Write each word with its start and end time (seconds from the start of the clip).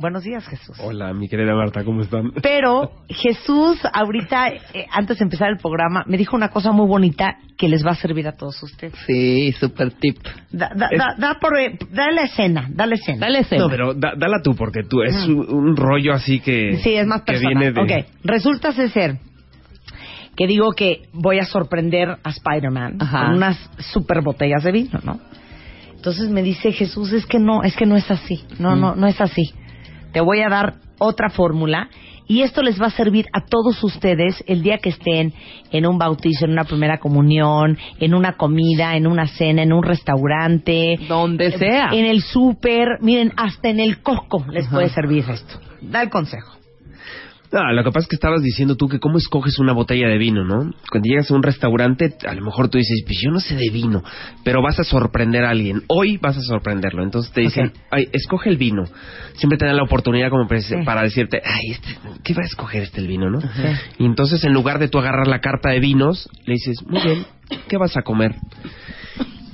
Buenos 0.00 0.22
días, 0.24 0.46
Jesús. 0.48 0.76
Hola, 0.80 1.12
mi 1.12 1.28
querida 1.28 1.54
Marta, 1.54 1.84
¿cómo 1.84 2.00
están? 2.00 2.32
Pero 2.42 2.90
Jesús, 3.08 3.78
ahorita, 3.92 4.48
eh, 4.48 4.86
antes 4.90 5.18
de 5.18 5.24
empezar 5.24 5.50
el 5.50 5.58
programa, 5.58 6.04
me 6.06 6.16
dijo 6.16 6.34
una 6.36 6.48
cosa 6.48 6.72
muy 6.72 6.86
bonita 6.88 7.36
que 7.58 7.68
les 7.68 7.84
va 7.84 7.90
a 7.90 7.94
servir 7.96 8.26
a 8.26 8.32
todos 8.32 8.62
ustedes. 8.62 8.94
Sí, 9.06 9.52
super 9.52 9.92
tip. 9.92 10.16
Da, 10.50 10.70
da, 10.74 10.88
da, 10.96 11.14
da 11.18 11.34
por, 11.38 11.58
eh, 11.58 11.76
da 11.92 12.10
la 12.10 12.22
escena, 12.22 12.66
da 12.70 12.86
la 12.86 12.94
escena. 12.94 13.18
Dale 13.20 13.40
ese. 13.40 13.58
No, 13.58 13.68
pero 13.68 13.92
da- 13.92 14.14
dala 14.16 14.40
tú, 14.42 14.54
porque 14.56 14.82
tú 14.82 15.02
es 15.02 15.14
un, 15.26 15.38
un 15.52 15.76
rollo 15.76 16.14
así 16.14 16.40
que. 16.40 16.78
Sí, 16.82 16.94
es 16.94 17.06
más 17.06 17.20
que 17.22 17.32
personal. 17.34 17.54
viene 17.58 17.72
de. 17.72 17.80
Ok, 18.00 18.06
resulta 18.24 18.72
ser 18.72 19.18
que 20.34 20.46
digo 20.46 20.72
que 20.72 21.02
voy 21.12 21.38
a 21.40 21.44
sorprender 21.44 22.08
a 22.24 22.30
Spider-Man 22.30 22.96
con 22.98 23.34
unas 23.36 23.58
super 23.92 24.22
botellas 24.22 24.64
de 24.64 24.72
vino, 24.72 24.98
¿no? 25.04 25.20
Entonces 25.94 26.30
me 26.30 26.42
dice 26.42 26.72
Jesús, 26.72 27.12
es 27.12 27.26
que 27.26 27.38
no, 27.38 27.62
es 27.62 27.76
que 27.76 27.84
no 27.84 27.94
es 27.94 28.10
así. 28.10 28.42
No, 28.58 28.74
no, 28.74 28.94
no 28.94 29.06
es 29.06 29.20
así. 29.20 29.52
Te 30.12 30.20
voy 30.20 30.40
a 30.40 30.48
dar 30.48 30.74
otra 30.98 31.30
fórmula 31.30 31.88
y 32.26 32.42
esto 32.42 32.62
les 32.62 32.80
va 32.80 32.86
a 32.86 32.90
servir 32.90 33.26
a 33.32 33.40
todos 33.44 33.82
ustedes 33.82 34.44
el 34.46 34.62
día 34.62 34.78
que 34.78 34.90
estén 34.90 35.32
en 35.72 35.84
un 35.86 35.98
bautizo, 35.98 36.44
en 36.44 36.52
una 36.52 36.64
primera 36.64 36.98
comunión, 36.98 37.76
en 37.98 38.14
una 38.14 38.36
comida, 38.36 38.94
en 38.96 39.06
una 39.08 39.26
cena, 39.26 39.62
en 39.62 39.72
un 39.72 39.82
restaurante, 39.82 40.96
Donde 41.08 41.50
sea. 41.58 41.88
en 41.92 42.06
el 42.06 42.22
súper, 42.22 42.98
miren, 43.00 43.32
hasta 43.36 43.68
en 43.68 43.80
el 43.80 44.00
Costco 44.02 44.44
les 44.52 44.66
Ajá. 44.66 44.76
puede 44.76 44.88
servir 44.90 45.24
esto. 45.28 45.58
Da 45.80 46.02
el 46.02 46.10
consejo. 46.10 46.59
No, 47.52 47.72
lo 47.72 47.82
que 47.82 47.90
pasa 47.90 48.04
es 48.04 48.08
que 48.08 48.14
estabas 48.14 48.42
diciendo 48.42 48.76
tú 48.76 48.86
que 48.88 49.00
cómo 49.00 49.18
escoges 49.18 49.58
una 49.58 49.72
botella 49.72 50.06
de 50.06 50.18
vino, 50.18 50.44
¿no? 50.44 50.70
Cuando 50.90 51.06
llegas 51.08 51.30
a 51.30 51.34
un 51.34 51.42
restaurante, 51.42 52.14
a 52.26 52.34
lo 52.34 52.42
mejor 52.44 52.68
tú 52.68 52.78
dices, 52.78 53.02
pues 53.04 53.18
yo 53.20 53.30
no 53.32 53.40
sé 53.40 53.56
de 53.56 53.70
vino, 53.70 54.04
pero 54.44 54.62
vas 54.62 54.78
a 54.78 54.84
sorprender 54.84 55.44
a 55.44 55.50
alguien. 55.50 55.82
Hoy 55.88 56.16
vas 56.18 56.36
a 56.36 56.42
sorprenderlo. 56.42 57.02
Entonces 57.02 57.32
te 57.32 57.40
dicen, 57.40 57.72
ay, 57.90 58.08
escoge 58.12 58.50
el 58.50 58.56
vino. 58.56 58.84
Siempre 59.34 59.58
te 59.58 59.66
dan 59.66 59.76
la 59.76 59.82
oportunidad 59.82 60.30
como 60.30 60.46
para, 60.46 60.60
Sí. 60.60 60.76
para 60.84 61.02
decirte, 61.02 61.42
ay, 61.44 61.72
este, 61.72 61.88
¿qué 62.22 62.34
va 62.34 62.42
a 62.42 62.46
escoger 62.46 62.82
este 62.84 63.00
el 63.00 63.08
vino, 63.08 63.28
no? 63.30 63.40
Y 63.98 64.04
entonces 64.04 64.44
en 64.44 64.52
lugar 64.52 64.78
de 64.78 64.88
tú 64.88 64.98
agarrar 64.98 65.26
la 65.26 65.40
carta 65.40 65.70
de 65.70 65.80
vinos, 65.80 66.28
le 66.46 66.54
dices, 66.54 66.76
muy 66.86 67.02
bien, 67.02 67.26
¿qué 67.68 67.76
vas 67.78 67.96
a 67.96 68.02
comer? 68.02 68.36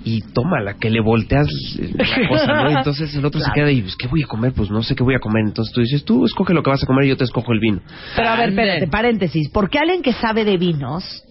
Y 0.09 0.21
tómala, 0.21 0.75
que 0.75 0.89
le 0.89 1.01
volteas 1.01 1.49
la 1.79 2.29
cosa, 2.29 2.47
¿no? 2.63 2.79
Entonces 2.79 3.13
el 3.17 3.25
otro 3.25 3.41
Claro. 3.41 3.53
se 3.53 3.61
queda 3.61 3.73
y, 3.73 3.83
pues, 3.83 3.97
¿qué 3.97 4.07
voy 4.07 4.23
a 4.23 4.27
comer? 4.29 4.53
Pues 4.55 4.71
no 4.71 4.81
sé 4.85 4.95
qué 4.95 5.03
voy 5.03 5.17
a 5.17 5.19
comer. 5.19 5.43
Entonces 5.47 5.75
tú 5.75 5.81
dices, 5.81 6.05
tú 6.05 6.25
escoge 6.25 6.55
lo 6.55 6.63
que 6.63 6.71
vas 6.71 6.83
a 6.85 6.87
comer 6.87 7.07
y 7.07 7.09
yo 7.09 7.17
te 7.17 7.25
escojo 7.25 7.53
el 7.53 7.59
vino. 7.59 7.81
Pero 8.15 8.29
a 8.29 8.37
ver, 8.37 8.51
espérate, 8.51 8.87
paréntesis. 8.87 9.51
Porque 9.53 9.81
alguien 9.81 10.03
que 10.03 10.13
sabe 10.13 10.45
de 10.45 10.59
vinos 10.59 11.25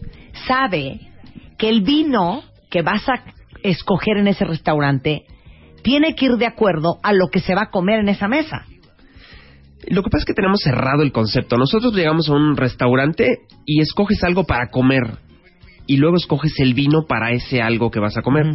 sabe 0.45 0.99
que 1.57 1.69
el 1.69 1.83
vino 1.83 2.43
que 2.69 2.81
vas 2.81 3.07
a 3.07 3.23
escoger 3.63 4.17
en 4.17 4.27
ese 4.27 4.43
restaurante 4.43 5.23
tiene 5.81 6.13
que 6.13 6.25
ir 6.25 6.33
de 6.33 6.45
acuerdo 6.45 6.99
a 7.01 7.13
lo 7.13 7.29
que 7.29 7.39
se 7.39 7.55
va 7.55 7.61
a 7.63 7.69
comer 7.69 7.99
en 8.01 8.09
esa 8.09 8.27
mesa. 8.27 8.65
Lo 9.87 10.03
que 10.03 10.09
pasa 10.09 10.23
es 10.23 10.25
que 10.25 10.33
tenemos 10.33 10.59
cerrado 10.61 11.01
el 11.03 11.13
concepto. 11.13 11.55
Nosotros 11.57 11.93
llegamos 11.95 12.27
a 12.27 12.33
un 12.33 12.57
restaurante 12.57 13.39
y 13.65 13.79
escoges 13.81 14.21
algo 14.23 14.43
para 14.43 14.69
comer. 14.69 15.03
Y 15.87 15.97
luego 15.97 16.15
escoges 16.17 16.53
el 16.59 16.73
vino 16.73 17.05
para 17.07 17.31
ese 17.31 17.61
algo 17.61 17.91
que 17.91 17.99
vas 17.99 18.17
a 18.17 18.21
comer. 18.21 18.45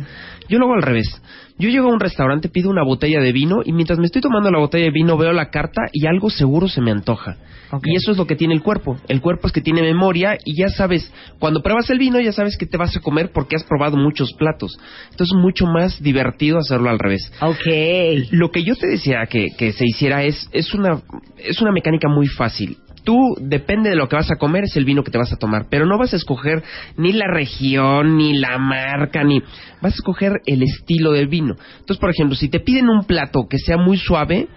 Yo 0.49 0.59
lo 0.59 0.67
hago 0.67 0.75
al 0.75 0.83
revés. 0.83 1.23
Yo 1.59 1.69
llego 1.69 1.89
a 1.89 1.93
un 1.93 2.01
restaurante, 2.01 2.49
pido 2.49 2.71
una 2.71 2.83
botella 2.83 3.21
de 3.21 3.33
vino 3.33 3.61
y 3.65 3.73
mientras 3.73 3.99
me 3.99 4.07
estoy 4.07 4.23
tomando 4.23 4.51
la 4.51 4.59
botella 4.59 4.87
de 4.87 4.91
vino 4.91 5.19
veo 5.19 5.33
la 5.33 5.51
carta 5.51 5.83
y 5.93 6.07
algo 6.07 6.31
seguro 6.31 6.69
se 6.69 6.81
me 6.81 6.91
antoja. 6.91 7.37
Y 7.85 7.97
eso 7.97 8.13
es 8.13 8.17
lo 8.17 8.27
que 8.27 8.35
tiene 8.35 8.55
el 8.55 8.63
cuerpo. 8.63 8.97
El 9.09 9.21
cuerpo 9.21 9.47
es 9.47 9.53
que 9.53 9.61
tiene 9.61 9.83
memoria 9.83 10.39
y 10.45 10.59
ya 10.59 10.71
sabes, 10.71 11.13
cuando 11.39 11.63
pruebas 11.63 11.89
el 11.91 11.99
vino 11.99 12.19
ya 12.19 12.33
sabes 12.33 12.57
que 12.57 12.67
te 12.67 12.79
vas 12.79 12.97
a 12.97 13.01
comer 13.01 13.31
porque 13.33 13.57
has 13.57 13.65
probado 13.65 13.97
muchos 13.97 14.33
platos. 14.33 14.77
Entonces 15.11 15.37
es 15.37 15.43
mucho 15.43 15.67
más 15.67 16.03
divertido 16.03 16.59
hacerlo 16.59 16.89
al 16.89 16.99
revés. 16.99 17.31
Ok. 17.43 18.31
Lo 18.31 18.51
que 18.51 18.65
yo 18.65 18.75
te 18.75 18.89
decía 18.89 19.27
que, 19.29 19.49
que 19.57 19.73
se 19.73 19.85
hiciera 19.85 20.25
es, 20.25 20.49
es, 20.53 20.73
una, 20.73 21.03
es 21.37 21.61
una 21.61 21.73
mecánica 21.73 22.09
muy 22.09 22.27
fácil. 22.27 22.79
Tú, 23.05 23.35
depende 23.41 23.91
de 23.91 23.97
lo 23.97 24.09
que 24.09 24.17
vas 24.17 24.31
a 24.31 24.37
comer, 24.37 24.65
es 24.65 24.77
el 24.77 24.85
vino 24.85 25.03
que 25.03 25.11
te 25.11 25.19
vas 25.19 25.33
a 25.33 25.37
tomar. 25.37 25.67
Pero 25.71 25.87
no 25.87 25.99
vas 25.99 26.13
a 26.13 26.17
escoger 26.17 26.63
ni 26.97 27.13
la 27.13 27.27
región, 27.27 28.17
ni 28.17 28.39
la 28.39 28.59
marca, 28.59 29.25
ni... 29.25 29.41
Vas 29.81 29.93
a 29.93 29.97
escoger 29.97 30.41
el 30.47 30.63
estilo 30.63 31.13
del 31.13 31.29
vino. 31.29 31.55
Entonces, 31.79 31.99
por 31.99 32.11
ejemplo, 32.11 32.37
si 32.37 32.49
te 32.49 32.61
piden 32.61 32.89
un 32.89 33.05
plato 33.05 33.47
que 33.49 33.59
sea 33.59 33.77
muy 33.79 33.97
suave, 33.97 34.49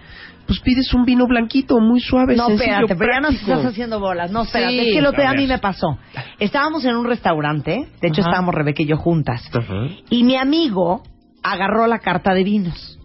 pues 0.46 0.60
pides 0.60 0.92
un 0.92 1.04
vino 1.04 1.26
blanquito, 1.26 1.78
muy 1.80 2.00
suave, 2.00 2.36
No, 2.36 2.48
sencillo, 2.48 2.72
espérate, 2.72 2.96
pero 2.96 3.12
ya 3.14 3.20
nos 3.20 3.34
estás 3.34 3.64
haciendo 3.64 3.98
bolas. 3.98 4.30
No, 4.30 4.42
espérate, 4.42 4.72
Sí. 4.72 4.88
es 4.88 4.94
que 4.94 5.06
otro 5.06 5.20
día 5.22 5.30
A 5.30 5.32
a 5.32 5.36
mí 5.36 5.46
me 5.46 5.58
pasó. 5.58 5.98
Estábamos 6.38 6.84
en 6.84 6.96
un 6.96 7.06
restaurante, 7.06 7.86
de 8.00 8.08
hecho 8.08 8.20
Ajá. 8.20 8.30
estábamos 8.30 8.54
Rebeca 8.54 8.82
y 8.82 8.86
yo 8.86 8.96
juntas, 8.96 9.48
Ajá. 9.54 9.86
y 10.10 10.22
mi 10.22 10.36
amigo 10.36 11.02
agarró 11.42 11.86
la 11.86 11.98
carta 11.98 12.34
de 12.34 12.44
vinos. 12.44 12.98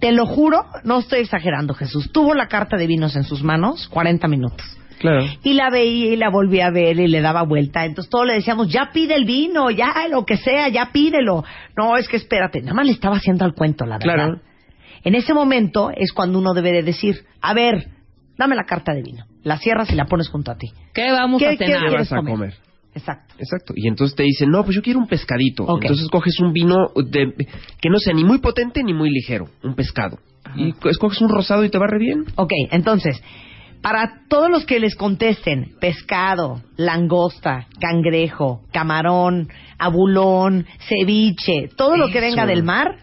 Te 0.00 0.12
lo 0.12 0.24
juro, 0.26 0.64
no 0.82 0.98
estoy 0.98 1.20
exagerando, 1.20 1.74
Jesús. 1.74 2.10
Tuvo 2.10 2.34
la 2.34 2.48
carta 2.48 2.76
de 2.76 2.86
vinos 2.86 3.16
en 3.16 3.22
sus 3.24 3.42
manos 3.44 3.86
40 3.88 4.26
minutos. 4.28 4.64
Claro. 5.00 5.24
Y 5.42 5.54
la 5.54 5.70
veía 5.70 6.12
y 6.12 6.16
la 6.16 6.28
volvía 6.28 6.66
a 6.66 6.70
ver 6.70 7.00
y 7.00 7.08
le 7.08 7.20
daba 7.22 7.42
vuelta. 7.42 7.84
Entonces 7.86 8.10
todos 8.10 8.26
le 8.26 8.34
decíamos, 8.34 8.68
ya 8.70 8.90
pide 8.92 9.14
el 9.16 9.24
vino, 9.24 9.70
ya 9.70 9.94
lo 10.10 10.24
que 10.26 10.36
sea, 10.36 10.68
ya 10.68 10.90
pídelo. 10.92 11.42
No, 11.76 11.96
es 11.96 12.06
que 12.06 12.18
espérate, 12.18 12.60
nada 12.60 12.74
más 12.74 12.84
le 12.86 12.92
estaba 12.92 13.16
haciendo 13.16 13.44
al 13.46 13.54
cuento, 13.54 13.86
la 13.86 13.96
verdad. 13.98 14.14
Claro. 14.14 14.40
En 15.02 15.14
ese 15.14 15.32
momento 15.32 15.90
es 15.90 16.12
cuando 16.12 16.38
uno 16.38 16.52
debe 16.52 16.70
de 16.72 16.82
decir, 16.82 17.24
a 17.40 17.54
ver, 17.54 17.88
dame 18.36 18.54
la 18.54 18.64
carta 18.64 18.92
de 18.92 19.02
vino. 19.02 19.24
La 19.42 19.56
cierras 19.56 19.90
y 19.90 19.94
la 19.96 20.04
pones 20.04 20.28
junto 20.28 20.50
a 20.50 20.56
ti. 20.58 20.70
¿Qué 20.92 21.10
vamos 21.10 21.40
¿Qué- 21.40 21.48
a 21.48 21.56
cenar? 21.56 21.66
¿Qué 21.80 21.86
quieres 21.88 21.92
vas 22.10 22.12
a 22.12 22.16
comer? 22.16 22.32
comer? 22.34 22.54
Exacto. 22.94 23.34
Exacto. 23.38 23.72
Y 23.76 23.88
entonces 23.88 24.14
te 24.14 24.24
dicen, 24.24 24.50
no, 24.50 24.62
pues 24.64 24.76
yo 24.76 24.82
quiero 24.82 24.98
un 24.98 25.06
pescadito. 25.06 25.66
Entonces 25.80 26.08
coges 26.08 26.38
un 26.40 26.52
vino 26.52 26.76
de, 26.96 27.32
que 27.80 27.88
no 27.88 27.98
sea 27.98 28.12
ni 28.12 28.24
muy 28.24 28.38
potente 28.40 28.82
ni 28.82 28.92
muy 28.92 29.08
ligero, 29.10 29.46
un 29.62 29.74
pescado. 29.74 30.18
Y 30.56 30.72
co- 30.72 30.90
escoges 30.90 31.22
un 31.22 31.30
rosado 31.30 31.64
y 31.64 31.70
te 31.70 31.78
va 31.78 31.86
re 31.86 31.98
bien. 31.98 32.24
Ok, 32.34 32.50
entonces, 32.72 33.22
para 33.82 34.20
todos 34.28 34.50
los 34.50 34.66
que 34.66 34.78
les 34.78 34.94
contesten, 34.94 35.72
pescado, 35.80 36.60
langosta, 36.76 37.66
cangrejo, 37.80 38.60
camarón, 38.72 39.48
abulón, 39.78 40.66
ceviche, 40.88 41.68
todo 41.76 41.96
lo 41.96 42.08
que 42.08 42.18
Eso. 42.18 42.26
venga 42.28 42.46
del 42.46 42.62
mar, 42.62 42.96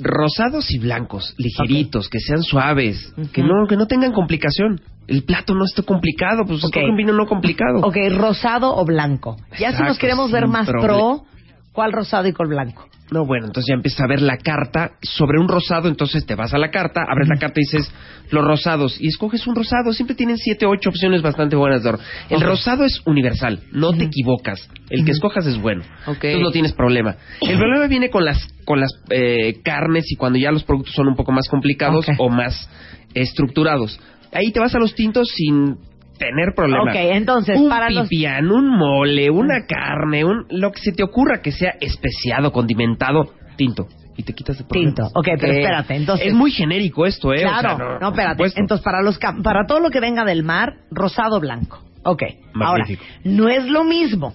Rosados 0.00 0.70
y 0.70 0.78
blancos, 0.78 1.34
ligeritos, 1.38 2.08
que 2.08 2.20
sean 2.20 2.42
suaves, 2.44 3.12
que 3.32 3.42
no 3.42 3.66
que 3.68 3.76
no 3.76 3.86
tengan 3.88 4.12
complicación. 4.12 4.80
El 5.08 5.24
plato 5.24 5.54
no 5.54 5.64
esté 5.64 5.82
complicado, 5.82 6.44
pues 6.46 6.62
Ok. 6.62 6.66
escoge 6.76 6.90
un 6.90 6.96
vino 6.96 7.12
no 7.12 7.26
complicado. 7.26 7.80
ok, 7.82 7.96
rosado 8.16 8.76
o 8.76 8.84
blanco. 8.84 9.36
Ya 9.52 9.56
si 9.56 9.64
Exacto, 9.64 9.84
nos 9.86 9.98
queremos 9.98 10.30
ver 10.30 10.44
sin 10.44 10.52
más 10.52 10.68
problema. 10.68 10.86
pro, 10.94 11.24
¿cuál 11.72 11.90
rosado 11.92 12.28
y 12.28 12.32
cuál 12.32 12.48
blanco? 12.50 12.86
No, 13.10 13.24
bueno, 13.24 13.46
entonces 13.46 13.68
ya 13.68 13.74
empiezas 13.74 14.00
a 14.00 14.06
ver 14.06 14.20
la 14.20 14.36
carta 14.36 14.92
sobre 15.02 15.40
un 15.40 15.48
rosado, 15.48 15.88
entonces 15.88 16.26
te 16.26 16.34
vas 16.34 16.52
a 16.52 16.58
la 16.58 16.70
carta, 16.70 17.02
abres 17.08 17.28
la 17.28 17.36
carta 17.36 17.58
y 17.60 17.64
dices 17.64 17.90
los 18.30 18.44
rosados 18.44 19.00
y 19.00 19.08
escoges 19.08 19.46
un 19.46 19.54
rosado. 19.54 19.92
Siempre 19.92 20.14
tienen 20.14 20.36
siete, 20.36 20.66
ocho 20.66 20.90
opciones 20.90 21.22
bastante 21.22 21.56
buenas 21.56 21.82
de 21.82 21.88
oro. 21.88 21.98
El 22.28 22.40
rosado 22.40 22.84
es 22.84 23.00
universal, 23.06 23.60
no 23.72 23.92
te 23.92 24.04
equivocas. 24.04 24.68
El 24.90 25.04
que 25.04 25.12
escojas 25.12 25.46
es 25.46 25.58
bueno. 25.58 25.82
Ok. 26.06 26.24
Entonces 26.24 26.40
no 26.40 26.50
tienes 26.50 26.72
problema. 26.72 27.16
El 27.40 27.56
problema 27.56 27.86
viene 27.86 28.10
con 28.10 28.24
las 28.24 28.46
con 28.64 28.80
las 28.80 28.90
eh, 29.10 29.60
carnes 29.64 30.04
y 30.10 30.16
cuando 30.16 30.38
ya 30.38 30.52
los 30.52 30.64
productos 30.64 30.94
son 30.94 31.08
un 31.08 31.16
poco 31.16 31.32
más 31.32 31.48
complicados 31.48 32.06
o 32.18 32.28
más 32.28 32.68
estructurados. 33.14 33.98
Ahí 34.32 34.52
te 34.52 34.60
vas 34.60 34.74
a 34.74 34.78
los 34.78 34.94
tintos 34.94 35.28
sin 35.34 35.78
tener 36.18 36.54
problema. 36.54 36.82
Ok, 36.90 36.96
entonces, 36.96 37.58
un 37.58 37.68
para 37.68 37.90
los- 37.90 38.08
pipián, 38.08 38.50
un 38.50 38.68
mole, 38.68 39.30
una 39.30 39.66
carne, 39.66 40.24
un 40.24 40.46
lo 40.50 40.72
que 40.72 40.80
se 40.80 40.92
te 40.92 41.02
ocurra 41.02 41.40
que 41.40 41.52
sea 41.52 41.74
especiado, 41.80 42.52
condimentado, 42.52 43.32
tinto. 43.56 43.86
Y 44.16 44.24
te 44.24 44.32
quitas 44.32 44.58
de 44.58 44.64
problemas. 44.64 44.94
Tinto. 44.96 45.10
Ok, 45.14 45.28
pero 45.40 45.52
Eh, 45.52 45.60
espérate, 45.60 45.94
entonces- 45.94 46.26
Es 46.26 46.34
muy 46.34 46.50
genérico 46.50 47.06
esto, 47.06 47.32
¿eh? 47.32 47.36
O 47.46 47.48
sea, 47.48 47.58
Claro, 47.60 47.98
no, 48.00 48.08
espérate. 48.08 48.42
Entonces, 48.56 48.84
para, 48.84 49.00
los, 49.00 49.20
cam- 49.20 49.42
para 49.44 49.64
todo 49.66 49.78
lo 49.78 49.90
que 49.90 50.00
venga 50.00 50.24
del 50.24 50.42
mar, 50.42 50.74
rosado 50.90 51.38
blanco. 51.38 51.78
Ok. 52.02 52.22
Ahora, 52.54 52.82
Magnífico. 52.84 53.04
no 53.24 53.48
es 53.48 53.66
lo 53.68 53.84
mismo 53.84 54.34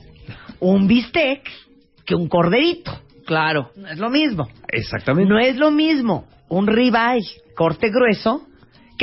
un 0.62 0.88
bistec 0.88 1.42
que 2.06 2.16
un 2.16 2.30
corderito. 2.30 2.92
Claro. 3.26 3.72
No 3.76 3.88
es 3.90 4.00
lo 4.00 4.10
mismo. 4.10 4.48
Exactamente. 4.70 5.30
No 5.30 5.38
es 5.40 5.58
lo 5.58 5.70
mismo 5.72 6.28
un 6.50 6.68
ribeye 6.68 7.42
corte 7.56 7.90
grueso 7.90 8.42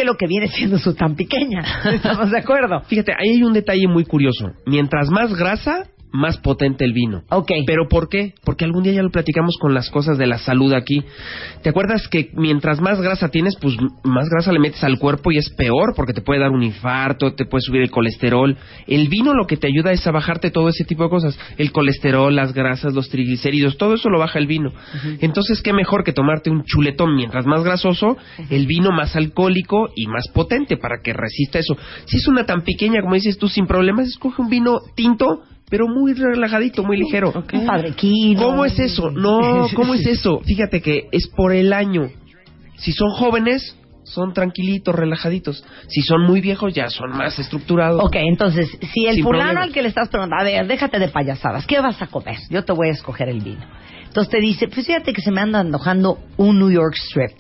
que 0.01 0.07
lo 0.07 0.17
que 0.17 0.27
viene 0.27 0.49
siendo 0.49 0.79
su 0.79 0.95
tan 0.95 1.15
pequeña. 1.15 1.63
¿Estamos 1.93 2.31
de 2.31 2.39
acuerdo? 2.39 2.81
Fíjate, 2.87 3.13
ahí 3.13 3.37
hay 3.37 3.43
un 3.43 3.53
detalle 3.53 3.87
muy 3.87 4.05
curioso. 4.05 4.53
Mientras 4.67 5.11
más 5.11 5.35
grasa, 5.37 5.89
más 6.13 6.39
potente 6.39 6.85
el 6.85 6.93
vino. 6.93 7.23
Ok. 7.31 7.51
¿Pero 7.67 7.89
por 7.89 8.09
qué? 8.09 8.35
Porque 8.45 8.65
algún 8.65 8.83
día 8.83 8.93
ya 8.93 9.03
lo 9.03 9.11
platicamos 9.11 9.57
con 9.61 9.75
las 9.75 9.91
cosas 9.91 10.19
de 10.19 10.27
la 10.27 10.39
salud 10.39 10.73
aquí. 10.73 11.03
¿Te 11.63 11.71
acuerdas 11.71 12.09
que 12.09 12.31
mientras 12.35 12.81
más 12.81 13.01
grasa 13.01 13.29
tienes, 13.29 13.57
pues 13.61 13.77
más 14.05 14.29
grasa 14.29 14.53
le 14.53 14.59
metes 14.59 14.83
al 14.85 14.99
cuerpo 14.99 15.33
y 15.33 15.39
es 15.39 15.51
peor 15.51 15.95
porque 15.95 16.13
te 16.13 16.23
puede 16.23 16.41
dar 16.41 16.51
un 16.51 16.63
infarto, 16.63 17.35
te 17.35 17.45
puede 17.45 17.63
subir 17.63 17.83
el 17.83 17.91
colesterol? 17.91 18.57
El 18.87 19.09
vino 19.09 19.35
lo 19.35 19.47
que 19.47 19.57
te 19.57 19.69
ayuda 19.69 19.93
es 19.93 20.07
a 20.07 20.11
bajarte 20.11 20.51
todo 20.51 20.69
ese 20.69 20.85
tipo 20.85 21.05
de 21.05 21.11
cosas. 21.11 21.39
El 21.59 21.73
colesterol, 21.73 22.35
las 22.35 22.53
grasas, 22.53 22.95
los 22.95 23.09
triglicéridos, 23.09 23.77
todo 23.77 23.95
eso 23.95 24.09
lo 24.09 24.19
baja 24.19 24.39
el 24.39 24.47
vino. 24.47 24.73
Entonces, 25.21 25.63
¿qué 25.63 25.73
mejor 25.73 26.05
que 26.05 26.13
tomarte 26.13 26.51
un 26.51 26.65
chuletón 26.65 27.15
mientras 27.15 27.47
más 27.47 27.63
grasoso, 27.63 28.17
el 28.49 28.67
vino 28.67 28.91
más 28.91 29.17
alcohólico 29.17 29.91
y 29.95 30.07
más 30.07 30.29
potente 30.29 30.77
para 30.77 31.01
que 31.03 31.13
resista 31.13 31.59
eso? 31.59 31.77
Si 32.07 32.17
es 32.17 32.29
una 32.29 32.45
tan 32.45 32.63
pequeña, 32.63 33.01
como 33.03 33.15
dices 33.15 33.39
tú, 33.39 33.49
sin 33.49 33.67
problemas, 33.67 34.09
escoge 34.09 34.43
un 34.43 34.49
vino 34.49 34.81
tinto 34.95 35.43
pero 35.71 35.87
muy 35.89 36.13
relajadito, 36.15 36.83
muy 36.83 36.99
ligero. 36.99 37.33
Un 37.53 37.65
padrequino. 37.67 38.43
¿Cómo 38.43 38.65
es 38.65 38.79
eso? 38.79 39.11
No, 39.21 39.69
¿cómo 39.75 39.95
es 39.95 40.07
eso? 40.07 40.41
Fíjate 40.45 40.83
que 40.83 41.09
es 41.13 41.29
por 41.29 41.53
el 41.53 41.73
año. 41.73 42.11
Si 42.77 42.93
son 42.93 43.11
jóvenes, 43.11 43.77
son 44.03 44.33
tranquilitos, 44.33 44.95
relajaditos. 44.95 45.65
Si 45.89 46.03
son 46.03 46.23
muy 46.27 46.41
viejos, 46.41 46.75
ya 46.75 46.89
son 46.89 47.11
más 47.11 47.39
estructurados. 47.39 48.03
Ok, 48.03 48.17
entonces, 48.17 48.69
si 48.93 49.07
el 49.07 49.15
Sin 49.17 49.25
fulano 49.25 49.45
problema. 49.45 49.63
al 49.63 49.73
que 49.73 49.83
le 49.83 49.89
estás 49.89 50.09
preguntando, 50.09 50.43
a 50.43 50.45
ver, 50.45 50.67
déjate 50.67 50.99
de 50.99 51.09
payasadas, 51.09 51.67
¿qué 51.67 51.81
vas 51.81 52.01
a 52.03 52.09
comer? 52.09 52.39
Yo 52.51 52.65
te 52.65 52.73
voy 52.73 52.89
a 52.89 52.93
escoger 52.93 53.29
el 53.29 53.41
vino. 53.41 53.65
Entonces 54.07 54.31
te 54.31 54.41
dice, 54.41 54.67
pues 54.67 54.87
fíjate 54.87 55.13
que 55.13 55.23
se 55.23 55.31
me 55.31 55.41
anda 55.41 55.61
antojando 55.61 56.19
un 56.37 56.59
New 56.59 56.71
York 56.71 56.95
Strip, 56.97 57.39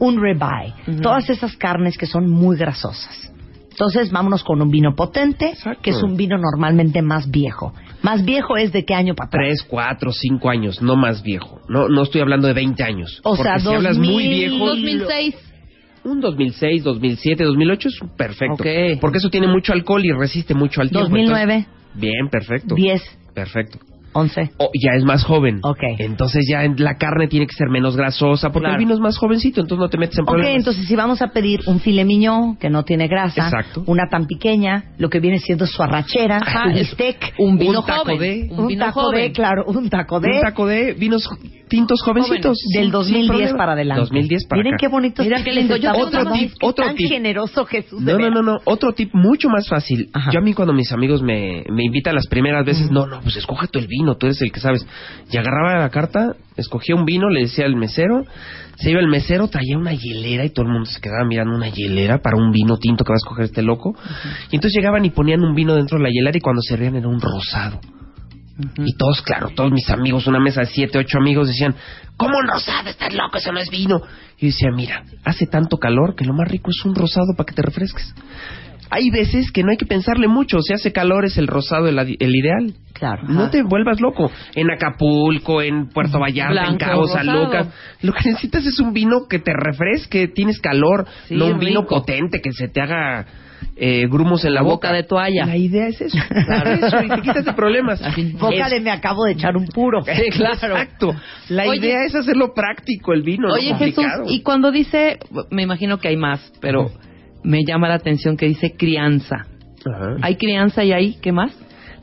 un 0.00 0.20
ribeye, 0.20 0.74
todas 1.00 1.30
esas 1.30 1.56
carnes 1.56 1.96
que 1.96 2.06
son 2.06 2.28
muy 2.28 2.56
grasosas. 2.56 3.32
Entonces 3.72 4.10
vámonos 4.12 4.44
con 4.44 4.62
un 4.62 4.70
vino 4.70 4.94
potente, 4.94 5.50
Exacto. 5.50 5.82
que 5.82 5.90
es 5.90 6.02
un 6.02 6.16
vino 6.16 6.38
normalmente 6.38 7.02
más 7.02 7.30
viejo. 7.30 7.72
Más 8.02 8.24
viejo 8.24 8.56
es 8.56 8.72
de 8.72 8.84
qué 8.84 8.94
año 8.94 9.14
para 9.14 9.28
atrás? 9.28 9.42
Tres, 9.44 9.62
cuatro, 9.68 10.12
cinco 10.12 10.50
años, 10.50 10.80
no 10.82 10.96
más 10.96 11.22
viejo. 11.22 11.60
No, 11.68 11.88
no 11.88 12.02
estoy 12.02 12.20
hablando 12.20 12.48
de 12.48 12.54
20 12.54 12.82
años. 12.82 13.20
O 13.24 13.36
sea, 13.36 13.58
si 13.58 13.68
hablas 13.68 13.96
2000, 13.96 14.12
muy 14.12 14.28
viejo, 14.28 14.66
2006. 14.66 15.36
un 16.04 16.20
2006, 16.20 16.84
2007, 16.84 17.44
2008 17.44 17.88
es 17.88 18.00
perfecto. 18.16 18.54
Ok. 18.54 19.00
Porque 19.00 19.18
eso 19.18 19.30
tiene 19.30 19.48
mucho 19.48 19.72
alcohol 19.72 20.04
y 20.04 20.12
resiste 20.12 20.54
mucho 20.54 20.80
al 20.80 20.90
tiempo. 20.90 21.08
2009, 21.08 21.54
Entonces, 21.54 22.00
bien, 22.00 22.28
perfecto. 22.30 22.74
10, 22.74 23.18
Perfecto. 23.34 23.78
11. 24.14 24.50
O 24.58 24.70
ya 24.74 24.96
es 24.96 25.04
más 25.04 25.24
joven. 25.24 25.60
Ok. 25.62 25.80
Entonces 25.98 26.44
ya 26.50 26.64
en- 26.64 26.76
la 26.78 26.96
carne 26.96 27.28
tiene 27.28 27.46
que 27.46 27.54
ser 27.54 27.68
menos 27.68 27.96
grasosa 27.96 28.50
porque 28.50 28.64
Claro. 28.64 28.74
el 28.74 28.78
vino 28.84 28.94
es 28.94 29.00
más 29.00 29.16
jovencito, 29.18 29.60
entonces 29.60 29.80
no 29.82 29.88
te 29.88 29.98
metes 29.98 30.18
en 30.18 30.22
Ok, 30.22 30.28
problemas. 30.30 30.56
entonces 30.56 30.86
si 30.86 30.96
vamos 30.96 31.22
a 31.22 31.28
pedir 31.28 31.60
un 31.66 31.80
filet 31.80 32.04
mignon 32.04 32.56
que 32.56 32.70
no 32.70 32.82
tiene 32.84 33.08
grasa, 33.08 33.44
Exacto. 33.44 33.84
una 33.86 34.08
tan 34.10 34.26
pequeña, 34.26 34.84
lo 34.98 35.08
que 35.08 35.20
viene 35.20 35.38
siendo 35.38 35.66
su 35.66 35.82
arrachera, 35.82 36.38
Ajá, 36.38 36.64
su 36.64 36.70
es- 36.70 36.88
bistec, 36.90 37.34
Un 37.38 37.56
vino 37.58 37.80
Un 37.80 37.86
taco 37.86 38.04
joven. 38.04 38.18
de- 38.18 38.48
Un 38.54 38.66
vino 38.66 38.84
taco 38.86 39.00
joven. 39.02 39.20
de, 39.22 39.32
claro, 39.32 39.64
un 39.66 39.88
taco 39.88 40.20
de, 40.20 40.30
Un 40.30 40.40
taco 40.42 40.66
de 40.66 40.92
vinos 40.94 41.28
tintos 41.68 42.02
jovencitos. 42.02 42.58
del 42.74 42.82
sin- 42.82 42.82
sin 42.84 42.90
2010 42.92 43.28
problema. 43.28 43.56
para 43.58 43.72
adelante. 43.72 44.00
2010 44.00 44.44
para 44.46 44.58
Miren 44.60 44.74
acá. 44.74 44.80
qué 44.80 44.88
bonito. 44.88 45.22
Mira 45.22 45.36
está 45.38 45.50
qué 45.50 45.56
lindo. 45.56 45.76
Yo 45.76 45.92
tengo 45.92 45.94
sabor, 45.94 46.08
otro 46.08 46.24
¿no? 46.24 46.32
tip, 46.32 46.48
Es 46.52 46.58
que 46.58 46.66
otro 46.66 46.84
tan 46.86 46.96
tip. 46.96 47.08
generoso 47.08 47.64
Jesús. 47.64 48.04
de 48.04 48.12
No, 48.12 48.18
no, 48.18 48.30
no, 48.30 48.42
no. 48.42 48.58
Otro 48.64 48.92
tip 48.92 49.10
mucho 49.14 49.48
más 49.48 49.66
fácil. 49.68 50.10
Ajá. 50.12 50.30
Yo 50.32 50.40
a 50.40 50.42
mí 50.42 50.52
cuando 50.52 50.74
mis 50.74 50.92
amigos 50.92 51.22
me, 51.22 51.64
me 51.70 51.84
invitan 51.84 52.14
las 52.14 52.26
primeras 52.26 52.66
veces, 52.66 52.90
no, 52.90 53.06
no, 53.06 53.20
pues 53.22 53.36
escoge 53.36 53.68
tú 53.68 53.78
el 53.78 53.86
vino, 53.86 54.01
tú 54.16 54.26
eres 54.26 54.40
el 54.42 54.52
que 54.52 54.60
sabes. 54.60 54.86
Y 55.30 55.36
agarraba 55.36 55.80
la 55.80 55.90
carta, 55.90 56.34
escogía 56.56 56.94
un 56.94 57.04
vino, 57.04 57.28
le 57.30 57.42
decía 57.42 57.64
al 57.64 57.76
mesero, 57.76 58.24
se 58.76 58.90
iba 58.90 59.00
el 59.00 59.08
mesero, 59.08 59.48
traía 59.48 59.78
una 59.78 59.92
hielera 59.92 60.44
y 60.44 60.50
todo 60.50 60.66
el 60.66 60.72
mundo 60.72 60.90
se 60.90 61.00
quedaba 61.00 61.24
mirando 61.26 61.54
una 61.54 61.68
hielera 61.68 62.18
para 62.18 62.36
un 62.36 62.50
vino 62.50 62.76
tinto 62.78 63.04
que 63.04 63.10
va 63.10 63.16
a 63.16 63.22
escoger 63.24 63.44
este 63.44 63.62
loco. 63.62 63.94
Y 64.50 64.56
entonces 64.56 64.76
llegaban 64.76 65.04
y 65.04 65.10
ponían 65.10 65.42
un 65.42 65.54
vino 65.54 65.74
dentro 65.74 65.98
de 65.98 66.04
la 66.04 66.10
hielera 66.10 66.36
y 66.36 66.40
cuando 66.40 66.62
servían 66.62 66.96
era 66.96 67.08
un 67.08 67.20
rosado. 67.20 67.80
Y 68.76 68.96
todos, 68.96 69.22
claro, 69.22 69.50
todos 69.54 69.72
mis 69.72 69.88
amigos, 69.90 70.26
una 70.26 70.38
mesa 70.38 70.60
de 70.60 70.66
siete, 70.66 70.98
ocho 70.98 71.18
amigos, 71.18 71.48
decían, 71.48 71.74
¿cómo 72.16 72.36
un 72.38 72.46
rosado? 72.46 72.90
Estás 72.90 73.12
loco, 73.14 73.38
eso 73.38 73.50
no 73.52 73.58
es 73.58 73.70
vino. 73.70 74.00
Y 74.38 74.42
yo 74.42 74.46
decía, 74.48 74.68
mira, 74.74 75.04
hace 75.24 75.46
tanto 75.46 75.78
calor 75.78 76.14
que 76.14 76.24
lo 76.24 76.34
más 76.34 76.48
rico 76.48 76.70
es 76.70 76.84
un 76.84 76.94
rosado 76.94 77.34
para 77.36 77.46
que 77.46 77.54
te 77.54 77.62
refresques. 77.62 78.14
Hay 78.94 79.08
veces 79.10 79.50
que 79.50 79.62
no 79.62 79.70
hay 79.70 79.78
que 79.78 79.86
pensarle 79.86 80.28
mucho, 80.28 80.60
si 80.60 80.74
hace 80.74 80.92
calor 80.92 81.24
es 81.24 81.38
el 81.38 81.46
rosado 81.46 81.88
el, 81.88 81.96
ideal. 82.20 82.74
Claro. 82.92 83.22
No 83.26 83.42
ajá. 83.44 83.50
te 83.50 83.62
vuelvas 83.62 84.00
loco. 84.02 84.30
En 84.54 84.70
Acapulco, 84.70 85.62
en 85.62 85.88
Puerto 85.88 86.18
Vallarta, 86.20 86.66
en 86.66 86.76
Blanco, 86.76 86.84
Cabo 86.84 87.06
San 87.06 87.26
rosado. 87.26 87.44
Lucas. 87.46 87.66
Lo 88.02 88.12
que 88.12 88.28
necesitas 88.28 88.66
es 88.66 88.78
un 88.80 88.92
vino 88.92 89.26
que 89.30 89.38
te 89.38 89.52
refresque, 89.54 90.28
tienes 90.28 90.60
calor, 90.60 91.06
Sí, 91.26 91.34
no 91.36 91.46
un 91.46 91.58
vino 91.58 91.80
rico. 91.80 91.96
potente 91.96 92.40
que 92.42 92.52
se 92.52 92.68
te 92.68 92.82
haga 92.82 93.24
eh, 93.76 94.06
grumos 94.08 94.44
en 94.44 94.52
la, 94.52 94.60
La 94.60 94.66
boca 94.68 94.92
de 94.92 95.04
toalla. 95.04 95.46
La 95.46 95.56
idea 95.56 95.88
es 95.88 95.98
eso. 96.02 96.18
Eso, 96.66 97.02
y 97.04 97.08
te 97.08 97.20
quitas 97.22 97.44
de 97.46 97.52
problemas. 97.54 98.02
Así. 98.04 98.32
Boca 98.32 98.66
Es- 98.66 98.72
de 98.72 98.80
me 98.80 98.90
acabo 98.90 99.24
de 99.24 99.32
echar 99.32 99.56
un 99.56 99.66
puro. 99.68 100.02
Sí, 100.04 100.30
claro. 100.30 100.76
Exacto. 100.76 101.14
La 101.48 101.64
Oye- 101.64 101.78
idea 101.78 102.04
es 102.04 102.14
hacerlo 102.14 102.52
práctico 102.54 103.14
el 103.14 103.22
vino, 103.22 103.48
no 103.48 103.54
Oye, 103.54 103.74
Jesús, 103.76 104.04
y 104.28 104.42
cuando 104.42 104.70
dice, 104.70 105.18
me 105.50 105.62
imagino 105.62 105.96
que 105.98 106.08
hay 106.08 106.16
más, 106.16 106.52
pero 106.60 106.90
me 107.42 107.64
llama 107.66 107.88
la 107.88 107.94
atención 107.94 108.36
que 108.36 108.46
dice 108.46 108.76
crianza. 108.76 109.46
Ajá. 109.84 110.16
¿Hay 110.22 110.36
crianza 110.36 110.84
y 110.84 110.92
ahí 110.92 111.14
qué 111.20 111.32
más? 111.32 111.52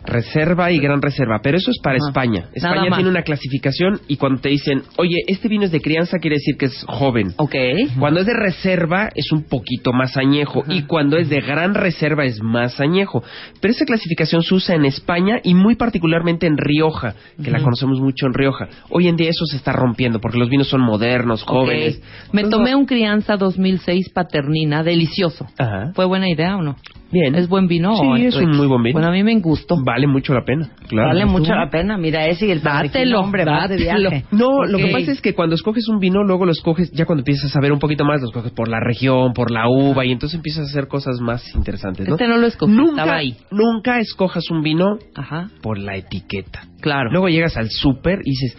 Reserva 0.04 0.72
y 0.72 0.80
gran 0.80 1.02
reserva, 1.02 1.40
pero 1.42 1.58
eso 1.58 1.72
es 1.72 1.80
para 1.80 1.98
Ajá. 1.98 2.08
España. 2.10 2.46
España 2.54 2.96
tiene 2.96 3.10
una 3.10 3.22
clasificación 3.22 4.00
y 4.08 4.18
cuando 4.18 4.42
te 4.42 4.50
dicen, 4.50 4.84
oye, 4.98 5.18
este 5.28 5.48
vino 5.48 5.66
es 5.66 5.72
de 5.72 5.82
crianza, 5.82 6.20
quiere 6.20 6.38
decir 6.38 6.56
que 6.58 6.66
es 6.66 6.86
joven. 6.88 7.34
Ok. 7.38 7.56
Cuando 8.00 8.22
es 8.22 8.26
de 8.26 8.34
reserva 8.34 9.10
es 9.14 9.32
un 9.32 9.44
poquito 9.44 9.94
más 9.94 10.18
añejo 10.18 10.64
y 10.68 10.84
cuando 10.84 11.18
es 11.18 11.30
de 11.30 11.42
gran 11.42 11.74
reserva 11.74 12.26
es 12.26 12.42
más 12.42 12.80
añejo. 12.80 13.24
Pero 13.62 13.72
esa 13.72 13.86
clasificación 13.86 14.42
se 14.44 14.56
usa 14.56 14.76
en 14.76 14.86
España 14.86 15.40
y 15.44 15.54
muy 15.54 15.76
particularmente 15.76 16.48
en 16.48 16.58
Rioja, 16.58 17.16
que 17.44 17.52
la 17.52 17.62
conocemos 17.62 18.00
mucho 18.00 18.26
en 18.26 18.34
Rioja. 18.34 18.68
Hoy 18.90 19.08
en 19.08 19.16
día 19.16 19.30
eso 19.30 19.46
se 19.46 19.58
está 19.58 19.72
rompiendo 19.72 20.20
porque 20.20 20.38
los 20.38 20.50
vinos 20.50 20.68
son 20.70 20.82
modernos, 20.82 21.44
jóvenes. 21.44 21.98
Ok. 22.28 22.34
Me 22.34 22.44
tomé 22.46 22.76
un 22.76 22.86
crianza 22.86 23.38
2006 23.38 24.10
paternina, 24.10 24.84
delicioso. 24.84 25.46
Ajá. 25.58 25.92
¿Fue 25.94 26.06
buena 26.06 26.30
idea 26.30 26.58
o 26.58 26.62
no? 26.62 26.76
Bien. 27.12 27.36
¿Es 27.36 27.48
buen 27.50 27.68
vino? 27.68 27.96
Sí, 27.96 28.26
es 28.26 28.36
un 28.36 28.52
muy 28.56 28.68
buen 28.68 28.84
vino. 28.84 28.94
Bueno, 28.94 29.08
a 29.10 29.12
mí 29.12 29.24
me 29.24 29.40
gustó. 29.40 29.76
Vale 29.84 30.08
mucho 30.08 30.34
la 30.34 30.44
pena, 30.44 30.70
claro. 30.88 31.10
Vale 31.10 31.26
mucho 31.26 31.54
la 31.54 31.70
pena. 31.70 31.98
Mira, 31.98 32.28
ese 32.28 32.48
y 32.48 32.52
el 32.52 32.62
Dátelo, 32.62 33.20
hombre, 33.22 33.46
va 33.46 33.68
de 33.68 33.78
dátelo. 33.84 34.10
viaje. 34.10 34.26
No, 34.32 34.64
lo 34.66 34.78
que 34.78 34.88
pasa 34.88 35.12
es 35.12 35.22
que 35.22 35.34
cuando 35.34 35.56
escoges 35.56 35.88
un 35.88 36.00
vino, 36.00 36.24
luego 36.24 36.46
lo 36.46 36.52
escoges, 36.52 36.92
ya 36.92 37.06
cuando 37.06 37.22
empiezas 37.22 37.46
a 37.46 37.54
saber 37.54 37.72
un 37.72 37.80
poquito 37.80 38.06
más, 38.06 38.22
lo 38.22 38.28
escoges 38.28 38.52
por 38.52 38.68
la 38.68 38.80
región, 38.80 39.34
por 39.34 39.52
la 39.52 39.68
uva, 39.70 40.06
y 40.06 40.12
entonces 40.12 40.36
empiezas 40.38 40.68
a 40.68 40.70
hacer 40.70 40.88
cosas 40.88 41.20
más 41.20 41.44
interesantes, 41.56 42.08
¿no? 42.08 42.16
Este 42.16 42.28
no 42.28 42.38
lo 42.38 42.48
escogí, 42.48 42.72
nunca, 42.72 43.02
estaba 43.02 43.18
ahí. 43.18 43.36
Nunca 43.52 44.00
escojas 44.00 44.50
un 44.52 44.62
vino 44.62 44.98
Ajá. 45.16 45.50
por 45.62 45.78
la 45.80 45.96
etiqueta. 45.96 46.62
Claro. 46.82 47.10
Luego 47.12 47.28
llegas 47.30 47.58
al 47.58 47.70
súper 47.70 48.20
y 48.24 48.30
dices, 48.32 48.58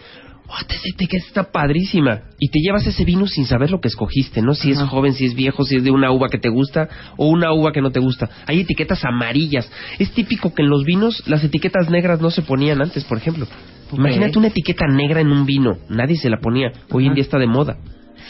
"Oh, 0.53 0.57
esta 0.59 0.75
etiqueta 0.93 1.25
está 1.25 1.43
padrísima. 1.51 2.23
Y 2.37 2.49
te 2.49 2.59
llevas 2.59 2.85
ese 2.85 3.05
vino 3.05 3.25
sin 3.25 3.45
saber 3.45 3.71
lo 3.71 3.79
que 3.79 3.87
escogiste, 3.87 4.41
¿no? 4.41 4.53
Si 4.53 4.71
es 4.71 4.79
joven, 4.81 5.13
si 5.13 5.23
es 5.25 5.33
viejo, 5.33 5.63
si 5.63 5.77
es 5.77 5.83
de 5.83 5.91
una 5.91 6.11
uva 6.11 6.27
que 6.29 6.39
te 6.39 6.49
gusta 6.49 6.89
o 7.15 7.27
una 7.29 7.53
uva 7.53 7.71
que 7.71 7.81
no 7.81 7.91
te 7.91 8.01
gusta. 8.01 8.29
Hay 8.47 8.59
etiquetas 8.59 9.05
amarillas. 9.05 9.71
Es 9.97 10.11
típico 10.11 10.53
que 10.53 10.63
en 10.63 10.69
los 10.69 10.83
vinos 10.83 11.23
las 11.27 11.41
etiquetas 11.43 11.89
negras 11.89 12.19
no 12.19 12.29
se 12.31 12.41
ponían 12.41 12.81
antes, 12.81 13.05
por 13.05 13.17
ejemplo. 13.17 13.47
Imagínate 13.93 14.37
una 14.39 14.47
etiqueta 14.49 14.87
negra 14.87 15.21
en 15.21 15.31
un 15.31 15.45
vino. 15.45 15.77
Nadie 15.89 16.17
se 16.17 16.29
la 16.29 16.37
ponía. 16.41 16.71
Hoy 16.91 17.07
en 17.07 17.13
día 17.13 17.23
está 17.23 17.37
de 17.37 17.47
moda. 17.47 17.77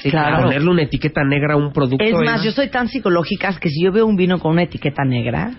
claro. 0.04 0.44
Ponerle 0.44 0.70
una 0.70 0.84
etiqueta 0.84 1.24
negra 1.24 1.56
a 1.56 1.58
un 1.58 1.72
producto 1.74 2.04
Es 2.04 2.13
más, 2.24 2.44
yo 2.44 2.51
soy 2.51 2.70
tan 2.70 2.88
psicológica 2.88 3.51
que 3.60 3.70
si 3.70 3.84
yo 3.84 3.92
veo 3.92 4.06
un 4.06 4.16
vino 4.16 4.38
con 4.40 4.51
una 4.51 4.63
etiqueta 4.63 5.04
negra, 5.06 5.51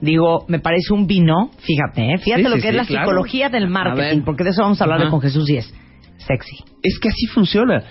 digo, 0.00 0.44
me 0.48 0.58
parece 0.58 0.92
un 0.92 1.06
vino, 1.06 1.50
fíjate, 1.58 2.14
¿eh? 2.14 2.18
fíjate 2.18 2.42
Sí, 2.42 2.48
lo 2.48 2.56
sí, 2.56 2.62
que 2.62 2.68
es 2.68 2.74
la 2.74 2.84
claro. 2.84 3.06
psicología 3.06 3.48
del 3.48 3.68
marketing, 3.68 4.22
porque 4.24 4.44
de 4.44 4.50
eso 4.50 4.62
vamos 4.62 4.80
a 4.80 4.84
hablar 4.84 5.08
con 5.08 5.20
Jesús 5.20 5.48
es 5.50 5.72
sexy. 6.26 6.56
es 6.82 6.98
que 7.00 7.08
así 7.08 7.26
funciona. 7.26 7.82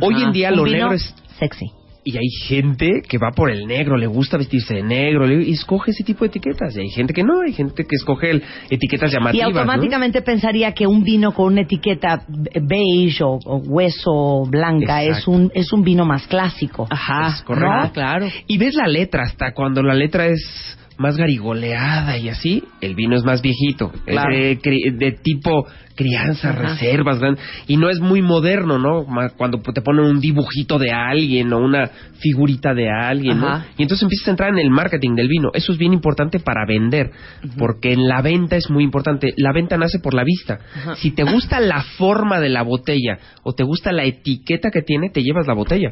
Hoy 0.00 0.22
en 0.22 0.32
día 0.32 0.50
Un 0.50 0.56
lo 0.56 0.62
vino 0.64 0.76
negro 0.78 0.92
es 0.94 1.14
sexy. 1.38 1.66
Y 2.06 2.18
hay 2.18 2.28
gente 2.46 3.00
que 3.08 3.16
va 3.16 3.30
por 3.34 3.50
el 3.50 3.66
negro, 3.66 3.96
le 3.96 4.06
gusta 4.06 4.36
vestirse 4.36 4.74
de 4.74 4.82
negro, 4.82 5.26
y 5.40 5.52
escoge 5.52 5.92
ese 5.92 6.04
tipo 6.04 6.20
de 6.24 6.26
etiquetas. 6.28 6.76
Y 6.76 6.80
hay 6.80 6.90
gente 6.90 7.14
que 7.14 7.22
no, 7.22 7.40
hay 7.40 7.54
gente 7.54 7.84
que 7.84 7.96
escoge 7.96 8.30
el- 8.30 8.42
etiquetas 8.68 9.10
Y 9.10 9.14
llamativas. 9.14 9.52
¿no? 9.52 9.58
automáticamente 9.60 10.20
pensaría 10.20 10.72
que 10.72 10.86
un 10.86 11.02
vino 11.02 11.32
con 11.32 11.54
una 11.54 11.62
etiqueta 11.62 12.22
beige 12.60 13.24
o, 13.24 13.38
o 13.46 13.56
hueso 13.56 14.44
blanca 14.50 15.02
es 15.02 15.26
un 15.26 15.50
es 15.54 15.72
un 15.72 15.82
vino 15.82 16.04
más 16.04 16.26
clásico. 16.26 16.86
Ajá. 16.90 17.28
Es 17.36 17.42
correcto. 17.42 17.70
Ah, 17.74 17.90
claro. 17.90 18.26
Y 18.48 18.58
ves 18.58 18.74
la 18.74 18.86
letra, 18.86 19.22
hasta 19.22 19.54
cuando 19.54 19.82
la 19.82 19.94
letra 19.94 20.26
es 20.26 20.76
más 20.96 21.16
garigoleada 21.16 22.16
y 22.18 22.28
así, 22.28 22.62
el 22.80 22.94
vino 22.94 23.16
es 23.16 23.24
más 23.24 23.42
viejito. 23.42 23.90
Claro. 24.06 24.34
Es 24.34 24.62
de, 24.62 24.92
de 24.92 25.12
tipo 25.12 25.66
crianza, 25.94 26.50
Ajá. 26.50 26.62
reservas, 26.62 27.20
y 27.66 27.76
no 27.76 27.88
es 27.88 28.00
muy 28.00 28.22
moderno, 28.22 28.78
¿no? 28.78 29.06
Cuando 29.36 29.60
te 29.60 29.80
ponen 29.80 30.04
un 30.04 30.20
dibujito 30.20 30.78
de 30.78 30.90
alguien 30.92 31.52
o 31.52 31.58
una 31.58 31.88
figurita 32.18 32.74
de 32.74 32.90
alguien, 32.90 33.38
¿no? 33.40 33.62
Y 33.78 33.82
entonces 33.82 34.02
empiezas 34.02 34.28
a 34.28 34.30
entrar 34.32 34.50
en 34.50 34.58
el 34.58 34.70
marketing 34.70 35.14
del 35.14 35.28
vino. 35.28 35.50
Eso 35.54 35.72
es 35.72 35.78
bien 35.78 35.92
importante 35.92 36.40
para 36.40 36.66
vender, 36.66 37.10
porque 37.58 37.92
en 37.92 38.08
la 38.08 38.22
venta 38.22 38.56
es 38.56 38.70
muy 38.70 38.84
importante. 38.84 39.34
La 39.36 39.52
venta 39.52 39.76
nace 39.76 39.98
por 40.00 40.14
la 40.14 40.24
vista. 40.24 40.58
Si 40.96 41.12
te 41.12 41.24
gusta 41.24 41.60
la 41.60 41.82
forma 41.96 42.40
de 42.40 42.48
la 42.48 42.62
botella 42.62 43.18
o 43.42 43.54
te 43.54 43.62
gusta 43.62 43.92
la 43.92 44.04
etiqueta 44.04 44.70
que 44.70 44.82
tiene, 44.82 45.10
te 45.10 45.22
llevas 45.22 45.46
la 45.46 45.54
botella. 45.54 45.90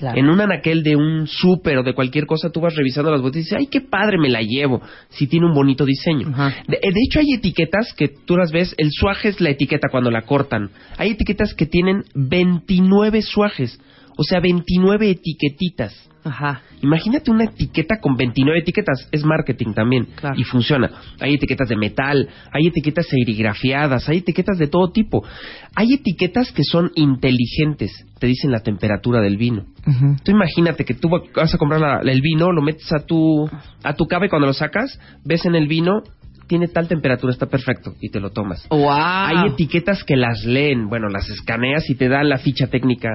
Claro. 0.00 0.18
En 0.18 0.30
un 0.30 0.40
anaquel 0.40 0.82
de 0.82 0.96
un 0.96 1.26
súper 1.26 1.76
o 1.76 1.82
de 1.82 1.92
cualquier 1.92 2.24
cosa, 2.24 2.48
tú 2.48 2.62
vas 2.62 2.74
revisando 2.74 3.10
las 3.10 3.20
botellas 3.20 3.36
y 3.36 3.48
dices, 3.50 3.58
ay, 3.58 3.66
qué 3.66 3.82
padre, 3.82 4.16
me 4.18 4.30
la 4.30 4.40
llevo. 4.40 4.80
Si 5.10 5.26
tiene 5.26 5.44
un 5.44 5.52
bonito 5.52 5.84
diseño. 5.84 6.28
De, 6.66 6.76
eh, 6.76 6.90
de 6.90 7.00
hecho, 7.06 7.20
hay 7.20 7.34
etiquetas 7.34 7.92
que 7.92 8.08
tú 8.08 8.34
las 8.34 8.50
ves, 8.50 8.74
el 8.78 8.92
suaje 8.92 9.28
es 9.28 9.42
la 9.42 9.50
etiqueta 9.50 9.88
cuando 9.90 10.10
la 10.10 10.22
cortan. 10.22 10.70
Hay 10.96 11.10
etiquetas 11.10 11.52
que 11.52 11.66
tienen 11.66 12.04
29 12.14 13.20
suajes, 13.20 13.78
o 14.16 14.24
sea, 14.24 14.40
29 14.40 15.10
etiquetitas. 15.10 16.09
Ajá. 16.24 16.62
Imagínate 16.82 17.30
una 17.30 17.44
etiqueta 17.44 17.96
con 18.00 18.16
29 18.16 18.60
etiquetas, 18.60 19.08
es 19.12 19.24
marketing 19.24 19.72
también 19.74 20.06
Claro. 20.16 20.34
y 20.38 20.44
funciona. 20.44 20.90
Hay 21.20 21.34
etiquetas 21.34 21.68
de 21.68 21.76
metal, 21.76 22.28
hay 22.52 22.66
etiquetas 22.66 23.06
serigrafiadas, 23.08 24.08
hay 24.08 24.18
etiquetas 24.18 24.58
de 24.58 24.66
todo 24.66 24.90
tipo. 24.90 25.24
Hay 25.74 25.94
etiquetas 25.94 26.52
que 26.52 26.62
son 26.64 26.90
inteligentes, 26.94 27.90
te 28.18 28.26
dicen 28.26 28.50
la 28.50 28.60
temperatura 28.60 29.20
del 29.20 29.36
vino. 29.36 29.64
Tú 30.24 30.30
imagínate 30.30 30.84
que 30.84 30.94
tú 30.94 31.08
vas 31.34 31.54
a 31.54 31.58
comprar 31.58 31.80
la- 31.80 32.00
el 32.10 32.20
vino, 32.20 32.52
lo 32.52 32.62
metes 32.62 32.92
a 32.92 32.98
tu 33.06 33.48
a 33.82 33.94
tu 33.94 34.06
cava 34.06 34.26
y 34.26 34.28
cuando 34.28 34.46
lo 34.46 34.52
sacas, 34.52 34.98
ves 35.24 35.44
en 35.46 35.54
el 35.54 35.66
vino 35.68 36.02
tiene 36.50 36.66
tal 36.66 36.88
temperatura, 36.88 37.32
está 37.32 37.46
perfecto 37.46 37.94
y 38.00 38.10
te 38.10 38.18
lo 38.18 38.30
tomas. 38.30 38.66
Wow. 38.70 38.90
Hay 38.90 39.50
etiquetas 39.52 40.02
que 40.02 40.16
las 40.16 40.44
leen, 40.44 40.88
bueno, 40.88 41.08
las 41.08 41.30
escaneas 41.30 41.88
y 41.88 41.94
te 41.94 42.08
dan 42.08 42.28
la 42.28 42.38
ficha 42.38 42.66
técnica 42.66 43.08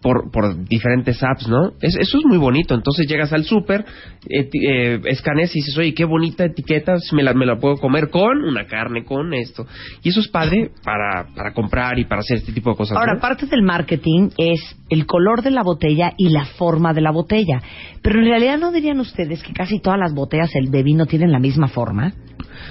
por, 0.00 0.30
por 0.32 0.64
diferentes 0.64 1.22
apps, 1.22 1.46
¿no? 1.48 1.72
Es- 1.82 1.96
eso 1.98 2.18
es 2.18 2.24
muy 2.24 2.38
bonito. 2.38 2.74
Entonces 2.74 3.06
llegas 3.06 3.30
al 3.34 3.44
súper, 3.44 3.84
eh, 4.26 5.00
escaneas 5.04 5.50
y 5.54 5.58
dices, 5.58 5.76
oye, 5.76 5.92
qué 5.92 6.06
bonita 6.06 6.46
etiqueta, 6.46 6.94
me 7.12 7.22
la, 7.22 7.34
me 7.34 7.44
la 7.44 7.56
puedo 7.58 7.76
comer 7.76 8.08
con 8.08 8.42
una 8.42 8.64
carne, 8.66 9.04
con 9.04 9.34
esto. 9.34 9.66
Y 10.02 10.08
eso 10.08 10.20
es 10.20 10.28
padre 10.28 10.70
para, 10.82 11.26
para 11.36 11.52
comprar 11.52 11.98
y 11.98 12.06
para 12.06 12.20
hacer 12.20 12.38
este 12.38 12.52
tipo 12.52 12.70
de 12.70 12.76
cosas. 12.76 12.96
Ahora, 12.96 13.14
¿no? 13.14 13.20
parte 13.20 13.44
del 13.46 13.62
marketing 13.62 14.30
es 14.38 14.60
el 14.88 15.04
color 15.04 15.42
de 15.42 15.50
la 15.50 15.62
botella 15.62 16.12
y 16.16 16.30
la 16.30 16.46
forma 16.46 16.94
de 16.94 17.02
la 17.02 17.10
botella. 17.10 17.60
Pero 18.02 18.18
en 18.20 18.24
realidad 18.26 18.58
no 18.58 18.72
dirían 18.72 18.98
ustedes 18.98 19.42
que 19.42 19.52
casi 19.52 19.78
todas 19.80 19.98
las 19.98 20.14
botellas 20.14 20.50
el 20.54 20.70
de 20.70 20.82
vino 20.82 21.04
tienen 21.06 21.30
la 21.32 21.38
misma 21.38 21.68
forma. 21.68 22.12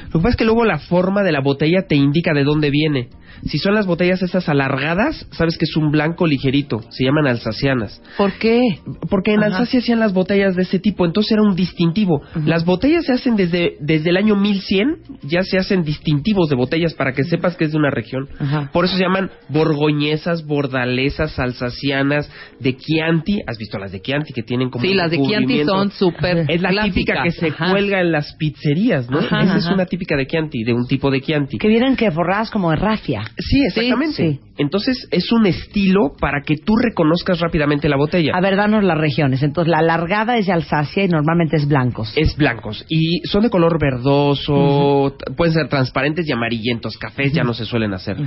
Lo 0.05 0.11
que 0.11 0.17
pasa 0.19 0.29
es 0.29 0.35
que 0.35 0.45
luego 0.45 0.65
la 0.65 0.79
forma 0.79 1.23
de 1.23 1.31
la 1.31 1.41
botella 1.41 1.85
te 1.87 1.95
indica 1.95 2.33
de 2.33 2.43
dónde 2.43 2.69
viene. 2.69 3.09
Si 3.45 3.57
son 3.57 3.73
las 3.73 3.87
botellas 3.87 4.21
esas 4.21 4.47
alargadas, 4.49 5.25
sabes 5.31 5.57
que 5.57 5.65
es 5.65 5.75
un 5.75 5.89
blanco 5.89 6.27
ligerito. 6.27 6.81
Se 6.91 7.03
llaman 7.05 7.25
alsacianas. 7.25 7.99
¿Por 8.17 8.33
qué? 8.33 8.61
Porque 9.09 9.31
en 9.33 9.39
Ajá. 9.39 9.47
Alsacia 9.57 9.79
hacían 9.79 9.99
las 9.99 10.13
botellas 10.13 10.55
de 10.55 10.61
ese 10.63 10.77
tipo, 10.79 11.05
entonces 11.05 11.31
era 11.31 11.41
un 11.41 11.55
distintivo. 11.55 12.21
Las 12.45 12.65
botellas 12.65 13.05
se 13.05 13.13
hacen 13.13 13.35
desde, 13.35 13.77
desde 13.79 14.09
el 14.11 14.17
año 14.17 14.35
1100, 14.35 14.97
ya 15.23 15.41
se 15.41 15.57
hacen 15.57 15.83
distintivos 15.83 16.49
de 16.49 16.55
botellas 16.55 16.93
para 16.93 17.13
que 17.13 17.23
sepas 17.23 17.55
que 17.55 17.65
es 17.65 17.71
de 17.71 17.77
una 17.77 17.89
región. 17.89 18.27
Ajá. 18.37 18.69
Por 18.71 18.85
eso 18.85 18.95
se 18.95 19.01
llaman 19.03 19.31
borgoñesas, 19.49 20.45
bordalesas, 20.45 21.39
alsacianas, 21.39 22.29
de 22.59 22.75
Chianti. 22.77 23.39
¿Has 23.47 23.57
visto 23.57 23.79
las 23.79 23.91
de 23.91 24.01
Chianti 24.01 24.33
que 24.33 24.43
tienen 24.43 24.69
como 24.69 24.83
Sí, 24.85 24.93
las 24.93 25.09
de 25.09 25.19
Chianti 25.21 25.63
son 25.63 25.91
súper 25.91 26.45
Es 26.49 26.61
la 26.61 26.83
típica 26.83 27.23
que 27.23 27.31
se. 27.31 27.47
Ajá. 27.47 27.71
cuelga 27.71 28.01
en 28.01 28.11
las 28.11 28.33
pizzerías, 28.35 29.09
¿no? 29.09 29.19
Esa 29.19 29.60
es 29.65 29.73
una 29.73 29.85
típica 29.85 30.15
de 30.15 30.27
Chianti, 30.27 30.63
de 30.63 30.73
un 30.73 30.85
tipo 30.87 31.09
de 31.09 31.21
Chianti. 31.21 31.57
Que 31.57 31.67
vienen 31.67 31.95
que 31.95 32.11
forradas 32.11 32.51
como 32.51 32.71
de 32.71 32.77
rafia. 32.77 33.23
Sí, 33.37 33.63
exactamente. 33.65 34.15
Sí, 34.15 34.33
sí. 34.33 34.39
Entonces 34.57 35.07
es 35.11 35.31
un 35.31 35.45
estilo 35.45 36.11
para 36.19 36.41
que 36.45 36.55
tú 36.57 36.75
reconozcas 36.75 37.39
rápidamente 37.39 37.89
la 37.89 37.97
botella. 37.97 38.33
A 38.35 38.41
ver, 38.41 38.55
danos 38.55 38.83
las 38.83 38.97
regiones. 38.97 39.41
Entonces, 39.41 39.71
la 39.71 39.79
alargada 39.79 40.37
es 40.37 40.45
de 40.45 40.53
Alsacia 40.53 41.03
y 41.03 41.07
normalmente 41.07 41.55
es 41.55 41.67
blancos. 41.67 42.13
Es 42.15 42.35
blancos 42.37 42.85
y 42.89 43.21
son 43.27 43.43
de 43.43 43.49
color 43.49 43.79
verdoso, 43.79 45.15
pueden 45.35 45.53
ser 45.53 45.67
transparentes 45.67 46.27
y 46.27 46.31
amarillentos, 46.31 46.97
cafés 46.97 47.33
ya 47.33 47.43
no 47.43 47.53
se 47.53 47.65
suelen 47.65 47.93
hacer. 47.93 48.17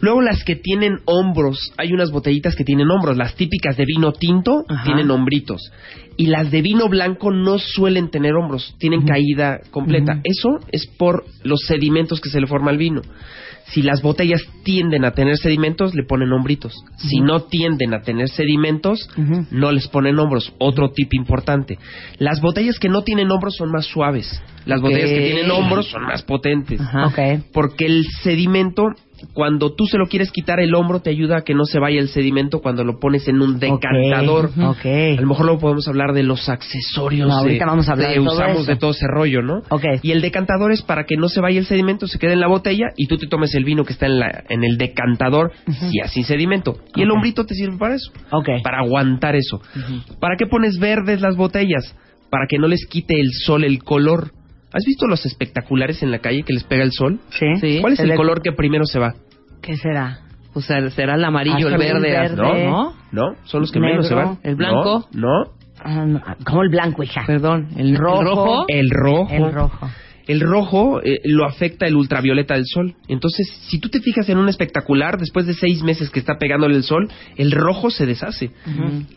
Luego 0.00 0.22
las 0.22 0.44
que 0.44 0.56
tienen 0.56 0.98
hombros, 1.06 1.72
hay 1.78 1.92
unas 1.92 2.10
botellitas 2.10 2.54
que 2.54 2.64
tienen 2.64 2.90
hombros, 2.90 3.16
las 3.16 3.34
típicas 3.34 3.76
de 3.76 3.84
vino 3.84 4.12
tinto 4.12 4.64
tienen 4.84 5.10
hombritos 5.10 5.72
y 6.16 6.26
las 6.26 6.50
de 6.50 6.62
vino 6.62 6.88
blanco 6.88 7.30
no 7.30 7.58
suelen 7.58 8.10
tener 8.10 8.34
hombros, 8.34 8.74
tienen 8.78 9.04
caída 9.04 9.60
completa. 9.70 10.20
Eso 10.24 10.60
es 10.70 10.86
por 10.86 11.24
los 11.42 11.60
sedimentos 11.66 12.20
que 12.20 12.30
se 12.30 12.40
le 12.40 12.46
forma 12.46 12.70
al 12.70 12.78
vino. 12.78 13.02
Si 13.66 13.80
las 13.80 14.02
botellas 14.02 14.42
tienden 14.64 15.04
a 15.04 15.12
tener 15.12 15.36
sedimentos, 15.36 15.94
le 15.94 16.04
ponen 16.04 16.32
hombritos. 16.32 16.74
Si 16.96 17.20
no 17.20 17.44
tienden 17.44 17.94
a 17.94 18.02
tener 18.02 18.28
sedimentos, 18.28 19.08
no 19.50 19.72
les 19.72 19.88
ponen 19.88 20.18
hombros. 20.18 20.52
Otro 20.58 20.90
tip 20.90 21.14
importante. 21.14 21.78
Las 22.18 22.40
botellas 22.40 22.78
que 22.78 22.88
no 22.88 23.02
tienen 23.02 23.30
hombros 23.30 23.56
son 23.56 23.70
más 23.70 23.86
suaves. 23.86 24.42
Las 24.66 24.80
botellas 24.80 25.10
que 25.10 25.32
tienen 25.32 25.50
hombros 25.50 25.88
son 25.88 26.02
más 26.02 26.22
potentes. 26.22 26.80
Ajá. 26.80 27.06
Ok. 27.06 27.44
Porque 27.52 27.86
el 27.86 28.04
sedimento, 28.22 28.88
cuando 29.32 29.74
tú 29.74 29.84
se 29.86 29.98
lo 29.98 30.06
quieres 30.06 30.30
quitar 30.30 30.60
el 30.60 30.74
hombro, 30.74 31.00
te 31.00 31.10
ayuda 31.10 31.38
a 31.38 31.42
que 31.42 31.54
no 31.54 31.64
se 31.64 31.78
vaya 31.78 32.00
el 32.00 32.08
sedimento 32.08 32.60
cuando 32.60 32.84
lo 32.84 32.98
pones 32.98 33.26
en 33.28 33.40
un 33.40 33.58
decantador. 33.58 34.46
Ok. 34.46 34.76
ok. 34.78 34.86
A 35.18 35.20
lo 35.20 35.26
mejor 35.26 35.46
luego 35.46 35.60
podemos 35.60 35.88
hablar 35.88 36.12
de 36.12 36.22
los 36.22 36.48
accesorios. 36.48 37.28
No, 37.28 37.34
ahorita 37.38 37.64
de- 37.64 37.70
vamos 37.70 37.88
a 37.88 37.92
hablar 37.92 38.10
de 38.10 38.16
todo 38.16 38.32
usamos 38.34 38.56
eso. 38.62 38.70
de 38.70 38.76
todo 38.76 38.90
ese 38.90 39.06
rollo, 39.06 39.42
¿no? 39.42 39.62
Ok. 39.70 39.84
Y 40.02 40.12
el 40.12 40.20
decantador 40.20 40.72
es 40.72 40.82
para 40.82 41.04
que 41.04 41.16
no 41.16 41.28
se 41.28 41.40
vaya 41.40 41.58
el 41.58 41.66
sedimento, 41.66 42.06
se 42.06 42.18
quede 42.18 42.32
en 42.34 42.40
la 42.40 42.48
botella 42.48 42.86
y 42.96 43.06
tú 43.06 43.16
te 43.16 43.26
tomes 43.26 43.54
el 43.54 43.64
vino 43.64 43.84
que 43.84 43.92
está 43.92 44.06
en, 44.06 44.18
la, 44.18 44.44
en 44.48 44.64
el 44.64 44.76
decantador 44.78 45.52
y 45.90 46.00
así 46.00 46.22
sedimento. 46.22 46.76
Y 46.94 47.02
el 47.02 47.10
hombrito 47.10 47.44
te 47.46 47.54
sirve 47.54 47.78
para 47.78 47.94
eso, 47.94 48.10
Ok. 48.30 48.48
para 48.62 48.78
aguantar 48.80 49.36
eso. 49.36 49.60
¿Para 50.20 50.36
qué 50.36 50.46
pones 50.46 50.78
verdes 50.78 51.20
las 51.20 51.36
botellas? 51.36 51.96
Para 52.30 52.46
que 52.48 52.58
no 52.58 52.66
les 52.66 52.86
quite 52.86 53.14
el 53.20 53.28
sol 53.44 53.64
el 53.64 53.82
color. 53.82 54.32
¿Has 54.72 54.84
visto 54.84 55.06
los 55.06 55.24
espectaculares 55.26 56.02
en 56.02 56.10
la 56.10 56.18
calle 56.20 56.42
que 56.44 56.54
les 56.54 56.64
pega 56.64 56.82
el 56.82 56.92
sol? 56.92 57.20
Sí. 57.30 57.46
Sí. 57.60 57.78
¿Cuál 57.80 57.92
es 57.94 58.00
el, 58.00 58.14
color 58.14 58.42
que 58.42 58.52
primero 58.52 58.84
se 58.84 58.98
va? 58.98 59.14
¿Qué 59.60 59.76
será? 59.76 60.20
O 60.54 60.60
sea, 60.60 60.88
será 60.90 61.14
el 61.14 61.24
amarillo, 61.24 61.68
el 61.68 61.78
verde, 61.78 62.10
verde. 62.10 62.66
¿no? 62.66 62.94
¿No? 63.10 63.36
Son 63.44 63.60
los 63.60 63.72
que 63.72 63.80
Negro, 63.80 63.96
menos 63.96 64.08
se 64.08 64.14
van. 64.14 64.38
el 64.42 64.54
blanco. 64.54 65.06
No, 65.12 65.44
no. 65.44 65.50
Ah, 65.84 66.04
no, 66.06 66.20
¿Cómo 66.44 66.62
el 66.62 66.68
blanco, 66.68 67.02
hija? 67.02 67.24
Perdón, 67.26 67.68
el 67.76 67.96
Rojo. 67.96 68.20
el 68.20 68.26
rojo. 68.26 68.64
El 68.68 68.90
rojo. 68.90 69.28
El 69.30 69.52
rojo. 69.52 69.90
El 70.26 70.40
rojo 70.40 71.00
eh, 71.02 71.20
lo 71.24 71.44
afecta 71.46 71.86
el 71.86 71.96
ultravioleta 71.96 72.54
del 72.54 72.64
sol. 72.66 72.94
Entonces, 73.08 73.48
si 73.68 73.78
tú 73.78 73.88
te 73.88 74.00
fijas 74.00 74.28
en 74.28 74.38
un 74.38 74.48
espectacular, 74.48 75.18
después 75.18 75.46
de 75.46 75.54
seis 75.54 75.82
meses 75.82 76.10
que 76.10 76.20
está 76.20 76.38
pegándole 76.38 76.76
el 76.76 76.84
sol, 76.84 77.08
el 77.36 77.50
rojo 77.52 77.90
se 77.90 78.06
deshace. 78.06 78.50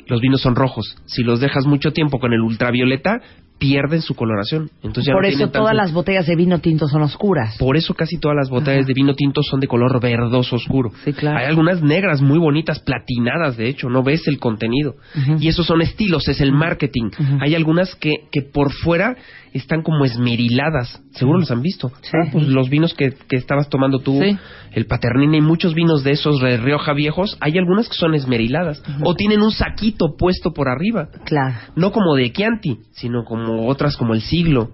Los 0.08 0.22
vinos 0.22 0.42
son 0.42 0.56
rojos. 0.56 0.96
Si 1.06 1.24
los 1.24 1.40
dejas 1.40 1.66
mucho 1.66 1.92
tiempo 1.92 2.20
con 2.20 2.34
el 2.34 2.42
ultravioleta, 2.42 3.22
pierden 3.58 4.02
su 4.02 4.16
coloración. 4.16 4.70
Entonces 4.84 5.06
ya 5.06 5.14
Por 5.14 5.22
no 5.24 5.30
eso 5.30 5.38
todas 5.48 5.54
tanto- 5.70 5.74
las 5.74 5.94
botellas 5.94 6.28
de 6.28 6.36
vino 6.36 6.60
tinto 6.60 6.90
son 6.90 7.04
oscuras. 7.04 7.56
Por 7.58 7.78
eso 7.78 7.94
casi 7.94 8.18
todas 8.20 8.36
las 8.36 8.50
botellas 8.50 8.86
de 8.86 8.94
vino 8.94 9.14
tinto 9.16 9.42
son 9.44 9.62
de 9.62 9.68
color 9.68 9.98
verdoso 10.02 10.58
oscuro. 10.58 10.92
Sí, 11.06 11.14
claro. 11.14 11.38
Hay 11.40 11.46
algunas 11.46 11.82
negras 11.82 12.22
muy 12.22 12.38
bonitas, 12.38 12.80
platinadas, 12.80 13.56
de 13.56 13.70
hecho, 13.70 13.90
no 13.90 14.04
ves 14.04 14.28
el 14.28 14.40
contenido. 14.40 14.96
Y 15.40 15.48
esos 15.48 15.66
son 15.66 15.82
estilos, 15.82 16.28
es 16.28 16.42
el 16.42 16.52
marketing. 16.52 17.12
Hay 17.40 17.56
algunas 17.56 17.96
que, 17.96 18.28
que 18.30 18.42
por 18.42 18.74
fuera 18.74 19.16
están 19.54 19.84
como 19.84 20.04
esmeriladas. 20.04 20.95
Seguro 21.14 21.40
los 21.40 21.52
han 21.52 21.62
visto. 21.62 21.92
Ah, 22.14 22.30
pues 22.32 22.48
los 22.48 22.70
vinos 22.70 22.94
que, 22.94 23.12
que 23.28 23.38
estabas 23.38 23.70
tomando 23.70 24.00
tú, 24.00 24.20
Sí. 24.22 24.38
el 24.74 24.86
Paternina 24.86 25.38
y 25.38 25.42
muchos 25.42 25.74
vinos 25.74 26.04
de 26.04 26.12
esos 26.12 26.40
de 26.42 26.58
Rioja 26.58 26.94
viejos, 26.94 27.38
hay 27.40 27.58
algunas 27.58 27.88
que 27.88 27.96
son 27.96 28.16
esmeriladas. 28.16 28.82
O 29.04 29.16
tienen 29.16 29.42
un 29.42 29.52
saquito 29.52 30.16
puesto 30.18 30.52
por 30.54 30.68
arriba 30.68 31.08
Claro. 31.26 31.56
no 31.76 31.92
como 31.92 32.16
de 32.16 32.32
Chianti, 32.32 32.80
sino 32.92 33.24
como 33.24 33.68
otras 33.68 33.96
como 33.98 34.14
el 34.14 34.22
siglo, 34.22 34.72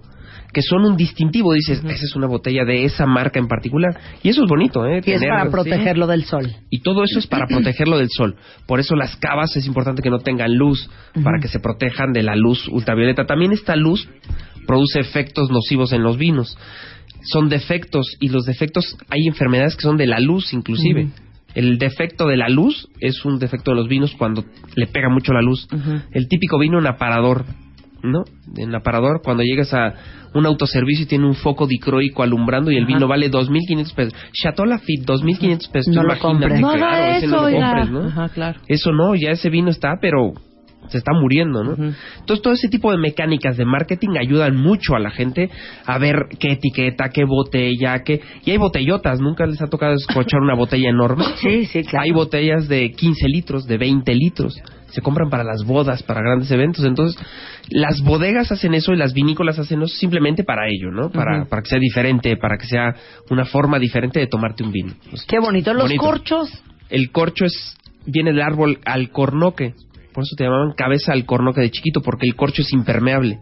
que 0.52 0.62
son 0.62 0.84
un 0.84 0.96
distintivo. 0.96 1.52
Dices, 1.52 1.78
esa 1.78 2.04
es 2.04 2.16
una 2.16 2.26
botella 2.26 2.64
de 2.64 2.84
esa 2.84 3.06
marca 3.06 3.38
en 3.38 3.48
particular. 3.48 3.98
Y 4.22 4.28
eso 4.28 4.42
es 4.44 4.48
bonito, 4.48 4.86
¿eh? 4.86 5.00
Y 5.04 5.12
es 5.12 5.22
para 5.22 5.44
sí. 5.44 5.50
protegerlo 5.50 6.06
del 6.06 6.24
sol. 6.24 6.52
Y 6.70 6.80
todo 6.80 7.04
eso 7.04 7.18
es 7.18 7.26
para 7.26 7.46
protegerlo 7.48 7.98
del 7.98 8.08
sol. 8.10 8.36
Por 8.66 8.80
eso 8.80 8.96
las 8.96 9.16
cavas 9.16 9.56
es 9.56 9.66
importante 9.66 10.02
que 10.02 10.10
no 10.10 10.18
tengan 10.18 10.54
luz, 10.54 10.88
para 11.22 11.38
que 11.40 11.48
se 11.48 11.60
protejan 11.60 12.12
de 12.12 12.22
la 12.22 12.36
luz 12.36 12.68
ultravioleta. 12.68 13.26
También 13.26 13.52
esta 13.52 13.76
luz 13.76 14.08
produce 14.66 15.00
efectos 15.00 15.50
nocivos 15.50 15.92
en 15.92 16.02
los 16.02 16.16
vinos. 16.16 16.56
Son 17.24 17.48
defectos 17.48 18.16
y 18.20 18.28
los 18.28 18.44
defectos, 18.44 18.96
hay 19.08 19.26
enfermedades 19.26 19.76
que 19.76 19.82
son 19.82 19.96
de 19.96 20.06
la 20.06 20.18
luz 20.18 20.52
inclusive. 20.52 21.08
El 21.54 21.78
defecto 21.78 22.26
de 22.26 22.36
la 22.36 22.48
luz 22.48 22.88
es 23.00 23.24
un 23.24 23.38
defecto 23.38 23.72
de 23.72 23.76
los 23.76 23.88
vinos 23.88 24.14
cuando 24.16 24.44
le 24.74 24.86
pega 24.86 25.08
mucho 25.10 25.32
la 25.32 25.42
luz. 25.42 25.68
El 26.12 26.28
típico 26.28 26.58
vino 26.58 26.78
en 26.78 26.86
aparador, 26.86 27.44
¿no? 28.02 28.24
En 28.56 28.74
aparador, 28.74 29.20
cuando 29.22 29.42
llegas 29.42 29.72
a 29.74 29.94
un 30.34 30.46
autoservicio 30.46 31.04
y 31.04 31.08
tiene 31.08 31.26
un 31.26 31.34
foco 31.34 31.66
dicroico 31.66 32.22
alumbrando 32.22 32.70
y 32.70 32.76
el 32.76 32.86
vino 32.86 33.06
vale 33.06 33.30
2.500 33.30 33.94
pesos. 33.94 34.14
Chateau 34.32 34.66
Lafite, 34.66 35.04
2.500 35.04 35.70
pesos. 35.70 35.94
No 35.94 36.02
lo 36.02 36.18
compres. 36.18 36.60
No 36.60 36.72
claro, 36.72 36.86
haga 36.86 37.16
ese 37.16 37.26
eso, 37.26 37.36
no 37.36 37.42
lo 37.42 37.46
oiga. 37.48 37.66
compres, 37.66 37.90
¿no? 37.90 38.00
Ajá, 38.08 38.28
claro. 38.30 38.60
Eso 38.66 38.92
no, 38.92 39.14
ya 39.14 39.30
ese 39.30 39.50
vino 39.50 39.70
está, 39.70 39.98
pero 40.00 40.32
se 40.88 40.98
está 40.98 41.12
muriendo, 41.12 41.62
¿no? 41.62 41.72
Entonces, 41.72 42.42
todo 42.42 42.52
ese 42.52 42.68
tipo 42.68 42.90
de 42.90 42.98
mecánicas 42.98 43.56
de 43.56 43.64
marketing 43.64 44.16
ayudan 44.18 44.56
mucho 44.56 44.94
a 44.94 44.98
la 44.98 45.10
gente 45.10 45.50
a 45.86 45.98
ver 45.98 46.26
qué 46.38 46.52
etiqueta, 46.52 47.08
qué 47.10 47.24
botella, 47.24 48.02
qué... 48.04 48.20
Y 48.44 48.50
hay 48.50 48.56
botellotas, 48.58 49.20
¿nunca 49.20 49.46
les 49.46 49.60
ha 49.62 49.68
tocado 49.68 49.94
escuchar 49.94 50.40
una 50.40 50.54
botella 50.54 50.90
enorme? 50.90 51.24
Sí, 51.42 51.64
sí, 51.66 51.82
claro. 51.82 52.04
Hay 52.04 52.10
botellas 52.12 52.68
de 52.68 52.90
15 52.90 53.26
litros, 53.28 53.66
de 53.66 53.78
20 53.78 54.14
litros. 54.14 54.54
Se 54.92 55.00
compran 55.02 55.28
para 55.30 55.42
las 55.44 55.64
bodas, 55.64 56.02
para 56.02 56.20
grandes 56.20 56.50
eventos. 56.50 56.84
Entonces, 56.84 57.20
las 57.70 58.00
bodegas 58.02 58.52
hacen 58.52 58.74
eso 58.74 58.92
y 58.92 58.96
las 58.96 59.12
vinícolas 59.12 59.58
hacen 59.58 59.82
eso 59.82 59.94
simplemente 59.94 60.44
para 60.44 60.68
ello, 60.68 60.90
¿no? 60.90 61.10
Para, 61.10 61.44
para 61.46 61.62
que 61.62 61.68
sea 61.70 61.78
diferente, 61.78 62.36
para 62.36 62.56
que 62.56 62.66
sea 62.66 62.94
una 63.30 63.44
forma 63.44 63.78
diferente 63.78 64.20
de 64.20 64.26
tomarte 64.26 64.62
un 64.62 64.70
vino. 64.72 64.92
Pues, 65.10 65.24
Qué 65.26 65.38
bonito. 65.40 65.72
Los 65.74 65.84
Bonito. 65.84 66.02
corchos. 66.02 66.62
el 66.90 67.10
corcho 67.10 67.44
es 67.44 67.76
viene 68.06 68.32
del 68.32 68.42
árbol 68.42 68.78
alcornoque. 68.84 69.74
Por 70.12 70.24
eso 70.24 70.34
te 70.36 70.44
llamaban 70.44 70.72
cabeza 70.76 71.12
alcornoque 71.12 71.60
de 71.62 71.70
chiquito, 71.70 72.00
porque 72.02 72.26
el 72.26 72.34
corcho 72.36 72.62
es 72.62 72.72
impermeable. 72.72 73.38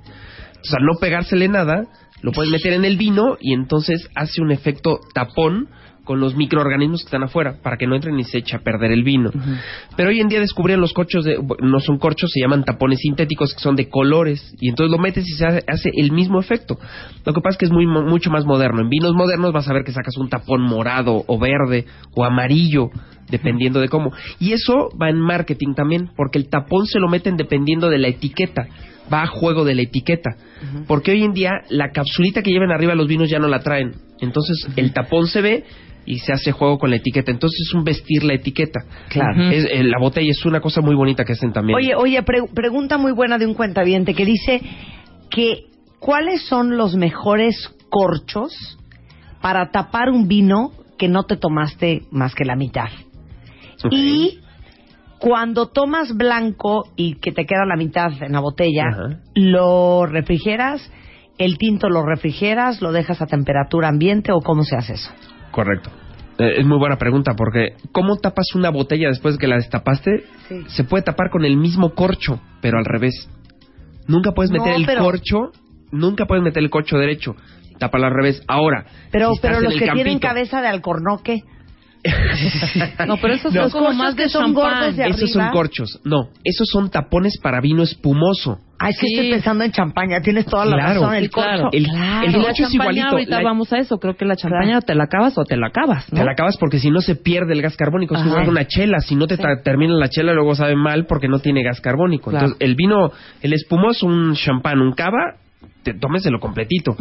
Entonces, 0.49 0.75
al 0.75 0.85
no 0.85 0.93
pegársele 1.01 1.49
nada, 1.49 1.87
lo 2.23 2.33
puedes 2.33 2.53
meter 2.53 2.75
en 2.75 2.85
el 2.85 2.97
vino 2.97 3.37
y 3.41 3.55
entonces 3.55 4.09
hace 4.15 4.41
un 4.43 4.53
efecto 4.53 5.01
tapón 5.15 5.69
con 6.05 6.21
los 6.21 6.35
microorganismos 6.35 7.01
que 7.01 7.07
están 7.07 7.23
afuera 7.23 7.57
para 7.63 7.77
que 7.77 7.87
no 7.87 7.95
entren 7.95 8.19
y 8.19 8.25
se 8.25 8.39
eche 8.39 8.57
a 8.57 8.61
perder 8.61 8.93
el 8.93 9.03
vino. 9.03 9.31
Pero 9.97 10.11
hoy 10.11 10.21
en 10.21 10.29
día 10.29 10.41
descubrieron 10.41 10.81
los 10.81 10.93
corchos, 10.93 11.25
de, 11.25 11.39
no 11.63 11.81
son 11.81 11.99
corchos, 11.99 12.31
se 12.33 12.41
llaman 12.41 12.65
tapones 12.65 13.01
sintéticos 13.01 13.55
que 13.55 13.61
son 13.61 13.77
de 13.77 13.89
colores 13.89 14.55
y 14.61 14.69
entonces 14.69 14.91
lo 14.91 14.99
metes 14.99 15.25
y 15.27 15.33
se 15.33 15.47
hace, 15.47 15.65
hace 15.67 15.91
el 15.95 16.13
mismo 16.13 16.41
efecto. 16.41 16.79
Lo 17.25 17.33
que 17.33 17.41
pasa 17.41 17.53
es 17.53 17.59
que 17.59 17.67
es 17.67 17.73
muy 17.73 17.87
mucho 17.87 18.31
más 18.31 18.45
moderno. 18.45 18.81
En 18.81 18.89
vinos 18.89 19.15
modernos 19.15 19.53
vas 19.53 19.69
a 19.69 19.73
ver 19.73 19.85
que 19.85 19.93
sacas 19.93 20.17
un 20.17 20.29
tapón 20.29 20.63
morado 20.63 21.25
o 21.27 21.39
verde 21.39 21.87
o 22.15 22.25
amarillo 22.25 22.91
dependiendo 23.31 23.81
de 23.81 23.89
cómo. 23.89 24.13
Y 24.39 24.53
eso 24.53 24.91
va 25.01 25.09
en 25.09 25.19
marketing 25.19 25.75
también, 25.75 26.11
porque 26.17 26.39
el 26.39 26.49
tapón 26.49 26.87
se 26.87 26.99
lo 26.99 27.09
meten 27.09 27.37
dependiendo 27.37 27.89
de 27.89 27.99
la 27.99 28.09
etiqueta. 28.09 28.67
Va 29.13 29.23
a 29.23 29.27
juego 29.27 29.65
de 29.65 29.75
la 29.75 29.83
etiqueta. 29.83 30.31
Porque 30.87 31.13
hoy 31.13 31.25
en 31.25 31.33
día 31.33 31.51
la 31.69 31.91
capsulita 31.91 32.43
que 32.43 32.51
llevan 32.51 32.71
arriba 32.71 32.95
los 32.95 33.09
vinos 33.09 33.29
ya 33.29 33.39
no 33.39 33.49
la 33.49 33.61
traen. 33.61 33.95
Entonces 34.21 34.69
el 34.77 34.93
tapón 34.93 35.27
se 35.27 35.41
ve 35.41 35.65
y 36.07 36.19
se 36.19 36.33
hace 36.33 36.53
juego 36.53 36.79
con 36.79 36.91
la 36.91 36.97
etiqueta. 36.97 37.31
Entonces 37.31 37.61
es 37.69 37.75
un 37.75 37.85
vestir 37.85 38.25
la 38.25 38.35
etiqueta. 38.35 38.81
Claro. 39.09 39.51
Es- 39.51 39.67
eh, 39.71 39.85
la 39.85 39.99
botella 40.01 40.31
es 40.31 40.45
una 40.45 40.61
cosa 40.61 40.81
muy 40.81 40.95
bonita 40.95 41.25
que 41.25 41.33
hacen 41.33 41.53
también. 41.53 41.77
Oye, 41.77 41.95
oye, 41.95 42.23
pre- 42.23 42.47
pregunta 42.55 42.99
muy 42.99 43.13
buena 43.13 43.39
de 43.39 43.47
un 43.47 43.55
cuentaviente 43.55 44.15
que 44.15 44.25
dice 44.25 44.61
que 45.31 45.65
¿cuáles 45.99 46.43
son 46.47 46.77
los 46.77 46.97
mejores 46.97 47.57
corchos 47.91 48.53
para 49.41 49.71
tapar 49.71 50.11
un 50.11 50.27
vino 50.29 50.73
que 50.99 51.09
no 51.09 51.25
te 51.25 51.37
tomaste 51.37 52.03
más 52.11 52.35
que 52.35 52.45
la 52.45 52.57
mitad? 52.57 52.89
Y 53.91 54.39
cuando 55.19 55.69
tomas 55.69 56.15
blanco 56.17 56.85
y 56.97 57.15
que 57.15 57.33
te 57.33 57.45
queda 57.47 57.65
la 57.67 57.77
mitad 57.77 58.11
en 58.23 58.33
la 58.33 58.41
botella, 58.41 58.85
Ajá. 58.91 59.21
¿lo 59.35 60.07
refrigeras? 60.07 60.91
¿El 61.39 61.57
tinto 61.57 61.89
lo 61.89 62.05
refrigeras? 62.05 62.83
¿Lo 62.83 62.93
dejas 62.93 63.23
a 63.23 63.27
temperatura 63.27 63.89
ambiente 63.89 64.33
o 64.33 64.41
cómo 64.41 64.63
se 64.65 64.77
hace 64.77 64.95
eso? 64.95 65.11
Correcto. 65.51 65.91
Eh, 66.39 66.55
es 66.59 66.65
muy 66.67 66.79
buena 66.79 66.97
pregunta 66.97 67.33
porque 67.37 67.75
¿cómo 67.93 68.17
tapas 68.17 68.47
una 68.55 68.71
botella 68.71 69.09
después 69.09 69.35
de 69.35 69.39
que 69.41 69.47
la 69.47 69.57
destapaste? 69.57 70.25
Sí. 70.49 70.65
Se 70.69 70.85
puede 70.85 71.03
tapar 71.03 71.31
con 71.31 71.45
el 71.45 71.57
mismo 71.57 71.95
corcho, 71.95 72.41
pero 72.61 72.79
al 72.79 72.85
revés. 72.85 73.29
Nunca 74.07 74.33
puedes 74.33 74.51
No, 74.51 74.59
meter 74.65 74.77
el 74.81 74.87
pero- 74.87 75.03
corcho, 75.03 75.53
nunca 75.93 76.25
puedes 76.27 76.43
meter 76.43 76.63
el 76.63 76.71
corcho 76.71 76.97
derecho. 76.99 77.37
Tápalo 77.79 78.07
al 78.07 78.15
revés. 78.15 78.43
Ahora, 78.49 78.85
Pero, 79.11 79.33
si 79.35 79.41
pero 79.41 79.61
los 79.61 79.75
que 79.75 79.89
tienen 79.93 80.19
cabeza 80.19 80.61
de 80.61 80.69
alcornoque, 80.69 81.41
No, 83.07 83.17
pero 83.19 83.35
esos 83.35 83.53
No. 83.53 83.69
son 83.69 83.71
como 83.85 83.93
más 83.93 84.17
de 84.17 84.23
que 84.25 84.29
son 84.29 84.55
gordos 84.55 84.73
champán. 84.73 84.97
de 84.97 85.09
Esos 85.11 85.33
son 85.33 85.51
corchos. 85.51 86.01
No, 86.05 86.29
esos 86.45 86.69
son 86.71 86.91
tapones 86.91 87.39
para 87.43 87.61
vino 87.61 87.83
espumoso. 87.83 88.59
Ah, 88.83 88.89
es 88.89 88.99
que 88.99 89.07
Sí. 89.09 89.15
estoy 89.15 89.31
pensando 89.33 89.65
en 89.65 89.73
champaña, 89.73 90.23
tienes 90.23 90.47
toda 90.47 90.65
la 90.65 90.77
Claro, 90.77 91.01
razón, 91.03 91.15
el 91.17 91.25
sí, 91.25 91.29
claro. 91.29 91.63
corcho. 91.65 91.77
El- 91.77 91.85
Claro. 91.85 92.27
el 92.27 92.33
la 92.33 92.39
corcho 92.45 92.63
es 92.65 92.75
igualito. 92.75 93.07
ahorita 93.09 93.37
La- 93.37 93.43
vamos 93.45 93.73
a 93.75 93.79
eso. 93.79 93.99
Creo 93.99 94.17
que 94.17 94.25
la 94.25 94.37
champaña 94.37 94.65
Claro. 94.71 94.83
te 94.87 94.95
la 94.95 95.05
acabas 95.05 95.37
o 95.37 95.45
te 95.45 95.57
la 95.59 95.67
acabas, 95.67 96.11
¿no? 96.11 96.19
Te 96.19 96.25
la 96.25 96.33
acabas 96.33 96.57
porque 96.57 96.79
si 96.79 96.91
no 96.91 97.03
se 97.03 97.15
pierde 97.17 97.53
el 97.53 97.61
gas 97.61 97.77
carbónico. 97.77 98.15
Es 98.17 98.25
igual 98.25 98.45
que 98.45 98.51
una 98.51 98.67
chela. 98.67 99.01
Si 99.01 99.15
no 99.17 99.27
te 99.27 99.37
tra- 99.37 99.63
termina 99.63 99.93
la 99.95 100.09
chela, 100.09 100.33
luego 100.33 100.55
sabe 100.55 100.77
mal 100.77 101.05
porque 101.07 101.29
no 101.29 101.41
tiene 101.41 101.63
gas 101.63 101.81
carbónico. 101.83 102.31
Claro. 102.31 102.47
Entonces, 102.47 102.67
el 102.67 102.75
vino, 102.75 103.11
el 103.43 103.53
espumoso, 103.53 104.07
un 104.07 104.35
champán, 104.35 104.81
un 104.81 104.93
cava, 104.95 105.35
te 105.83 105.93
tómeselo 105.93 106.39
completito. 106.41 106.97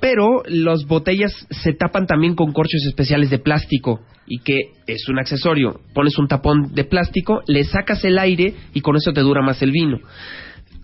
Pero 0.00 0.42
las 0.46 0.84
botellas 0.86 1.32
se 1.50 1.72
tapan 1.72 2.06
también 2.06 2.36
con 2.36 2.52
corchos 2.52 2.84
especiales 2.86 3.30
de 3.30 3.38
plástico 3.40 4.00
y 4.28 4.40
que 4.40 4.72
es 4.86 5.08
un 5.08 5.18
accesorio. 5.18 5.80
Pones 5.94 6.18
un 6.18 6.28
tapón 6.28 6.74
de 6.74 6.84
plástico, 6.84 7.42
le 7.46 7.64
sacas 7.64 8.04
el 8.04 8.18
aire 8.18 8.54
y 8.74 8.80
con 8.80 8.96
eso 8.96 9.12
te 9.12 9.20
dura 9.20 9.42
más 9.42 9.62
el 9.62 9.72
vino. 9.72 9.98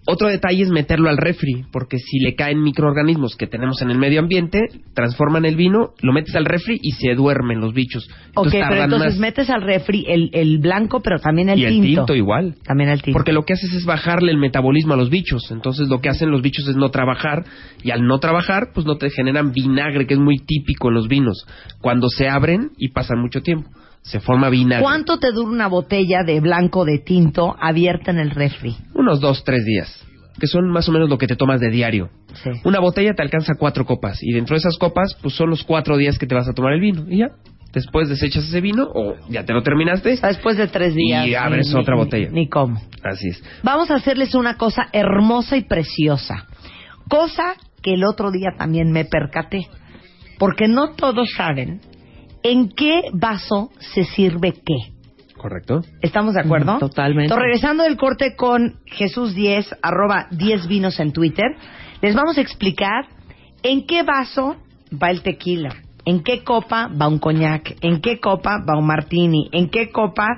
Otro 0.07 0.29
detalle 0.29 0.63
es 0.63 0.69
meterlo 0.69 1.09
al 1.09 1.17
refri, 1.17 1.65
porque 1.73 1.99
si 1.99 2.19
le 2.19 2.35
caen 2.35 2.63
microorganismos 2.63 3.37
que 3.37 3.47
tenemos 3.47 3.81
en 3.81 3.91
el 3.91 3.99
medio 3.99 4.21
ambiente, 4.21 4.61
transforman 4.95 5.47
el 5.47 5.57
vino, 5.57 5.95
lo 6.03 6.13
metes 6.13 6.37
al 6.37 6.45
refri 6.45 6.79
y 6.83 6.93
se 6.93 7.15
duermen 7.15 7.61
los 7.61 7.73
bichos. 7.73 8.07
Ok, 8.35 8.47
Entonces 8.47 8.53
pero 8.53 8.69
tardan 8.69 8.85
entonces 8.85 9.13
más. 9.13 9.19
metes 9.21 9.51
al 9.51 9.63
refri 9.63 10.05
el, 10.09 10.31
el 10.35 10.59
blanco, 10.59 11.01
pero 11.01 11.19
también 11.19 11.49
el 11.49 11.59
y 11.59 11.65
el 11.65 11.73
tinto. 11.73 11.87
tinto 12.03 12.15
igual. 12.15 12.57
También 12.65 12.91
el 12.91 13.01
tinto. 13.01 13.17
Porque 13.17 13.33
lo 13.33 13.45
que 13.45 13.55
haces 13.55 13.73
es 13.73 13.87
bajarle 13.87 14.31
el 14.31 14.39
metabolismo 14.39 14.93
a 14.95 14.97
los 14.99 15.09
bichos. 15.09 15.51
Entonces 15.51 15.89
lo 15.89 16.01
que 16.01 16.11
hacen 16.11 16.31
los 16.31 16.43
bichos 16.43 16.69
es 16.69 16.77
no 16.77 16.91
trabajar. 16.91 17.45
Y 17.83 17.91
al 17.91 18.07
no 18.07 18.19
trabajar, 18.19 18.73
pues 18.75 18.85
no 18.87 18.97
te 18.97 19.09
generan 19.11 19.53
vinagre, 19.53 20.07
que 20.07 20.15
es 20.15 20.21
muy 20.21 20.37
típico 20.37 20.89
en 20.89 20.95
los 20.95 21.09
vinos. 21.09 21.47
Cuando 21.81 22.09
se 22.09 22.29
abren 22.29 22.71
y 22.77 22.89
pasan 22.89 23.21
mucho 23.21 23.41
tiempo, 23.41 23.71
se 24.05 24.21
forma 24.21 24.51
vinagre. 24.51 24.83
¿Cuánto 24.83 25.19
te 25.19 25.33
dura 25.33 25.51
una 25.51 25.67
botella 25.67 26.23
de 26.25 26.39
blanco 26.41 26.85
de 26.85 26.99
tinto 26.99 27.57
abierta 27.59 28.11
en 28.11 28.19
el 28.19 28.31
refri? 28.31 28.77
Unos 28.95 29.19
dos, 29.21 29.43
tres 29.45 29.65
días. 29.65 30.07
Que 30.39 30.47
son 30.47 30.69
más 30.69 30.89
o 30.89 30.93
menos 30.93 31.09
lo 31.09 31.17
que 31.17 31.27
te 31.27 31.37
tomas 31.37 31.61
de 31.61 31.71
diario. 31.71 32.11
Sí. 32.35 32.51
Una 32.65 32.81
botella 32.81 33.15
te 33.15 33.23
alcanza 33.23 33.55
cuatro 33.59 33.87
copas. 33.87 34.23
Y 34.23 34.33
dentro 34.33 34.55
de 34.55 34.59
esas 34.59 34.77
copas, 34.79 35.17
pues 35.23 35.35
son 35.35 35.49
los 35.49 35.65
cuatro 35.65 35.97
días 35.97 36.19
que 36.19 36.27
te 36.27 36.35
vas 36.35 36.49
a 36.49 36.53
tomar 36.53 36.75
el 36.75 36.81
vino. 36.81 37.07
Y 37.09 37.19
ya. 37.19 37.29
Después 37.73 38.09
desechas 38.09 38.45
ese 38.45 38.61
vino 38.61 38.85
o 38.95 39.15
ya 39.31 39.45
te 39.45 39.53
lo 39.53 39.63
terminaste. 39.63 40.17
Después 40.17 40.59
de 40.59 40.69
tres 40.69 40.95
días. 40.95 41.27
Y 41.27 41.35
abres 41.35 41.75
otra 41.75 41.97
botella. 41.97 42.29
Ni, 42.29 42.43
ni 42.43 42.49
cómo. 42.49 42.81
Así 43.03 43.29
es. 43.29 43.43
Vamos 43.63 43.91
a 43.91 43.95
hacerles 43.95 44.35
una 44.35 44.57
cosa 44.57 44.89
hermosa 44.93 45.57
y 45.57 45.63
preciosa. 45.63 46.47
Cosa 47.09 47.55
que 47.83 47.95
el 47.95 48.05
otro 48.05 48.31
día 48.31 48.51
también 48.59 48.93
me 48.93 49.07
percaté. 49.07 49.67
Porque 50.39 50.69
no 50.69 50.91
todos 50.91 51.31
saben 51.37 51.81
en 52.45 52.69
qué 52.69 53.01
vaso 53.13 53.71
se 53.79 54.05
sirve 54.05 54.53
qué. 54.53 54.93
¿Correcto? 55.37 55.81
¿Estamos 56.01 56.35
de 56.35 56.41
acuerdo? 56.41 56.79
Totalmente. 56.79 57.25
Entonces, 57.25 57.43
regresando 57.43 57.83
del 57.83 57.97
corte 57.97 58.37
con 58.37 58.77
Jesús 58.87 59.35
10, 59.35 59.77
arroba 59.83 60.29
10 60.31 60.69
vinos 60.69 61.01
en 61.01 61.13
Twitter, 61.13 61.47
les 62.01 62.15
vamos 62.15 62.39
a 62.39 62.41
explicar 62.41 63.07
en 63.63 63.87
qué 63.87 64.03
vaso 64.05 64.57
va 65.03 65.11
el 65.11 65.23
tequila, 65.23 65.75
en 66.07 66.23
qué 66.23 66.45
copa 66.45 66.89
va 66.89 67.09
un 67.09 67.19
coñac, 67.19 67.77
en 67.81 68.01
qué 68.01 68.21
copa 68.21 68.59
va 68.67 68.79
un 68.79 68.87
martini, 68.87 69.49
en 69.53 69.69
qué 69.69 69.91
copa 69.91 70.29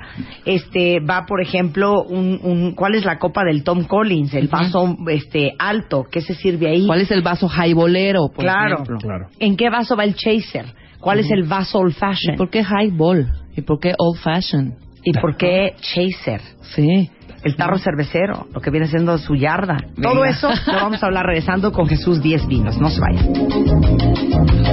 este 0.44 1.00
va, 1.00 1.26
por 1.26 1.40
ejemplo, 1.40 2.02
un, 2.02 2.40
un 2.42 2.72
cuál 2.72 2.94
es 2.94 3.04
la 3.04 3.18
copa 3.18 3.42
del 3.44 3.62
Tom 3.64 3.84
Collins, 3.84 4.34
el 4.34 4.48
vaso 4.48 4.96
este 5.08 5.52
alto, 5.58 6.04
¿qué 6.10 6.20
se 6.20 6.34
sirve 6.34 6.68
ahí? 6.68 6.86
¿Cuál 6.86 7.00
es 7.00 7.10
el 7.10 7.22
vaso 7.22 7.48
highbolero, 7.48 8.28
por 8.28 8.44
claro, 8.44 8.74
ejemplo? 8.74 8.98
Claro. 8.98 9.28
¿En 9.38 9.56
qué 9.56 9.70
vaso 9.70 9.96
va 9.96 10.04
el 10.04 10.14
chaser? 10.14 10.66
¿Cuál 11.00 11.20
es 11.20 11.30
el 11.30 11.44
vaso 11.44 11.78
old 11.78 11.92
¿Y 11.92 11.94
fashion? 11.94 12.36
por 12.36 12.50
qué 12.50 12.62
highball? 12.62 13.32
¿Y 13.56 13.62
por 13.62 13.78
qué 13.80 13.94
old 13.98 14.18
fashion? 14.20 14.74
¿Y 15.04 15.12
por 15.12 15.36
qué 15.36 15.74
chaser? 15.80 16.40
Sí. 16.74 17.10
el 17.44 17.54
tarro 17.54 17.78
cervecero, 17.78 18.48
lo 18.52 18.60
que 18.60 18.70
viene 18.70 18.88
siendo 18.88 19.16
su 19.18 19.36
yarda. 19.36 19.76
Todo 20.02 20.24
eso 20.24 20.50
lo 20.66 20.72
vamos 20.74 21.00
a 21.02 21.06
hablar 21.06 21.26
regresando 21.26 21.70
con 21.70 21.86
Jesús 21.86 22.20
10 22.20 22.46
vinos. 22.48 22.76
No 22.78 22.90
se 22.90 23.00
vayan. 23.00 23.24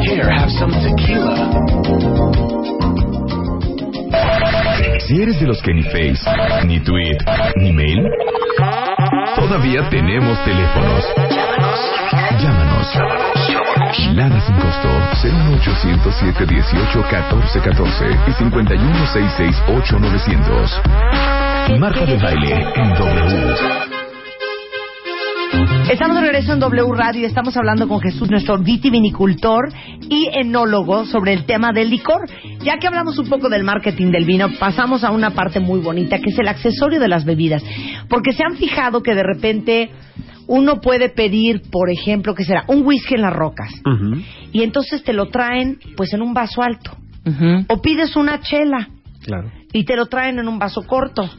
Here, 0.01 0.23
have 0.23 0.49
some 0.51 0.73
tequila. 0.81 1.51
Si 5.07 5.21
eres 5.21 5.39
de 5.39 5.45
los 5.47 5.61
que 5.61 5.73
ni 5.73 5.83
Face, 5.83 6.19
ni 6.65 6.79
Tweet, 6.79 7.17
ni 7.57 7.71
Mail, 7.73 7.99
todavía 9.35 9.87
tenemos 9.89 10.43
teléfonos. 10.43 11.05
Llámanos. 12.41 12.87
Lada 13.93 14.41
sin 14.41 14.55
costo 14.55 14.89
01807 15.21 16.45
18 16.47 17.03
14 17.11 17.59
14 17.59 18.05
y 18.27 18.33
5166 18.33 19.63
900. 19.91 20.81
Marta 21.79 22.03
de 22.03 22.17
baile 22.17 22.65
en 22.75 22.89
W. 22.89 23.55
Estamos 25.91 26.15
de 26.15 26.21
regreso 26.21 26.53
en 26.53 26.59
W 26.59 26.91
Radio 26.95 27.21
y 27.21 27.25
estamos 27.25 27.55
hablando 27.55 27.87
con 27.87 27.99
Jesús, 27.99 28.31
nuestro 28.31 28.57
vitivinicultor 28.57 29.69
y 30.09 30.27
enólogo, 30.33 31.05
sobre 31.05 31.33
el 31.33 31.45
tema 31.45 31.71
del 31.71 31.91
licor. 31.91 32.27
Ya 32.63 32.79
que 32.79 32.87
hablamos 32.87 33.19
un 33.19 33.29
poco 33.29 33.47
del 33.47 33.63
marketing 33.63 34.09
del 34.11 34.25
vino, 34.25 34.47
pasamos 34.59 35.03
a 35.03 35.11
una 35.11 35.31
parte 35.31 35.59
muy 35.59 35.81
bonita, 35.81 36.17
que 36.17 36.31
es 36.31 36.39
el 36.39 36.47
accesorio 36.47 36.99
de 36.99 37.07
las 37.07 37.25
bebidas. 37.25 37.63
Porque 38.09 38.31
se 38.31 38.43
han 38.43 38.55
fijado 38.55 39.03
que 39.03 39.13
de 39.13 39.23
repente 39.23 39.91
uno 40.47 40.81
puede 40.81 41.09
pedir, 41.09 41.61
por 41.71 41.89
ejemplo, 41.89 42.35
que 42.35 42.43
será 42.43 42.65
un 42.67 42.85
whisky 42.85 43.15
en 43.15 43.21
las 43.21 43.33
rocas. 43.33 43.71
Y 44.51 44.63
entonces 44.63 45.03
te 45.03 45.13
lo 45.13 45.27
traen, 45.27 45.79
pues, 45.95 46.13
en 46.13 46.21
un 46.21 46.33
vaso 46.33 46.61
alto. 46.61 46.97
O 47.69 47.81
pides 47.81 48.15
una 48.15 48.39
chela 48.41 48.89
Claro. 49.23 49.49
y 49.71 49.85
te 49.85 49.95
lo 49.95 50.07
traen 50.07 50.39
en 50.39 50.47
un 50.47 50.59
vaso 50.59 50.85
corto. 50.85 51.29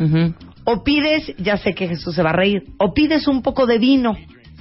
O 0.64 0.82
pides, 0.82 1.34
ya 1.38 1.58
sé 1.58 1.74
que 1.74 1.88
Jesús 1.88 2.14
se 2.14 2.22
va 2.22 2.30
a 2.30 2.34
reír, 2.36 2.62
o 2.78 2.94
pides 2.94 3.28
un 3.28 3.42
poco 3.42 3.66
de 3.66 3.78
vino 3.78 4.16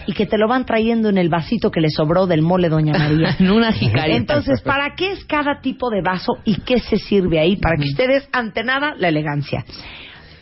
y 0.06 0.12
que 0.14 0.26
te 0.26 0.38
lo 0.38 0.50
van 0.50 0.66
trayendo 0.66 1.08
en 1.08 1.18
el 1.18 1.30
vasito 1.30 1.72
que 1.72 1.80
le 1.80 1.90
sobró 1.90 2.28
del 2.28 2.42
mole 2.42 2.68
Doña 2.68 2.92
María. 2.98 3.36
En 3.40 3.52
una 3.52 3.72
jicarita. 3.72 4.08
Entonces, 4.18 4.62
¿para 4.62 4.96
qué 4.96 5.12
es 5.14 5.24
cada 5.24 5.62
tipo 5.62 5.90
de 5.90 6.02
vaso 6.02 6.34
y 6.44 6.56
qué 6.62 6.80
se 6.82 6.98
sirve 6.98 7.40
ahí? 7.40 7.56
Para 7.56 7.78
que 7.78 7.86
ustedes, 7.88 8.28
ante 8.34 8.64
nada, 8.66 8.96
la 8.98 9.08
elegancia. 9.08 9.64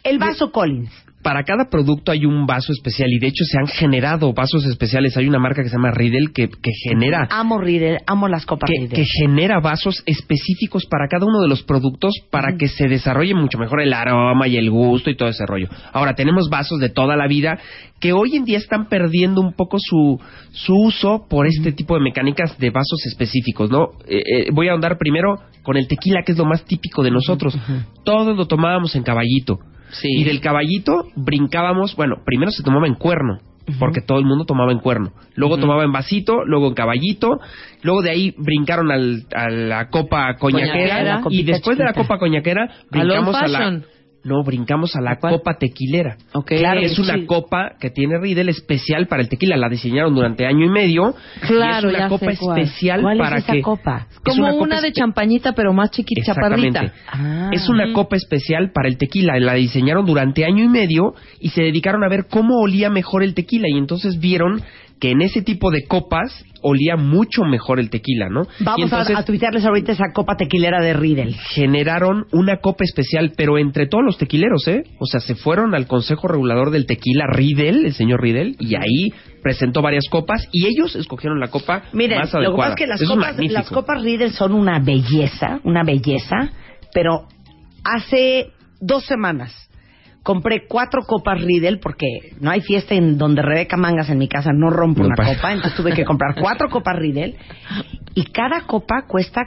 El 0.03 0.17
vaso 0.17 0.51
Collins. 0.51 0.89
Para 1.23 1.43
cada 1.43 1.69
producto 1.69 2.11
hay 2.11 2.25
un 2.25 2.45
vaso 2.45 2.71
especial 2.71 3.09
y 3.11 3.19
de 3.19 3.27
hecho 3.27 3.43
se 3.45 3.57
han 3.57 3.67
generado 3.67 4.33
vasos 4.33 4.65
especiales. 4.65 5.17
Hay 5.17 5.27
una 5.27 5.39
marca 5.39 5.63
que 5.63 5.69
se 5.69 5.75
llama 5.75 5.91
Riedel 5.91 6.31
que, 6.33 6.49
que 6.49 6.71
genera 6.83 7.27
Amo 7.29 7.59
Riedel, 7.59 7.99
amo 8.07 8.27
las 8.27 8.45
copas 8.45 8.69
que, 8.69 8.77
Riedel. 8.79 8.95
que 8.95 9.05
genera 9.05 9.59
vasos 9.59 10.03
específicos 10.05 10.85
para 10.85 11.07
cada 11.07 11.25
uno 11.25 11.41
de 11.41 11.47
los 11.47 11.63
productos 11.63 12.13
para 12.29 12.57
que 12.57 12.67
se 12.67 12.87
desarrolle 12.87 13.35
mucho 13.35 13.57
mejor 13.57 13.81
el 13.81 13.93
aroma 13.93 14.47
y 14.47 14.57
el 14.57 14.69
gusto 14.69 15.09
y 15.09 15.15
todo 15.15 15.29
ese 15.29 15.45
rollo. 15.45 15.67
Ahora, 15.93 16.15
tenemos 16.15 16.49
vasos 16.49 16.79
de 16.79 16.89
toda 16.89 17.15
la 17.15 17.27
vida 17.27 17.59
que 17.99 18.13
hoy 18.13 18.35
en 18.35 18.45
día 18.45 18.57
están 18.57 18.89
perdiendo 18.89 19.41
un 19.41 19.53
poco 19.53 19.77
su, 19.79 20.19
su 20.51 20.73
uso 20.75 21.27
por 21.29 21.45
este 21.45 21.71
tipo 21.71 21.95
de 21.95 22.01
mecánicas 22.01 22.57
de 22.57 22.71
vasos 22.71 23.05
específicos, 23.05 23.69
¿no? 23.69 23.89
Eh, 24.07 24.23
eh, 24.25 24.47
voy 24.51 24.67
a 24.67 24.71
ahondar 24.71 24.97
primero 24.97 25.35
con 25.61 25.77
el 25.77 25.87
tequila, 25.87 26.23
que 26.25 26.31
es 26.31 26.37
lo 26.37 26.45
más 26.45 26.65
típico 26.65 27.03
de 27.03 27.11
nosotros. 27.11 27.57
Todos 28.03 28.35
lo 28.35 28.47
tomábamos 28.47 28.95
en 28.95 29.03
caballito. 29.03 29.59
Sí. 29.91 30.07
Y 30.21 30.23
del 30.23 30.39
caballito 30.41 31.07
brincábamos, 31.15 31.95
bueno, 31.95 32.17
primero 32.25 32.51
se 32.51 32.63
tomaba 32.63 32.87
en 32.87 32.95
cuerno, 32.95 33.39
porque 33.79 34.01
todo 34.01 34.19
el 34.19 34.25
mundo 34.25 34.45
tomaba 34.45 34.71
en 34.71 34.79
cuerno. 34.79 35.11
Luego 35.35 35.57
tomaba 35.57 35.83
en 35.83 35.91
vasito, 35.91 36.43
luego 36.45 36.67
en 36.67 36.73
caballito, 36.73 37.39
luego 37.83 38.01
de 38.01 38.09
ahí 38.11 38.33
brincaron 38.37 38.91
al, 38.91 39.23
a 39.35 39.49
la 39.49 39.89
copa 39.89 40.35
coñaquera, 40.39 41.21
Coñaquera. 41.21 41.21
y 41.29 41.43
después 41.43 41.77
de 41.77 41.83
la 41.85 41.93
copa 41.93 42.17
coñaquera 42.17 42.69
brincamos 42.89 43.35
a 43.35 43.47
la. 43.47 43.81
No, 44.23 44.43
brincamos 44.43 44.95
a 44.95 45.01
la 45.01 45.17
¿Cuál? 45.17 45.37
copa 45.37 45.55
tequilera. 45.57 46.15
Ok. 46.33 46.49
Claro, 46.57 46.79
es 46.81 46.95
sí. 46.95 47.01
una 47.01 47.25
copa 47.25 47.71
que 47.79 47.89
tiene 47.89 48.19
Riedel 48.19 48.49
especial 48.49 49.07
para 49.07 49.23
el 49.23 49.29
tequila. 49.29 49.57
La 49.57 49.67
diseñaron 49.67 50.13
durante 50.13 50.45
año 50.45 50.65
y 50.65 50.69
medio. 50.69 51.15
Claro, 51.47 51.89
y 51.89 51.93
es 51.93 51.97
ya 51.97 52.05
una 52.05 52.09
copa 52.09 52.31
sé 52.31 52.37
cuál. 52.37 52.59
especial 52.59 53.01
¿Cuál 53.01 53.17
para 53.17 53.37
es 53.37 53.43
esa 53.43 53.53
que 53.53 53.61
copa? 53.61 54.07
es 54.11 54.19
Como 54.19 54.47
una, 54.47 54.57
copa 54.57 54.81
de 54.81 54.91
champañita, 54.91 55.53
pero 55.53 55.73
más 55.73 55.89
chiquita, 55.89 56.21
chaparrita. 56.23 56.93
Ah. 57.11 57.49
Es 57.51 57.67
una 57.67 57.93
copa 57.93 58.15
especial 58.15 58.71
para 58.71 58.87
el 58.87 58.97
tequila. 58.97 59.39
La 59.39 59.55
diseñaron 59.55 60.05
durante 60.05 60.45
año 60.45 60.63
y 60.63 60.67
medio 60.67 61.15
y 61.39 61.49
se 61.49 61.63
dedicaron 61.63 62.03
a 62.03 62.09
ver 62.09 62.27
cómo 62.29 62.59
olía 62.59 62.91
mejor 62.91 63.23
el 63.23 63.33
tequila. 63.33 63.67
Y 63.69 63.77
entonces 63.77 64.19
vieron 64.19 64.61
que 65.01 65.09
en 65.11 65.21
ese 65.23 65.41
tipo 65.41 65.71
de 65.71 65.85
copas 65.87 66.45
olía 66.61 66.95
mucho 66.95 67.43
mejor 67.43 67.79
el 67.79 67.89
tequila, 67.89 68.29
¿no? 68.29 68.43
Vamos 68.59 68.83
entonces 68.83 69.15
a, 69.15 69.19
a 69.19 69.25
tuitearles 69.25 69.65
ahorita 69.65 69.93
esa 69.93 70.13
copa 70.13 70.37
tequilera 70.37 70.79
de 70.79 70.93
Riedel. 70.93 71.35
generaron 71.35 72.27
una 72.31 72.57
copa 72.57 72.83
especial, 72.83 73.33
pero 73.35 73.57
entre 73.57 73.87
todos 73.87 74.03
los 74.05 74.19
tequileros, 74.19 74.67
¿eh? 74.67 74.83
O 74.99 75.07
sea, 75.07 75.19
se 75.19 75.33
fueron 75.33 75.73
al 75.73 75.87
Consejo 75.87 76.27
Regulador 76.27 76.69
del 76.69 76.85
Tequila, 76.85 77.25
Riedel, 77.27 77.83
el 77.85 77.93
señor 77.93 78.21
Riedel, 78.21 78.55
y 78.59 78.75
ahí 78.75 79.11
presentó 79.41 79.81
varias 79.81 80.05
copas 80.07 80.47
y 80.51 80.67
ellos 80.67 80.95
escogieron 80.95 81.39
la 81.39 81.47
copa 81.47 81.81
Miren, 81.93 82.19
más 82.19 82.31
lo 82.31 82.39
que 82.39 82.45
adecuada. 82.45 82.69
pasa 82.69 82.73
es 82.73 82.75
que 82.77 82.87
las 82.87 83.01
Eso 83.01 83.15
copas, 83.15 83.37
las 83.39 83.69
copas 83.71 84.03
Riedel 84.03 84.31
son 84.33 84.53
una 84.53 84.79
belleza, 84.79 85.59
una 85.63 85.83
belleza, 85.83 86.51
pero 86.93 87.27
hace 87.83 88.51
dos 88.79 89.03
semanas 89.05 89.51
compré 90.23 90.67
cuatro 90.67 91.01
copas 91.03 91.41
Riedel 91.41 91.79
porque 91.79 92.05
no 92.39 92.51
hay 92.51 92.61
fiesta 92.61 92.93
en 92.95 93.17
donde 93.17 93.41
Rebeca 93.41 93.77
Mangas 93.77 94.09
en 94.09 94.17
mi 94.19 94.27
casa 94.27 94.51
no 94.53 94.69
rompe 94.69 95.01
No 95.01 95.07
una 95.07 95.15
pasa. 95.15 95.35
copa, 95.35 95.51
entonces 95.53 95.75
tuve 95.77 95.93
que 95.93 96.05
comprar 96.05 96.35
cuatro 96.39 96.69
copas 96.69 96.95
Riedel 96.97 97.35
y 98.15 98.25
cada 98.25 98.61
copa 98.67 99.05
cuesta 99.07 99.41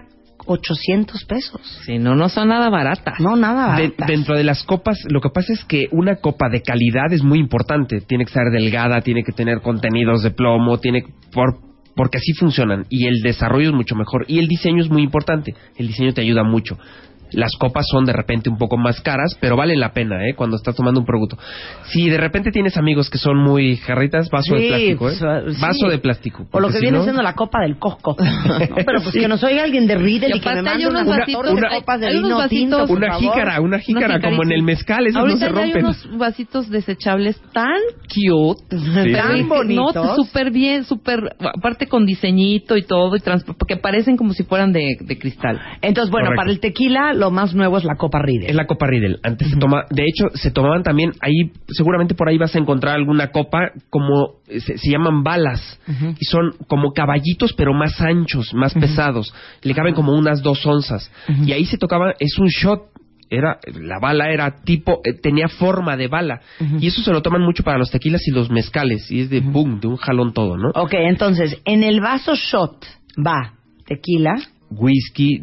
800 0.46 1.24
pesos. 1.24 1.60
Sí, 1.86 1.98
no, 1.98 2.14
no 2.14 2.28
son 2.28 2.48
nada 2.48 2.68
baratas. 2.68 3.18
No, 3.18 3.34
nada. 3.36 3.76
De- 3.76 3.88
baratas. 3.88 4.06
dentro 4.08 4.36
de 4.36 4.44
las 4.44 4.62
copas, 4.64 4.98
lo 5.08 5.20
que 5.20 5.30
pasa 5.30 5.52
es 5.52 5.64
que 5.64 5.86
una 5.90 6.16
copa 6.16 6.48
de 6.50 6.60
calidad 6.60 7.12
es 7.12 7.22
muy 7.22 7.38
importante. 7.38 8.00
Tiene 8.02 8.24
que 8.26 8.32
ser 8.32 8.50
delgada, 8.52 9.00
tiene 9.00 9.22
que 9.22 9.32
tener 9.32 9.60
contenidos 9.62 10.22
de 10.22 10.32
plomo, 10.32 10.78
tiene 10.78 11.04
por 11.32 11.58
porque 11.96 12.18
así 12.18 12.32
funcionan 12.32 12.86
y 12.88 13.06
el 13.06 13.22
desarrollo 13.22 13.68
es 13.68 13.74
mucho 13.74 13.94
mejor 13.94 14.24
y 14.26 14.40
el 14.40 14.48
diseño 14.48 14.82
es 14.82 14.90
muy 14.90 15.02
importante. 15.02 15.54
El 15.76 15.86
diseño 15.86 16.12
te 16.12 16.22
ayuda 16.22 16.42
mucho. 16.42 16.76
Las 17.34 17.52
copas 17.58 17.86
son 17.90 18.04
de 18.04 18.12
repente 18.12 18.48
un 18.50 18.58
poco 18.58 18.76
más 18.76 19.00
caras, 19.00 19.36
pero 19.40 19.56
valen 19.56 19.80
la 19.80 19.92
pena, 19.92 20.26
¿eh? 20.28 20.34
Cuando 20.34 20.56
estás 20.56 20.74
tomando 20.74 21.00
un 21.00 21.06
producto. 21.06 21.36
Si 21.92 22.08
de 22.08 22.16
repente 22.18 22.50
tienes 22.50 22.76
amigos 22.76 23.10
que 23.10 23.18
son 23.18 23.36
muy 23.38 23.76
jarritas, 23.76 24.28
vaso 24.30 24.54
de 24.54 24.68
plástico, 24.68 25.10
¿eh? 25.10 25.16
pues, 25.18 25.54
sí. 25.56 25.60
Vaso 25.62 25.88
de 25.88 25.98
plástico. 25.98 26.46
O 26.52 26.60
lo 26.60 26.68
que 26.68 26.74
si 26.74 26.80
viene 26.82 26.98
no- 26.98 27.04
siendo 27.04 27.22
la 27.22 27.34
copa 27.34 27.60
del 27.62 27.78
Costco. 27.78 28.16
No, 28.54 28.76
pero 28.86 29.00
pues 29.02 29.12
que 29.14 29.28
nos 29.28 29.42
oiga 29.42 29.62
alguien 29.64 29.86
de 29.86 29.96
Riedel 29.96 30.32
y, 30.34 30.38
Y 30.38 30.40
que 30.40 30.48
me 30.50 30.62
mande 30.62 30.84
catorce 30.84 31.04
vasitos- 31.10 31.74
copas 31.78 32.00
de 32.00 32.06
hay 32.06 32.16
unos 32.16 32.24
vino 32.28 32.36
vasitos- 32.38 32.48
tinto, 32.48 32.86
por 32.86 32.96
Una 32.98 33.06
favor. 33.08 33.22
jícara, 33.22 33.60
una 33.60 33.78
jícara 33.78 34.20
como 34.20 34.42
en 34.44 34.52
el 34.52 34.62
mezcal, 34.62 35.06
esos 35.06 35.14
no 35.14 35.20
Ahorita 35.20 35.38
se 35.48 35.52
ya 35.54 35.58
hay 35.60 35.72
rompen. 35.72 35.84
unos 35.84 36.18
vasitos 36.18 36.70
desechables 36.70 37.40
tan 37.52 37.70
cute. 38.08 38.76
Sí. 38.76 39.12
Tan 39.12 39.48
bonitos. 39.48 39.94
No, 39.94 40.14
súper 40.16 40.50
bien, 40.50 40.84
súper, 40.84 41.20
aparte 41.56 41.86
con 41.86 42.06
diseñito 42.06 42.76
y 42.76 42.82
todo, 42.82 43.14
y 43.16 43.20
trans- 43.20 43.44
porque 43.44 43.76
parecen 43.76 44.16
como 44.16 44.32
si 44.32 44.42
fueran 44.44 44.72
de, 44.72 44.96
de 45.00 45.18
cristal. 45.18 45.60
Entonces, 45.82 46.10
bueno, 46.10 46.26
Correcto. 46.26 46.40
para 46.40 46.50
el 46.50 46.60
tequila 46.60 47.12
lo 47.24 47.30
más 47.30 47.54
nuevo 47.54 47.78
es 47.78 47.84
la 47.84 47.96
copa 47.96 48.20
Riedel. 48.20 48.50
Es 48.50 48.54
la 48.54 48.66
copa 48.66 48.86
Riedel. 48.86 49.18
Antes 49.22 49.48
se 49.48 49.56
toma, 49.56 49.84
de 49.90 50.04
hecho, 50.04 50.26
se 50.34 50.50
tomaban 50.50 50.82
también 50.82 51.12
ahí, 51.20 51.52
seguramente 51.68 52.14
por 52.14 52.28
ahí 52.28 52.36
vas 52.36 52.54
a 52.54 52.58
encontrar 52.58 52.94
alguna 52.96 53.28
copa 53.28 53.70
como 53.88 54.40
se, 54.46 54.76
se 54.76 54.90
llaman 54.90 55.22
balas 55.22 55.80
y 56.18 56.24
son 56.26 56.52
como 56.68 56.92
caballitos 56.92 57.54
pero 57.54 57.72
más 57.72 58.00
anchos, 58.00 58.52
más 58.54 58.74
pesados. 58.74 59.34
Le 59.62 59.74
caben 59.74 59.94
como 59.94 60.12
unas 60.12 60.42
dos 60.42 60.64
onzas 60.66 61.10
y 61.46 61.52
ahí 61.52 61.64
se 61.64 61.78
tocaba, 61.78 62.14
es 62.18 62.38
un 62.38 62.48
shot. 62.48 62.90
Era, 63.30 63.58
la 63.80 63.98
bala 63.98 64.30
era 64.30 64.62
tipo, 64.62 65.00
eh, 65.02 65.14
tenía 65.14 65.48
forma 65.48 65.96
de 65.96 66.08
bala. 66.08 66.40
Y 66.78 66.86
eso 66.88 67.02
se 67.02 67.10
lo 67.10 67.22
toman 67.22 67.40
mucho 67.40 67.64
para 67.64 67.78
los 67.78 67.90
tequilas 67.90 68.20
y 68.28 68.30
los 68.30 68.50
mezcales. 68.50 69.10
Y 69.10 69.22
es 69.22 69.30
de 69.30 69.40
boom, 69.40 69.80
de 69.80 69.88
un 69.88 69.96
jalón 69.96 70.34
todo, 70.34 70.56
¿no? 70.56 70.68
Ok, 70.74 70.92
entonces, 70.92 71.58
en 71.64 71.82
el 71.82 72.00
vaso 72.00 72.34
shot 72.36 72.84
va 73.18 73.54
tequila, 73.86 74.34
whisky. 74.76 75.40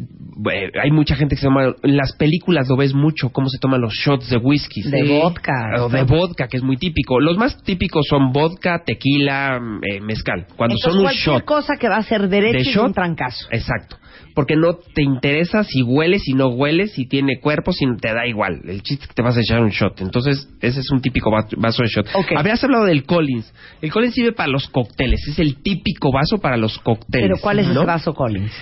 Eh, 0.50 0.70
hay 0.82 0.90
mucha 0.90 1.14
gente 1.16 1.34
que 1.36 1.40
se 1.40 1.46
toma. 1.46 1.74
En 1.82 1.96
las 1.96 2.12
películas 2.16 2.68
lo 2.68 2.76
ves 2.76 2.94
mucho, 2.94 3.30
cómo 3.30 3.48
se 3.48 3.58
toman 3.58 3.80
los 3.80 3.92
shots 3.94 4.30
de 4.30 4.36
whisky. 4.38 4.82
De 4.82 5.02
vodka. 5.20 5.52
O 5.84 5.88
de 5.88 6.02
vodka, 6.04 6.48
que 6.48 6.56
es 6.56 6.62
muy 6.62 6.76
típico. 6.76 7.20
Los 7.20 7.36
más 7.36 7.62
típicos 7.64 8.06
son 8.08 8.32
vodka, 8.32 8.82
tequila, 8.84 9.60
eh, 9.82 10.00
mezcal. 10.00 10.46
Cuando 10.56 10.74
Entonces, 10.76 10.82
son 10.82 10.96
un 10.98 11.02
cualquier 11.04 11.34
shot. 11.36 11.44
cosa 11.44 11.76
que 11.76 11.88
va 11.88 11.96
a 11.96 12.02
ser 12.02 12.28
derecho 12.28 12.52
de 12.54 12.60
es 12.62 12.68
shot, 12.74 12.86
un 12.86 12.94
trancazo. 12.94 13.46
Exacto. 13.50 13.96
Porque 14.34 14.56
no 14.56 14.74
te 14.94 15.02
interesa 15.02 15.62
si 15.62 15.82
huele, 15.82 16.18
si 16.18 16.32
no 16.32 16.48
huele, 16.48 16.86
si 16.86 17.06
tiene 17.06 17.38
cuerpo, 17.38 17.72
si 17.72 17.84
te 18.00 18.14
da 18.14 18.26
igual. 18.26 18.62
El 18.66 18.82
chiste 18.82 19.02
es 19.04 19.08
que 19.08 19.14
te 19.14 19.22
vas 19.22 19.36
a 19.36 19.40
echar 19.40 19.60
un 19.60 19.68
shot. 19.70 20.00
Entonces, 20.00 20.48
ese 20.62 20.80
es 20.80 20.90
un 20.90 21.02
típico 21.02 21.30
va- 21.30 21.46
vaso 21.58 21.82
de 21.82 21.88
shot. 21.88 22.06
Ok. 22.14 22.32
Habías 22.38 22.62
hablado 22.64 22.84
del 22.86 23.04
Collins. 23.04 23.52
El 23.82 23.92
Collins 23.92 24.14
sirve 24.14 24.32
para 24.32 24.48
los 24.50 24.68
cócteles. 24.68 25.20
Es 25.28 25.38
el 25.38 25.56
típico 25.62 26.10
vaso 26.12 26.38
para 26.38 26.56
los 26.56 26.78
cócteles. 26.78 27.28
Pero 27.28 27.40
¿cuál 27.42 27.58
es 27.58 27.66
¿no? 27.68 27.72
ese 27.82 27.84
vaso 27.86 28.14
Collins? 28.14 28.52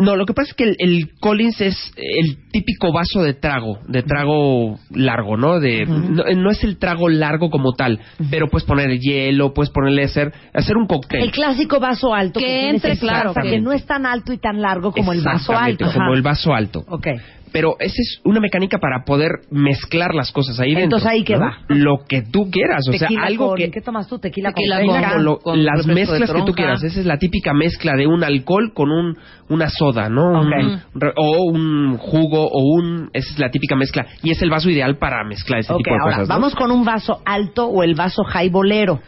No, 0.00 0.16
lo 0.16 0.26
que 0.26 0.32
pasa 0.34 0.48
es 0.50 0.54
que 0.54 0.64
el, 0.64 0.76
el 0.78 1.10
Collins 1.20 1.60
es 1.60 1.92
el 1.96 2.48
típico 2.50 2.92
vaso 2.92 3.22
de 3.22 3.34
trago, 3.34 3.78
de 3.86 4.02
trago 4.02 4.78
largo, 4.90 5.36
¿no? 5.36 5.60
De 5.60 5.84
no, 5.86 6.24
no 6.36 6.50
es 6.50 6.64
el 6.64 6.78
trago 6.78 7.08
largo 7.08 7.50
como 7.50 7.72
tal, 7.74 8.00
pero 8.30 8.48
puedes 8.48 8.66
poner 8.66 8.98
hielo, 8.98 9.52
puedes 9.52 9.70
ponerle 9.70 10.04
hacer 10.04 10.32
hacer 10.54 10.76
un 10.76 10.86
cóctel. 10.86 11.22
El 11.22 11.30
clásico 11.30 11.78
vaso 11.80 12.14
alto 12.14 12.40
Que 12.40 12.70
entre, 12.70 12.96
claro, 12.98 13.34
que- 13.34 13.50
que 13.50 13.60
no 13.60 13.72
es 13.72 13.84
tan 13.86 14.06
alto 14.06 14.32
y 14.32 14.38
tan 14.38 14.60
largo 14.60 14.90
como 14.92 15.12
el 15.12 15.20
vaso 15.22 15.56
alto. 15.56 15.84
como 15.86 16.06
Ajá. 16.06 16.14
el 16.14 16.22
vaso 16.22 16.52
alto. 16.54 16.84
Ok. 16.88 17.06
Pero 17.52 17.74
esa 17.80 17.94
es 18.00 18.20
una 18.24 18.38
mecánica 18.40 18.78
para 18.78 19.04
poder 19.04 19.30
mezclar 19.50 20.14
las 20.14 20.30
cosas 20.32 20.58
ahí 20.60 20.70
dentro. 20.74 20.98
Entonces, 20.98 21.08
¿ahí 21.10 21.24
qué 21.24 21.34
¿no? 21.34 21.40
va? 21.40 21.58
Lo 21.68 22.04
que 22.08 22.22
tú 22.22 22.50
quieras, 22.50 22.82
o 22.88 22.92
Tequila 22.92 23.08
sea, 23.08 23.26
algo 23.26 23.48
con- 23.48 23.56
que 23.58 23.70
¿Qué 23.70 23.80
tomas 23.80 24.06
tú? 24.08 24.18
Tequila, 24.18 24.50
Tequila 24.52 24.80
con, 24.84 25.02
con- 25.02 25.24
lo- 25.24 25.38
con 25.38 25.64
las 25.64 25.86
mezclas 25.86 26.32
que 26.32 26.42
tú 26.42 26.52
quieras. 26.52 26.82
Esa 26.82 27.00
es 27.00 27.06
la 27.06 27.18
típica 27.18 27.52
mezcla 27.52 27.94
de 27.96 28.06
un 28.06 28.22
alcohol 28.24 28.72
con 28.74 28.90
un 28.90 29.16
una 29.48 29.68
soda, 29.68 30.08
¿no? 30.08 30.40
Un- 30.40 30.80
o 31.16 31.42
un 31.50 31.96
jugo 31.98 32.46
o 32.46 32.60
un 32.76 33.10
esa 33.12 33.32
es 33.32 33.38
la 33.38 33.50
típica 33.50 33.74
mezcla 33.74 34.06
y 34.22 34.30
es 34.30 34.40
el 34.42 34.50
vaso 34.50 34.70
ideal 34.70 34.96
para 34.98 35.24
mezclar 35.24 35.60
ese 35.60 35.74
tipo 35.74 35.90
de 35.90 36.00
ahora, 36.00 36.14
cosas. 36.16 36.28
¿no? 36.28 36.34
vamos 36.34 36.54
con 36.54 36.70
un 36.70 36.84
vaso 36.84 37.20
alto 37.24 37.66
o 37.66 37.82
el 37.82 37.94
vaso 37.96 38.22
highbolero, 38.22 39.00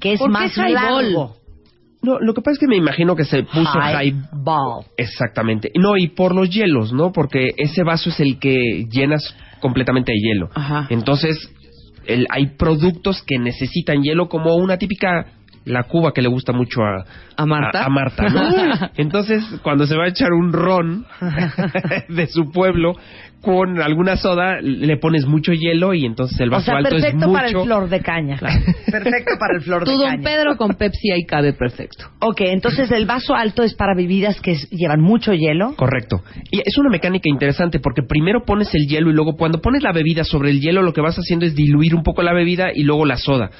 que 0.00 0.14
es 0.14 0.18
¿Por 0.18 0.28
qué 0.30 0.32
más 0.32 0.56
highball? 0.56 0.72
largo. 1.12 1.36
No, 2.04 2.18
lo 2.20 2.34
que 2.34 2.40
pasa 2.42 2.52
es 2.52 2.58
que 2.58 2.66
me 2.68 2.76
imagino 2.76 3.16
que 3.16 3.24
se 3.24 3.42
puso 3.44 3.64
high 3.64 4.08
Highball. 4.08 4.84
Exactamente. 4.96 5.70
No, 5.78 5.96
y 5.96 6.08
por 6.08 6.34
los 6.34 6.50
hielos, 6.50 6.92
¿no? 6.92 7.12
Porque 7.12 7.50
ese 7.56 7.82
vaso 7.82 8.10
es 8.10 8.20
el 8.20 8.38
que 8.38 8.84
llenas 8.90 9.34
completamente 9.60 10.12
de 10.12 10.18
hielo. 10.18 10.48
Ajá. 10.54 10.86
Entonces, 10.90 11.50
el- 12.06 12.26
hay 12.30 12.48
productos 12.56 13.22
que 13.26 13.38
necesitan 13.38 14.02
hielo 14.02 14.28
como 14.28 14.54
una 14.56 14.76
típica 14.76 15.26
la 15.64 15.84
cuba 15.84 16.12
que 16.12 16.20
le 16.20 16.28
gusta 16.28 16.52
mucho 16.52 16.82
a, 16.82 17.06
¿A 17.38 17.46
Marta? 17.46 17.80
a, 17.82 17.86
a 17.86 17.88
Marta, 17.88 18.28
¿no? 18.28 18.90
Entonces, 18.96 19.42
cuando 19.62 19.86
se 19.86 19.96
va 19.96 20.04
a 20.04 20.08
echar 20.08 20.30
un 20.32 20.52
ron 20.52 21.06
de 22.10 22.26
su 22.26 22.50
pueblo 22.52 22.92
con 23.44 23.80
alguna 23.80 24.16
soda, 24.16 24.60
le 24.60 24.96
pones 24.96 25.26
mucho 25.26 25.52
hielo 25.52 25.94
y 25.94 26.04
entonces 26.04 26.40
el 26.40 26.48
O 26.48 26.52
vaso 26.52 26.64
sea, 26.66 26.78
alto 26.78 26.96
es 26.96 27.02
perfecto 27.02 27.28
mucho. 27.28 27.32
para 27.34 27.48
el 27.48 27.56
flor 27.62 27.88
de 27.88 28.00
caña. 28.00 28.38
Perfecto 28.38 29.32
para 29.38 29.54
el 29.56 29.60
flor 29.62 29.84
Tu 29.84 29.90
de 29.92 29.96
Don 29.96 30.06
caña. 30.06 30.22
Pedro 30.22 30.56
con 30.56 30.74
Pepsi 30.74 31.10
ahí 31.12 31.24
cabe 31.24 31.52
perfecto. 31.52 32.06
Ok, 32.20 32.40
entonces 32.40 32.90
el 32.90 33.06
vaso 33.06 33.34
alto 33.34 33.62
es 33.62 33.74
para 33.74 33.94
bebidas 33.94 34.40
que 34.40 34.56
llevan 34.70 35.00
mucho 35.00 35.32
hielo. 35.32 35.74
Correcto. 35.76 36.22
Y 36.50 36.58
es 36.60 36.76
una 36.78 36.90
mecánica 36.90 37.28
interesante 37.28 37.78
porque 37.78 38.02
primero 38.02 38.44
pones 38.44 38.74
el 38.74 38.86
hielo 38.88 39.10
y 39.10 39.14
luego 39.14 39.34
cuando 39.36 39.60
pones 39.60 39.82
la 39.82 39.92
bebida 39.92 40.24
sobre 40.24 40.50
el 40.50 40.60
hielo 40.60 40.82
lo 40.82 40.92
que 40.92 41.00
vas 41.00 41.16
haciendo 41.16 41.46
es 41.46 41.54
diluir 41.54 41.94
un 41.94 42.02
poco 42.02 42.22
la 42.22 42.32
bebida 42.32 42.68
y 42.74 42.82
luego 42.82 43.04
la 43.04 43.16
soda. 43.16 43.50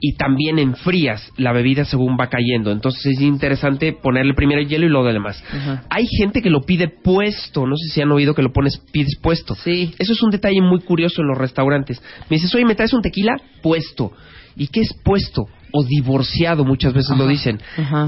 Y 0.00 0.14
también 0.14 0.58
enfrías 0.58 1.32
la 1.36 1.52
bebida 1.52 1.84
según 1.84 2.16
va 2.18 2.28
cayendo. 2.28 2.70
Entonces 2.70 3.04
es 3.06 3.20
interesante 3.20 3.92
ponerle 3.92 4.34
primero 4.34 4.60
el 4.60 4.68
hielo 4.68 4.86
y 4.86 4.88
luego 4.88 5.06
lo 5.06 5.12
demás. 5.12 5.42
Hay 5.90 6.06
gente 6.06 6.40
que 6.40 6.50
lo 6.50 6.60
pide 6.62 6.88
puesto. 6.88 7.66
No 7.66 7.76
sé 7.76 7.92
si 7.92 8.00
han 8.00 8.12
oído 8.12 8.34
que 8.34 8.42
lo 8.42 8.52
pones 8.52 8.78
pides 8.92 9.18
puesto. 9.20 9.56
Sí. 9.56 9.94
Eso 9.98 10.12
es 10.12 10.22
un 10.22 10.30
detalle 10.30 10.60
muy 10.60 10.80
curioso 10.80 11.22
en 11.22 11.28
los 11.28 11.38
restaurantes. 11.38 12.00
Me 12.30 12.36
dices, 12.36 12.54
oye, 12.54 12.64
¿me 12.64 12.76
traes 12.76 12.92
un 12.92 13.02
tequila? 13.02 13.36
Puesto. 13.60 14.12
¿Y 14.56 14.68
qué 14.68 14.80
es 14.80 14.92
puesto? 15.04 15.46
O 15.72 15.84
divorciado, 15.84 16.64
muchas 16.64 16.92
veces 16.92 17.16
lo 17.16 17.26
dicen. 17.26 17.60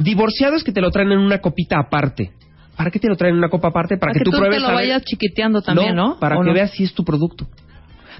Divorciado 0.02 0.56
es 0.56 0.64
que 0.64 0.72
te 0.72 0.80
lo 0.80 0.90
traen 0.90 1.12
en 1.12 1.18
una 1.18 1.38
copita 1.38 1.76
aparte. 1.78 2.30
¿Para 2.76 2.90
qué 2.90 2.98
te 2.98 3.08
lo 3.08 3.16
traen 3.16 3.34
en 3.34 3.38
una 3.38 3.50
copa 3.50 3.68
aparte? 3.68 3.98
Para, 3.98 4.12
Para 4.12 4.18
que, 4.18 4.24
tú, 4.24 4.30
pruebes 4.30 4.62
te 4.62 4.68
lo 4.68 4.72
vayas 4.72 5.02
chiquiteando 5.04 5.60
también, 5.60 5.94
¿no? 5.94 6.18
Para 6.18 6.38
¿O 6.38 6.42
que 6.42 6.48
no? 6.48 6.54
veas 6.54 6.70
si 6.70 6.84
es 6.84 6.94
tu 6.94 7.04
producto. 7.04 7.46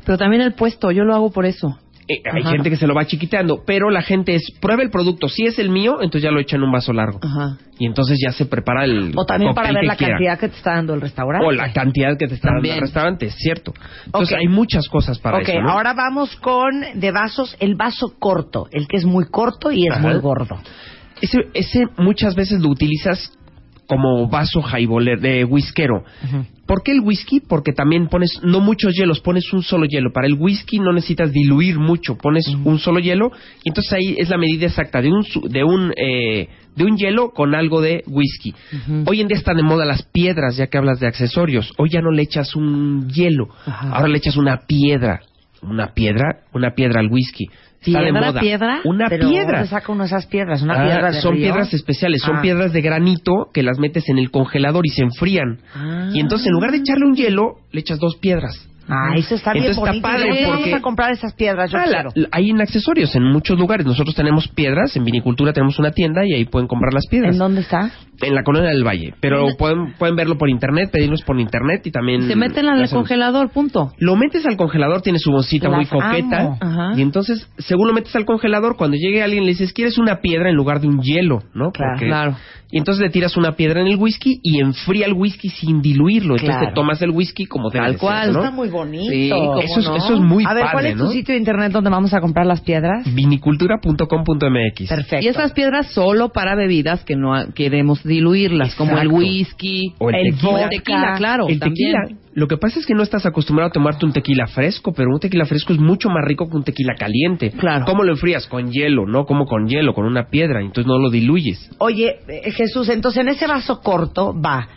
Pero 0.04 0.18
también 0.18 0.42
el 0.42 0.54
puesto, 0.54 0.90
yo 0.90 1.04
lo 1.04 1.14
hago 1.14 1.30
por 1.30 1.46
eso. 1.46 1.78
Eh, 2.12 2.22
hay 2.32 2.42
Ajá. 2.42 2.50
gente 2.52 2.70
que 2.70 2.76
se 2.76 2.86
lo 2.86 2.94
va 2.94 3.04
chiquiteando, 3.06 3.62
pero 3.64 3.90
la 3.90 4.02
gente 4.02 4.34
es, 4.34 4.50
prueba 4.60 4.82
el 4.82 4.90
producto. 4.90 5.28
Si 5.28 5.44
es 5.46 5.58
el 5.58 5.70
mío, 5.70 5.98
entonces 6.02 6.22
ya 6.22 6.30
lo 6.30 6.40
echa 6.40 6.56
en 6.56 6.62
un 6.64 6.72
vaso 6.72 6.92
largo. 6.92 7.20
Ajá. 7.22 7.56
Y 7.78 7.86
entonces 7.86 8.18
ya 8.22 8.32
se 8.32 8.46
prepara 8.46 8.84
el 8.84 9.12
O 9.16 9.24
también 9.24 9.54
para 9.54 9.72
ver 9.72 9.84
la 9.84 9.96
quiera. 9.96 10.14
cantidad 10.14 10.38
que 10.38 10.48
te 10.48 10.56
está 10.56 10.74
dando 10.74 10.94
el 10.94 11.00
restaurante. 11.00 11.46
O 11.46 11.52
la 11.52 11.72
cantidad 11.72 12.16
que 12.18 12.26
te 12.26 12.34
está 12.34 12.50
dando 12.52 12.72
el 12.72 12.80
restaurante, 12.80 13.26
es 13.26 13.34
cierto. 13.36 13.72
Entonces 14.06 14.34
Ok. 14.34 14.40
hay 14.40 14.48
muchas 14.48 14.88
cosas 14.88 15.18
para 15.18 15.38
ok, 15.38 15.48
eso, 15.48 15.60
¿no? 15.60 15.70
ahora 15.70 15.94
vamos 15.94 16.34
con 16.36 16.84
de 16.94 17.10
vasos, 17.12 17.56
el 17.60 17.76
vaso 17.76 18.14
corto, 18.18 18.66
el 18.72 18.86
que 18.88 18.96
es 18.96 19.04
muy 19.04 19.26
corto 19.30 19.70
y 19.70 19.86
es 19.86 19.92
Ajá. 19.94 20.00
muy 20.08 20.18
gordo. 20.20 20.58
Ese, 21.22 21.38
ese 21.54 21.84
muchas 21.98 22.34
veces 22.34 22.60
lo 22.60 22.70
utilizas 22.70 23.32
como 23.90 24.28
vaso 24.28 24.62
highballer, 24.62 25.18
de 25.18 25.44
whiskero. 25.44 26.04
¿Por 26.64 26.84
qué 26.84 26.92
el 26.92 27.00
whisky? 27.00 27.40
Porque 27.40 27.72
también 27.72 28.06
pones, 28.06 28.40
no 28.44 28.60
muchos 28.60 28.94
hielos, 28.94 29.18
pones 29.18 29.52
un 29.52 29.64
solo 29.64 29.86
hielo. 29.86 30.12
Para 30.12 30.28
el 30.28 30.34
whisky 30.34 30.78
no 30.78 30.92
necesitas 30.92 31.32
diluir 31.32 31.80
mucho, 31.80 32.16
pones 32.16 32.46
un 32.46 32.78
solo 32.78 33.00
hielo 33.00 33.32
y 33.64 33.70
entonces 33.70 33.92
ahí 33.92 34.14
es 34.16 34.28
la 34.28 34.38
medida 34.38 34.66
exacta 34.66 35.02
de 35.02 35.08
un, 35.08 35.24
de 35.48 35.64
un, 35.64 35.92
eh, 35.96 36.48
de 36.76 36.84
un 36.84 36.96
hielo 36.96 37.30
con 37.30 37.56
algo 37.56 37.80
de 37.80 38.04
whisky. 38.06 38.54
Hoy 39.06 39.20
en 39.20 39.26
día 39.26 39.38
están 39.38 39.56
de 39.56 39.64
moda 39.64 39.84
las 39.84 40.04
piedras, 40.04 40.56
ya 40.56 40.68
que 40.68 40.78
hablas 40.78 41.00
de 41.00 41.08
accesorios. 41.08 41.72
Hoy 41.76 41.90
ya 41.90 42.00
no 42.00 42.12
le 42.12 42.22
echas 42.22 42.54
un 42.54 43.08
hielo, 43.08 43.48
ahora 43.66 44.06
le 44.06 44.18
echas 44.18 44.36
una 44.36 44.58
piedra. 44.68 45.22
Una 45.62 45.92
piedra, 45.92 46.44
una 46.54 46.70
piedra 46.74 47.00
al 47.00 47.10
whisky. 47.10 47.46
Está 47.80 47.98
de 48.00 48.04
¿Piedra, 48.12 48.26
moda. 48.28 48.40
piedra? 48.40 48.80
Una 48.84 49.08
Pero 49.08 49.28
piedra. 49.30 49.52
¿dónde 49.60 49.68
saca 49.68 49.90
uno 49.92 50.02
de 50.02 50.08
esas 50.08 50.26
piedras? 50.26 50.60
¿Una 50.62 50.74
Ah, 50.82 50.84
piedra 50.86 51.10
de 51.12 51.20
son 51.22 51.32
río? 51.34 51.44
piedras 51.44 51.72
especiales, 51.72 52.20
son 52.20 52.36
Ah. 52.36 52.42
piedras 52.42 52.72
de 52.74 52.80
granito 52.82 53.48
que 53.54 53.62
las 53.62 53.78
metes 53.78 54.08
en 54.10 54.18
el 54.18 54.30
congelador 54.30 54.84
y 54.86 54.90
se 54.90 55.02
enfrían. 55.02 55.60
Ah. 55.74 56.10
Y 56.12 56.20
entonces 56.20 56.46
en 56.48 56.52
lugar 56.52 56.72
de 56.72 56.78
echarle 56.78 57.06
un 57.06 57.14
hielo, 57.14 57.56
le 57.72 57.80
echas 57.80 57.98
dos 57.98 58.16
piedras. 58.16 58.68
Ah, 58.90 59.14
eso 59.16 59.34
está 59.34 59.52
bien 59.52 59.66
Entonces 59.66 59.94
está 59.94 60.02
padre 60.02 60.28
¿Dónde 60.28 60.44
porque- 60.46 60.62
vamos 60.64 60.78
a 60.78 60.82
comprar 60.82 61.12
esas 61.12 61.32
piedras? 61.34 61.70
Yo 61.70 61.78
Ah, 61.78 61.86
la- 61.86 61.92
quiero. 61.92 62.10
la- 62.14 62.28
hay 62.32 62.50
en 62.50 62.60
accesorios 62.60 63.14
en 63.16 63.24
muchos 63.24 63.58
lugares. 63.58 63.86
Nosotros 63.86 64.14
tenemos 64.14 64.48
piedras, 64.48 64.96
en 64.96 65.04
vinicultura 65.04 65.52
tenemos 65.52 65.78
una 65.78 65.92
tienda 65.92 66.26
y 66.26 66.34
ahí 66.34 66.44
pueden 66.44 66.66
comprar 66.68 66.92
las 66.92 67.06
piedras. 67.06 67.32
¿En 67.34 67.38
dónde 67.38 67.60
está? 67.60 67.90
En 68.22 68.34
la 68.34 68.42
colonia 68.42 68.68
del 68.70 68.84
Valle. 68.84 69.14
Pero 69.20 69.46
pueden, 69.58 69.94
pueden 69.98 70.14
verlo 70.14 70.36
por 70.36 70.50
internet, 70.50 70.90
pedirlos 70.92 71.22
por 71.22 71.40
internet 71.40 71.86
y 71.86 71.90
también... 71.90 72.22
Se 72.28 72.36
meten 72.36 72.66
al 72.68 72.86
congelador, 72.90 73.50
punto. 73.50 73.92
Lo 73.98 74.14
metes 74.16 74.44
al 74.44 74.56
congelador, 74.56 75.00
tiene 75.00 75.18
su 75.18 75.30
bolsita 75.30 75.68
Las 75.68 75.76
muy 75.78 75.86
coqueta. 75.86 76.56
amo. 76.60 76.98
Y 76.98 77.02
entonces, 77.02 77.48
según 77.58 77.88
lo 77.88 77.94
metes 77.94 78.14
al 78.16 78.26
congelador, 78.26 78.76
cuando 78.76 78.96
llegue 78.98 79.22
alguien 79.22 79.44
le 79.44 79.50
dices, 79.52 79.72
¿quieres 79.72 79.96
una 79.98 80.16
piedra 80.20 80.50
en 80.50 80.56
lugar 80.56 80.80
de 80.80 80.88
un 80.88 81.00
hielo? 81.00 81.42
¿no? 81.54 81.70
Claro. 81.70 81.92
Porque- 81.94 82.06
Claro. 82.06 82.36
Y 82.72 82.78
entonces 82.78 83.02
le 83.02 83.10
tiras 83.10 83.36
una 83.36 83.56
piedra 83.56 83.80
en 83.80 83.88
el 83.88 83.96
whisky 83.96 84.38
y 84.44 84.60
enfría 84.60 85.06
el 85.06 85.14
whisky 85.14 85.48
sin 85.48 85.82
diluirlo. 85.82 86.34
Entonces 86.34 86.50
Claro. 86.56 86.68
te 86.68 86.74
tomas 86.74 87.02
el 87.02 87.10
whisky 87.10 87.46
como 87.46 87.68
debe 87.70 87.84
Tal 87.84 87.96
cual. 87.98 88.32
¿no? 88.32 88.38
Está 88.44 88.50
muy 88.52 88.68
bonito. 88.80 89.10
Sí, 89.10 89.30
¿cómo 89.30 89.58
Eso 89.60 89.80
es, 89.80 89.86
no? 89.86 89.96
eso 89.96 90.14
es 90.14 90.20
muy 90.20 90.44
a 90.46 90.54
ver, 90.54 90.66
¿cuál 90.72 90.86
es 90.86 90.96
tu 90.96 91.04
¿no? 91.04 91.10
sitio 91.10 91.32
de 91.34 91.38
internet 91.38 91.72
donde 91.72 91.90
vamos 91.90 92.12
a 92.14 92.20
comprar 92.20 92.46
las 92.46 92.60
piedras? 92.60 93.06
Vinicultura.com.mx 93.14 94.88
Perfecto. 94.88 95.24
Y 95.24 95.28
esas 95.28 95.52
piedras 95.52 95.92
solo 95.92 96.30
para 96.30 96.54
bebidas 96.54 97.04
que 97.04 97.16
no 97.16 97.32
queremos 97.54 98.02
diluirlas, 98.04 98.74
como 98.74 98.98
el 98.98 99.08
whisky, 99.08 99.94
O 99.98 100.10
el 100.10 100.16
El 100.16 100.34
tequila. 100.34 100.50
vodka. 100.52 100.68
tequila, 100.68 101.14
claro. 101.16 101.48
el 101.48 101.58
también. 101.58 101.92
tequila, 101.92 102.20
lo 102.34 102.46
que 102.46 102.56
pasa 102.56 102.78
es 102.78 102.86
que 102.86 102.94
no 102.94 103.02
estás 103.02 103.26
acostumbrado 103.26 103.68
a 103.70 103.72
tomarte 103.72 104.06
un 104.06 104.12
tequila 104.12 104.46
fresco, 104.46 104.92
pero 104.92 105.10
un 105.12 105.18
tequila 105.20 105.46
fresco 105.46 105.72
es 105.72 105.78
mucho 105.78 106.08
más 106.08 106.24
rico 106.24 106.48
que 106.48 106.56
un 106.56 106.64
tequila 106.64 106.94
caliente. 106.98 107.50
Claro. 107.50 107.84
¿Cómo 107.86 108.04
lo 108.04 108.12
enfrías? 108.12 108.46
Con 108.46 108.70
hielo, 108.70 109.06
¿no? 109.06 109.24
Como 109.26 109.46
con 109.46 109.66
hielo, 109.68 109.94
con 109.94 110.06
una 110.06 110.28
piedra, 110.28 110.60
entonces 110.60 110.86
no 110.86 110.98
lo 110.98 111.10
diluyes. 111.10 111.70
Oye, 111.78 112.16
eh, 112.28 112.50
Jesús, 112.52 112.88
entonces 112.88 113.22
en 113.22 113.28
ese 113.28 113.46
vaso 113.46 113.80
corto 113.80 114.34
va 114.40 114.68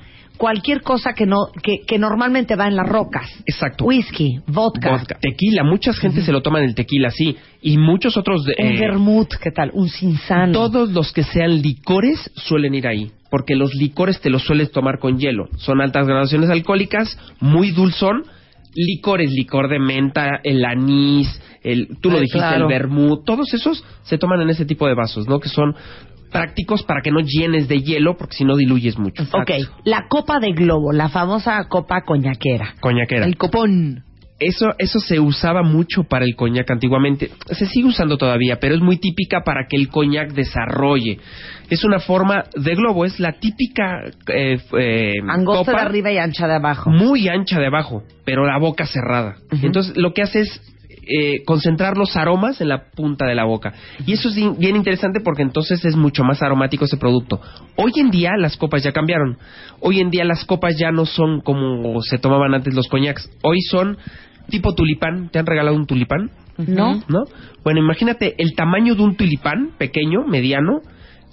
cualquier 0.43 0.81
cosa 0.81 1.13
que 1.13 1.25
no 1.25 1.37
que, 1.63 1.85
que 1.87 1.97
normalmente 1.97 2.57
va 2.57 2.67
en 2.67 2.75
las 2.75 2.85
rocas. 2.89 3.29
Exacto. 3.45 3.85
Whisky, 3.85 4.41
vodka, 4.45 4.91
Vodka. 4.91 5.17
Tequila, 5.21 5.63
mucha 5.63 5.93
gente 5.93 6.21
se 6.21 6.33
lo 6.33 6.41
toma 6.41 6.59
en 6.59 6.65
el 6.65 6.75
tequila, 6.75 7.11
sí. 7.11 7.37
Y 7.61 7.77
muchos 7.77 8.17
otros... 8.17 8.43
de- 8.43 8.55
un 8.59 8.73
eh, 8.75 8.77
vermut, 8.77 9.35
¿qué 9.41 9.51
tal? 9.51 9.71
Un 9.73 9.87
cinzano. 9.87 10.51
Todos 10.51 10.91
los 10.91 11.13
que 11.13 11.23
sean 11.23 11.61
licores 11.61 12.29
suelen 12.35 12.75
ir 12.75 12.87
ahí, 12.87 13.09
porque 13.31 13.55
los 13.55 13.73
licores 13.73 14.19
te 14.19 14.29
los 14.29 14.43
sueles 14.43 14.69
tomar 14.73 14.99
con 14.99 15.17
hielo. 15.17 15.47
Son 15.59 15.79
altas 15.79 16.07
graduaciones 16.07 16.49
alcohólicas, 16.49 17.17
muy 17.39 17.71
dulzón. 17.71 18.25
Licores, 18.75 19.31
licor 19.31 19.69
de 19.69 19.79
menta, 19.79 20.41
el 20.43 20.65
anís, 20.65 21.29
el, 21.63 21.87
tú 22.01 22.09
lo 22.09 22.17
dijiste, 22.19 22.39
claro. 22.39 22.63
el 22.63 22.67
vermut, 22.67 23.23
todos 23.23 23.53
esos 23.53 23.81
se 24.01 24.17
toman 24.17 24.41
en 24.41 24.49
ese 24.49 24.65
tipo 24.65 24.87
de 24.87 24.95
vasos, 24.95 25.25
¿no? 25.25 25.39
Que 25.39 25.47
son 25.47 25.73
prácticos 26.33 26.83
para 26.83 27.01
que 27.01 27.11
no 27.11 27.19
llenes 27.21 27.67
de 27.69 27.79
hielo, 27.79 28.17
porque 28.17 28.35
si 28.35 28.43
no 28.43 28.57
diluyes 28.57 28.97
mucho. 28.97 29.23
Ok, 29.23 29.51
la 29.85 30.07
copa 30.09 30.39
de 30.39 30.51
globo, 30.51 30.91
la 30.91 31.07
famosa 31.07 31.63
copa 31.69 32.01
coñaquera. 32.01 32.73
Coñaquera. 32.81 33.25
El 33.25 33.37
copón. 33.37 34.03
eso, 34.39 34.73
eso 34.77 34.99
se 34.99 35.19
usaba 35.19 35.63
mucho 35.63 36.03
para 36.03 36.25
el 36.25 36.35
coñac 36.35 36.69
antiguamente. 36.69 37.29
Se 37.51 37.65
sigue 37.67 37.87
usando 37.87 38.17
todavía, 38.17 38.57
pero 38.59 38.75
es 38.75 38.81
muy 38.81 38.97
típica 38.97 39.41
para 39.45 39.67
que 39.69 39.77
el 39.77 39.87
coñac 39.87 40.33
desarrolle. 40.33 41.19
Es 41.69 41.83
una 41.83 41.99
forma 41.99 42.45
de 42.55 42.75
globo, 42.75 43.05
es 43.05 43.19
la 43.19 43.33
típica 43.33 44.01
eh, 44.27 44.59
eh, 44.77 45.13
Angosta 45.27 45.71
copa 45.71 45.81
de 45.83 45.87
arriba 45.87 46.11
y 46.11 46.17
ancha 46.17 46.47
de 46.47 46.55
abajo. 46.55 46.89
muy 46.89 47.29
ancha 47.29 47.59
de 47.59 47.67
abajo, 47.67 48.03
pero 48.25 48.45
la 48.45 48.57
boca 48.57 48.85
cerrada. 48.85 49.37
Entonces 49.61 49.95
lo 49.95 50.13
que 50.13 50.23
hace 50.23 50.41
es 50.41 50.72
eh, 51.07 51.43
concentrar 51.45 51.97
los 51.97 52.15
aromas 52.15 52.61
en 52.61 52.69
la 52.69 52.91
punta 52.91 53.25
de 53.25 53.35
la 53.35 53.45
boca. 53.45 53.73
Y 54.05 54.13
eso 54.13 54.29
es 54.29 54.35
bien 54.57 54.75
interesante 54.75 55.19
porque 55.19 55.41
entonces 55.41 55.83
es 55.85 55.95
mucho 55.95 56.23
más 56.23 56.41
aromático 56.41 56.85
ese 56.85 56.97
producto. 56.97 57.41
Hoy 57.75 57.91
en 57.97 58.09
día 58.11 58.31
las 58.37 58.57
copas 58.57 58.83
ya 58.83 58.91
cambiaron. 58.91 59.37
Hoy 59.79 59.99
en 59.99 60.09
día 60.09 60.23
las 60.23 60.45
copas 60.45 60.77
ya 60.77 60.91
no 60.91 61.05
son 61.05 61.41
como 61.41 62.01
se 62.01 62.17
tomaban 62.17 62.53
antes 62.53 62.73
los 62.73 62.87
coñacs. 62.87 63.29
Hoy 63.43 63.61
son 63.61 63.97
tipo 64.49 64.73
tulipán. 64.75 65.29
¿Te 65.29 65.39
han 65.39 65.45
regalado 65.45 65.75
un 65.75 65.85
tulipán? 65.85 66.31
¿No? 66.57 67.01
¿No? 67.07 67.23
Bueno, 67.63 67.79
imagínate 67.79 68.35
el 68.37 68.55
tamaño 68.55 68.95
de 68.95 69.03
un 69.03 69.15
tulipán, 69.15 69.71
pequeño, 69.77 70.25
mediano. 70.25 70.81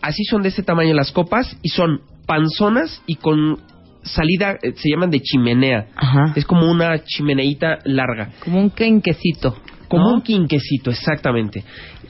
Así 0.02 0.24
son 0.24 0.42
de 0.42 0.48
ese 0.48 0.62
tamaño 0.62 0.94
las 0.94 1.12
copas 1.12 1.59
y 1.62 1.68
son 1.68 2.00
panzonas 2.26 3.02
y 3.06 3.16
con 3.16 3.59
salida, 4.02 4.56
eh, 4.62 4.72
se 4.76 4.90
llaman 4.90 5.10
de 5.10 5.20
chimenea. 5.20 5.86
Ajá. 5.96 6.32
Es 6.36 6.44
como 6.44 6.70
una 6.70 7.02
chimeneita 7.04 7.78
larga. 7.84 8.30
Como 8.44 8.60
un 8.60 8.70
quenquecito. 8.70 9.56
Como 9.90 10.04
¿no? 10.04 10.14
un 10.14 10.22
quinquecito, 10.22 10.90
exactamente. 10.90 11.64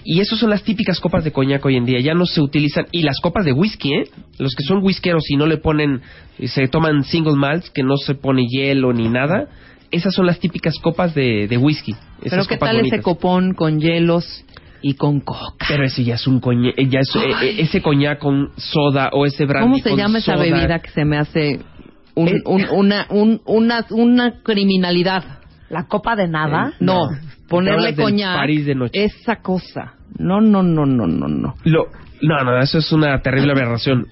Y 0.05 0.21
esas 0.21 0.39
son 0.39 0.51
las 0.51 0.63
típicas 0.63 1.01
copas 1.01 1.25
de 1.25 1.33
coñac 1.33 1.65
hoy 1.65 1.77
en 1.77 1.87
día. 1.87 1.99
Ya 2.01 2.13
no 2.13 2.27
se 2.27 2.43
utilizan. 2.43 2.87
Y 2.93 3.03
las 3.03 3.19
copas 3.21 3.47
de 3.47 3.53
whisky, 3.53 3.95
¿eh? 3.95 4.05
Los 4.39 4.55
que 4.55 4.65
son 4.65 4.83
whiskeros 4.83 5.25
y 5.31 5.37
no 5.37 5.47
le 5.47 5.57
ponen. 5.57 6.03
Se 6.45 6.69
toman 6.69 7.05
single 7.05 7.37
malts, 7.37 7.71
que 7.71 7.83
no 7.83 7.97
se 7.97 8.15
pone 8.15 8.47
hielo 8.47 8.93
ni 8.93 9.09
nada. 9.09 9.49
Esas 9.91 10.15
son 10.15 10.27
las 10.27 10.39
típicas 10.39 10.79
copas 10.79 11.15
de, 11.15 11.49
de 11.49 11.57
whisky. 11.57 11.95
Pero 12.23 12.37
Esas 12.37 12.49
¿qué 12.49 12.57
copas 12.57 12.71
tal 12.71 12.87
ese 12.87 13.01
copón 13.01 13.55
con 13.55 13.81
hielos 13.81 14.45
y 14.83 14.95
con 14.95 15.21
coca? 15.21 15.65
Pero 15.67 15.85
ese 15.85 16.05
ya 16.05 16.17
es 16.17 16.27
un 16.27 16.41
coñac. 16.41 16.75
Ya 16.77 17.01
es, 17.01 17.17
eh, 17.17 17.21
eh, 17.43 17.57
ese 17.61 17.81
coñac 17.81 18.19
con 18.19 18.51
soda 18.57 19.09
o 19.13 19.25
ese 19.25 19.47
brandy 19.47 19.71
¿Cómo 19.71 19.83
se 19.83 19.89
con 19.89 19.99
llama 19.99 20.19
esa 20.19 20.37
bebida 20.37 20.81
que 20.81 20.91
se 20.91 21.07
me 21.07 21.17
hace 21.17 21.61
un- 22.15 22.29
Eh. 22.29 22.43
un- 22.45 22.67
una, 22.73 23.07
un- 23.11 23.41
una, 23.47 23.87
una 23.91 24.43
criminalidad? 24.43 25.25
La 25.69 25.87
copa 25.87 26.17
de 26.17 26.27
nada. 26.29 26.73
No, 26.81 27.11
No. 27.11 27.17
ponerle 27.49 27.95
coñac. 27.95 28.37
París 28.37 28.67
de 28.67 28.75
noche. 28.75 29.05
Esa 29.05 29.37
cosa. 29.37 29.95
No, 30.19 30.41
no, 30.41 30.63
no, 30.63 30.85
no, 30.87 31.07
no, 31.07 31.29
no. 31.29 31.55
Lo, 31.65 31.87
no, 32.23 32.45
no, 32.45 32.59
eso 32.59 32.79
es 32.79 32.91
una 32.93 33.21
terrible 33.23 33.53
aberración. 33.53 34.07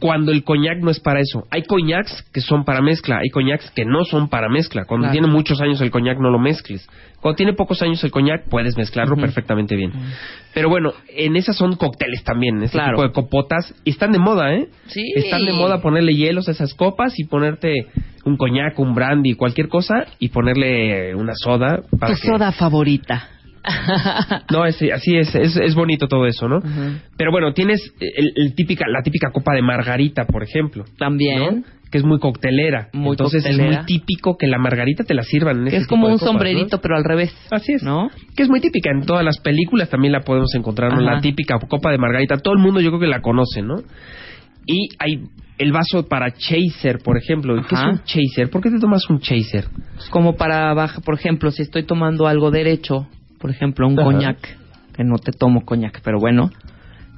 Cuando 0.00 0.32
el 0.32 0.44
coñac 0.44 0.78
no 0.80 0.90
es 0.90 1.00
para 1.00 1.20
eso. 1.20 1.44
Hay 1.50 1.62
coñacs 1.62 2.22
que 2.32 2.40
son 2.40 2.64
para 2.64 2.80
mezcla, 2.82 3.18
hay 3.18 3.30
coñacs 3.30 3.70
que 3.70 3.84
no 3.84 4.04
son 4.04 4.28
para 4.28 4.48
mezcla. 4.48 4.84
Cuando 4.86 5.04
Claro. 5.06 5.12
tiene 5.12 5.26
muchos 5.28 5.60
años 5.60 5.80
el 5.80 5.90
coñac 5.90 6.18
no 6.18 6.30
lo 6.30 6.38
mezcles. 6.38 6.88
Cuando 7.20 7.36
tiene 7.36 7.54
pocos 7.54 7.80
años 7.82 8.02
el 8.04 8.10
coñac 8.10 8.48
puedes 8.48 8.76
mezclarlo 8.76 9.16
perfectamente 9.16 9.76
bien. 9.76 9.92
Pero 10.52 10.68
bueno, 10.68 10.92
en 11.08 11.36
esas 11.36 11.56
son 11.56 11.76
cócteles 11.76 12.22
también, 12.22 12.62
ese 12.62 12.72
Claro. 12.72 12.96
tipo 12.96 13.02
de 13.08 13.12
copotas. 13.12 13.74
Y 13.84 13.90
están 13.90 14.12
de 14.12 14.18
moda, 14.18 14.54
¿eh? 14.54 14.68
Sí. 14.86 15.02
Están 15.16 15.44
de 15.44 15.52
moda 15.52 15.80
ponerle 15.80 16.14
hielos 16.14 16.48
a 16.48 16.52
esas 16.52 16.74
copas 16.74 17.18
y 17.18 17.24
ponerte 17.24 17.72
un 18.24 18.36
coñac, 18.36 18.78
un 18.78 18.94
brandy, 18.94 19.34
cualquier 19.34 19.68
cosa 19.68 20.04
y 20.18 20.28
ponerle 20.28 21.14
una 21.14 21.32
soda. 21.34 21.80
Para 21.98 22.14
Tu 22.14 22.20
que- 22.20 22.28
soda 22.28 22.52
favorita. 22.52 23.28
no, 24.50 24.66
es, 24.66 24.80
así 24.92 25.16
es, 25.16 25.34
es, 25.34 25.56
es 25.56 25.74
bonito 25.74 26.06
todo 26.06 26.26
eso, 26.26 26.48
¿no? 26.48 26.60
Pero 27.16 27.30
bueno, 27.30 27.52
tienes 27.52 27.80
el, 28.00 28.32
el 28.36 28.54
típica, 28.54 28.84
la 28.88 29.02
típica 29.02 29.30
copa 29.32 29.54
de 29.54 29.62
margarita, 29.62 30.26
por 30.26 30.42
ejemplo. 30.42 30.84
También. 30.98 31.38
¿no? 31.38 31.64
Que 31.90 31.98
es 31.98 32.04
muy 32.04 32.18
coctelera. 32.18 32.88
Muy 32.92 33.12
Entonces 33.12 33.46
es 33.46 33.56
muy 33.56 33.76
típico 33.86 34.36
que 34.36 34.48
la 34.48 34.58
margarita 34.58 35.04
te 35.04 35.14
la 35.14 35.22
sirvan 35.22 35.58
en 35.58 35.64
Que 35.64 35.68
ese 35.70 35.78
es 35.82 35.86
como 35.86 36.08
un 36.08 36.14
copas, 36.14 36.28
sombrerito, 36.28 36.76
¿no? 36.76 36.82
pero 36.82 36.96
al 36.96 37.04
revés. 37.04 37.34
Así 37.50 37.72
es. 37.72 37.82
¿No? 37.82 38.10
Que 38.36 38.42
es 38.42 38.48
muy 38.48 38.60
típica. 38.60 38.90
En 38.90 39.06
todas 39.06 39.24
las 39.24 39.38
películas 39.38 39.88
también 39.88 40.12
la 40.12 40.20
podemos 40.20 40.52
encontrar, 40.54 40.92
¿no? 40.92 41.00
La 41.00 41.20
típica 41.20 41.58
copa 41.58 41.92
de 41.92 41.98
margarita. 41.98 42.36
Todo 42.38 42.54
el 42.54 42.60
mundo 42.60 42.80
yo 42.80 42.90
creo 42.90 43.00
que 43.00 43.06
la 43.06 43.20
conoce, 43.20 43.62
¿no? 43.62 43.76
Y 44.66 44.88
hay 44.98 45.20
el 45.58 45.72
vaso 45.72 46.08
para 46.08 46.32
chaser, 46.32 46.98
por 46.98 47.16
ejemplo. 47.16 47.56
¿Y 47.56 47.62
¿Qué 47.62 47.74
es 47.74 47.82
un 47.82 48.00
chaser? 48.02 48.50
¿Por 48.50 48.60
qué 48.60 48.70
te 48.70 48.80
tomas 48.80 49.08
un 49.08 49.20
chaser? 49.20 49.66
Es 49.96 50.08
como 50.10 50.36
para 50.36 50.74
bajar, 50.74 51.02
por 51.04 51.14
ejemplo, 51.14 51.50
si 51.50 51.62
estoy 51.62 51.84
tomando 51.84 52.26
algo 52.26 52.50
derecho, 52.50 53.06
por 53.44 53.50
ejemplo, 53.50 53.86
un 53.86 53.92
Ajá. 54.00 54.04
coñac, 54.10 54.38
que 54.96 55.04
no 55.04 55.18
te 55.18 55.30
tomo 55.30 55.66
coñac, 55.66 56.00
pero 56.02 56.18
bueno, 56.18 56.48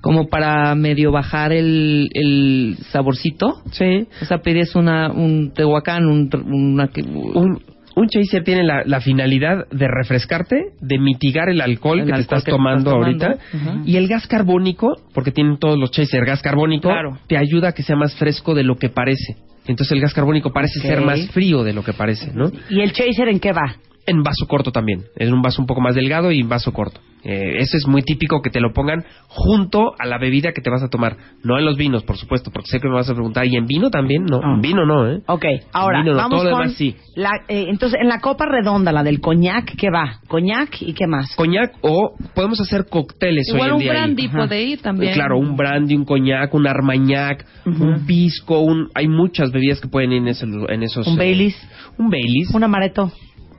como 0.00 0.26
para 0.26 0.74
medio 0.74 1.12
bajar 1.12 1.52
el, 1.52 2.08
el 2.12 2.76
saborcito. 2.90 3.62
Sí. 3.70 4.08
O 4.20 4.24
sea, 4.24 4.38
pides 4.38 4.74
una, 4.74 5.12
un 5.12 5.52
tehuacán, 5.54 6.04
un, 6.06 6.28
una, 6.52 6.90
un, 7.34 7.62
un 7.94 8.08
chaser 8.08 8.42
tiene 8.42 8.64
la, 8.64 8.82
la 8.84 9.00
finalidad 9.00 9.68
de 9.70 9.86
refrescarte, 9.86 10.56
de 10.80 10.98
mitigar 10.98 11.48
el 11.48 11.60
alcohol 11.60 12.00
El 12.00 12.06
que 12.06 12.10
te 12.10 12.16
alcohol 12.18 12.38
estás 12.38 12.42
que 12.42 12.50
te 12.50 12.56
tomando 12.56 12.90
estás 12.90 13.18
tomando. 13.20 13.26
ahorita. 13.62 13.88
Y 13.88 13.96
el 13.98 14.08
gas 14.08 14.26
carbónico, 14.26 14.96
porque 15.14 15.30
tienen 15.30 15.58
todos 15.58 15.78
los 15.78 15.92
chaser 15.92 16.24
gas 16.24 16.42
carbónico, 16.42 16.88
Claro. 16.88 17.18
te 17.28 17.36
ayuda 17.36 17.68
a 17.68 17.72
que 17.72 17.84
sea 17.84 17.94
más 17.94 18.16
fresco 18.16 18.52
de 18.56 18.64
lo 18.64 18.74
que 18.78 18.88
parece. 18.88 19.36
Entonces 19.68 19.92
el 19.92 20.00
gas 20.00 20.12
carbónico 20.12 20.52
parece 20.52 20.80
ser 20.80 21.02
más 21.02 21.28
frío 21.30 21.62
de 21.62 21.72
lo 21.72 21.84
que 21.84 21.92
parece, 21.92 22.32
¿no? 22.34 22.50
¿Y 22.68 22.80
el 22.80 22.92
chaser 22.92 23.28
en 23.28 23.38
qué 23.38 23.52
va? 23.52 23.76
En 24.06 24.22
vaso 24.22 24.46
corto 24.46 24.70
también. 24.70 25.04
Es 25.16 25.30
un 25.30 25.42
vaso 25.42 25.60
un 25.60 25.66
poco 25.66 25.80
más 25.80 25.94
delgado 25.96 26.30
y 26.30 26.40
en 26.40 26.48
vaso 26.48 26.72
corto. 26.72 27.00
Eh, 27.24 27.56
eso 27.58 27.76
es 27.76 27.88
muy 27.88 28.02
típico 28.02 28.40
que 28.40 28.50
te 28.50 28.60
lo 28.60 28.72
pongan 28.72 29.04
junto 29.26 29.92
a 29.98 30.06
la 30.06 30.16
bebida 30.18 30.52
que 30.52 30.60
te 30.60 30.70
vas 30.70 30.82
a 30.84 30.88
tomar. 30.88 31.16
No 31.42 31.58
en 31.58 31.64
los 31.64 31.76
vinos, 31.76 32.04
por 32.04 32.16
supuesto, 32.16 32.52
porque 32.52 32.68
sé 32.70 32.78
que 32.78 32.86
me 32.88 32.94
vas 32.94 33.10
a 33.10 33.14
preguntar. 33.14 33.46
¿Y 33.46 33.56
en 33.56 33.66
vino 33.66 33.90
también? 33.90 34.24
No, 34.24 34.40
en 34.40 34.60
vino 34.60 34.86
no, 34.86 35.10
¿eh? 35.10 35.22
Ok, 35.26 35.44
ahora 35.72 36.02
Vino 36.02 36.12
no, 36.12 36.18
vamos 36.18 36.40
todo 36.42 36.50
con 36.52 36.60
demás 36.60 36.76
sí. 36.76 36.94
la, 37.16 37.30
eh, 37.48 37.66
entonces 37.68 37.98
en 38.00 38.06
la 38.08 38.20
copa 38.20 38.46
redonda, 38.46 38.92
la 38.92 39.02
del 39.02 39.20
coñac, 39.20 39.74
¿qué 39.76 39.90
va? 39.90 40.20
Coñac 40.28 40.80
y 40.82 40.92
qué 40.92 41.08
más? 41.08 41.34
Coñac 41.34 41.72
o 41.80 42.14
podemos 42.34 42.60
hacer 42.60 42.86
cócteles 42.88 43.48
Igual 43.48 43.62
hoy 43.62 43.68
en 43.70 43.74
un 43.74 43.80
día. 43.80 43.90
ahí. 43.92 43.98
brandy 43.98 44.26
Ajá. 44.26 44.38
puede 44.38 44.62
ir 44.62 44.80
también. 44.82 45.14
Claro, 45.14 45.38
un 45.38 45.56
brandy, 45.56 45.96
un 45.96 46.04
coñac, 46.04 46.54
un 46.54 46.66
armañac, 46.68 47.44
un 47.64 48.06
pisco, 48.06 48.60
un... 48.60 48.88
hay 48.94 49.08
muchas 49.08 49.50
bebidas 49.50 49.80
que 49.80 49.88
pueden 49.88 50.12
ir 50.12 50.18
en, 50.18 50.28
ese- 50.28 50.46
en 50.46 50.82
esos... 50.84 51.04
Un 51.08 51.14
eh, 51.14 51.16
Baileys, 51.18 51.56
Un 51.98 52.08
Baileys, 52.08 52.54
un 52.54 52.62
amaretto, 52.62 53.10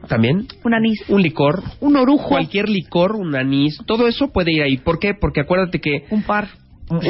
también. 0.07 0.47
un 0.63 0.73
anís, 0.73 1.03
Un 1.10 1.21
licor. 1.21 1.62
un 1.79 1.95
orujo, 1.97 2.29
Cualquier 2.29 2.69
licor, 2.69 3.15
un 3.15 3.36
anís, 3.36 3.77
todo 3.86 4.07
eso 4.07 4.31
puede 4.31 4.51
ir 4.53 4.63
ahí. 4.63 4.77
¿Por 4.77 4.99
qué? 4.99 5.13
Porque 5.13 5.41
acuérdate 5.41 5.79
que 5.79 6.05
un 6.12 6.23
par, 6.23 6.47
mu- 6.89 7.01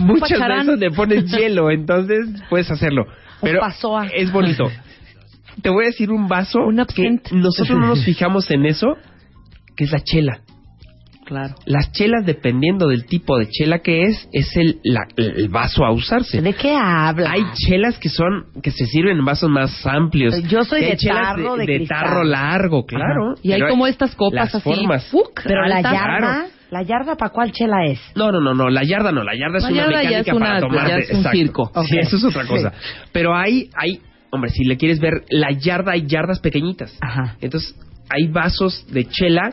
muchas 0.00 0.30
esas 0.32 0.78
le 0.78 0.90
pones 0.90 1.24
hielo, 1.30 1.70
entonces 1.70 2.26
puedes 2.48 2.70
hacerlo. 2.70 3.06
Pero 3.42 3.60
es 4.14 4.32
bonito. 4.32 4.70
Te 5.62 5.68
voy 5.68 5.84
a 5.84 5.86
decir 5.88 6.10
un 6.10 6.28
vaso 6.28 6.60
Un 6.60 6.76
que 6.94 7.02
nosotros 7.32 7.78
no 7.78 7.88
nos 7.88 8.04
fijamos 8.04 8.50
en 8.50 8.66
eso, 8.66 8.96
que 9.76 9.84
es 9.84 9.92
la 9.92 10.00
chela. 10.00 10.40
Claro. 11.30 11.54
Las 11.64 11.92
chelas, 11.92 12.26
dependiendo 12.26 12.88
del 12.88 13.06
tipo 13.06 13.38
de 13.38 13.48
chela 13.48 13.78
que 13.78 14.02
es, 14.02 14.28
es 14.32 14.56
el, 14.56 14.80
la- 14.82 15.06
el 15.16 15.48
vaso 15.48 15.84
a 15.84 15.92
usarse. 15.92 16.42
¿de 16.42 16.52
qué 16.54 16.74
habla? 16.74 17.30
Hay 17.30 17.44
chelas 17.54 17.98
que 18.00 18.08
son 18.08 18.46
que 18.60 18.72
se 18.72 18.84
sirven 18.86 19.16
en 19.18 19.24
vasos 19.24 19.48
más 19.48 19.86
amplios. 19.86 20.34
Yo 20.48 20.64
soy 20.64 20.80
de 20.80 20.96
tarro 20.96 21.54
de 21.56 21.66
cristal. 21.66 22.00
tarro 22.00 22.24
largo, 22.24 22.84
claro. 22.84 23.34
Y 23.44 23.52
hay 23.52 23.60
Pero 23.60 23.70
como 23.70 23.86
estas 23.86 24.16
copas 24.16 24.34
las 24.46 24.54
así. 24.56 24.64
formas. 24.64 25.06
¡fuc! 25.06 25.40
Pero 25.44 25.64
la 25.68 25.80
yarda, 25.82 26.18
Claro. 26.18 26.48
la 26.72 26.82
yarda 26.82 27.14
para 27.16 27.30
cuál 27.30 27.52
chela 27.52 27.84
es? 27.86 28.00
No, 28.16 28.32
no, 28.32 28.40
no, 28.40 28.52
no, 28.52 28.68
la 28.68 28.82
yarda 28.82 29.12
no, 29.12 29.22
la 29.22 29.36
yarda 29.36 29.58
es 29.58 29.62
La 29.64 29.70
una 29.70 29.76
yarda 29.82 30.02
ya 30.02 30.08
mecánica 30.18 30.30
es 30.32 30.36
una- 30.36 30.46
para 30.48 30.60
tomar. 30.60 30.88
ya 30.88 30.96
es 30.96 31.10
un 31.12 31.24
circo. 31.30 31.70
Sí, 31.88 31.96
eso 31.96 32.16
es 32.16 32.24
otra 32.24 32.44
cosa. 32.44 32.72
Pero 33.12 33.36
hay, 33.36 33.70
hay, 33.76 34.00
hombre, 34.32 34.50
si 34.50 34.64
le 34.64 34.76
quieres 34.76 34.98
ver, 34.98 35.22
la 35.30 35.52
yarda 35.52 35.92
hay 35.92 36.06
yardas 36.08 36.40
pequeñitas. 36.40 36.98
Ajá. 37.00 37.36
Entonces, 37.40 37.76
hay 38.12 38.26
vasos 38.26 38.84
de 38.92 39.04
chela 39.04 39.52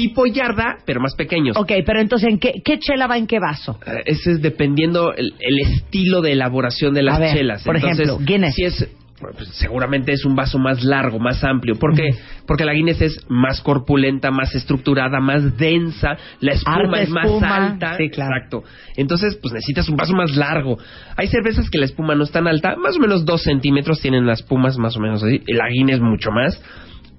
tipo 0.00 0.26
yarda, 0.26 0.78
pero 0.86 1.00
más 1.00 1.14
pequeños. 1.16 1.56
Ok, 1.56 1.72
pero 1.84 2.00
entonces, 2.00 2.28
¿en 2.28 2.38
qué, 2.38 2.52
qué 2.64 2.78
chela 2.78 3.06
va 3.06 3.18
en 3.18 3.26
qué 3.26 3.38
vaso? 3.40 3.78
Eh, 3.86 4.02
Ese 4.06 4.32
es 4.32 4.42
dependiendo 4.42 5.12
el, 5.14 5.34
el 5.40 5.58
estilo 5.60 6.20
de 6.20 6.32
elaboración 6.32 6.94
de 6.94 7.02
las 7.02 7.16
A 7.16 7.20
ver, 7.20 7.36
chelas. 7.36 7.64
por 7.64 7.76
Entonces, 7.76 8.06
ejemplo, 8.06 8.24
Guinness. 8.24 8.54
Si 8.54 8.62
es, 8.64 8.88
pues, 9.20 9.48
seguramente 9.54 10.12
es 10.12 10.24
un 10.24 10.36
vaso 10.36 10.58
más 10.60 10.84
largo, 10.84 11.18
más 11.18 11.42
amplio. 11.42 11.74
¿Por 11.74 11.94
qué? 11.96 12.10
Porque 12.46 12.64
la 12.64 12.72
Guinness 12.72 13.02
es 13.02 13.26
más 13.28 13.60
corpulenta, 13.60 14.30
más 14.30 14.54
estructurada, 14.54 15.18
más 15.20 15.56
densa. 15.58 16.16
La 16.40 16.52
espuma 16.52 17.00
es 17.00 17.10
más 17.10 17.26
alta. 17.42 17.96
Sí, 17.96 18.08
claro. 18.10 18.36
Exacto. 18.36 18.62
Entonces, 18.96 19.36
pues 19.42 19.52
necesitas 19.52 19.88
un 19.88 19.96
vaso 19.96 20.12
más 20.14 20.36
largo. 20.36 20.78
Hay 21.16 21.26
cervezas 21.26 21.68
que 21.68 21.78
la 21.78 21.86
espuma 21.86 22.14
no 22.14 22.22
es 22.22 22.30
tan 22.30 22.46
alta, 22.46 22.76
más 22.76 22.96
o 22.96 23.00
menos 23.00 23.24
dos 23.24 23.42
centímetros 23.42 24.00
tienen 24.00 24.24
las 24.26 24.40
espumas, 24.40 24.78
más 24.78 24.96
o 24.96 25.00
menos 25.00 25.22
así. 25.24 25.40
La 25.48 25.68
Guinness 25.68 26.00
mucho 26.00 26.30
más. 26.30 26.62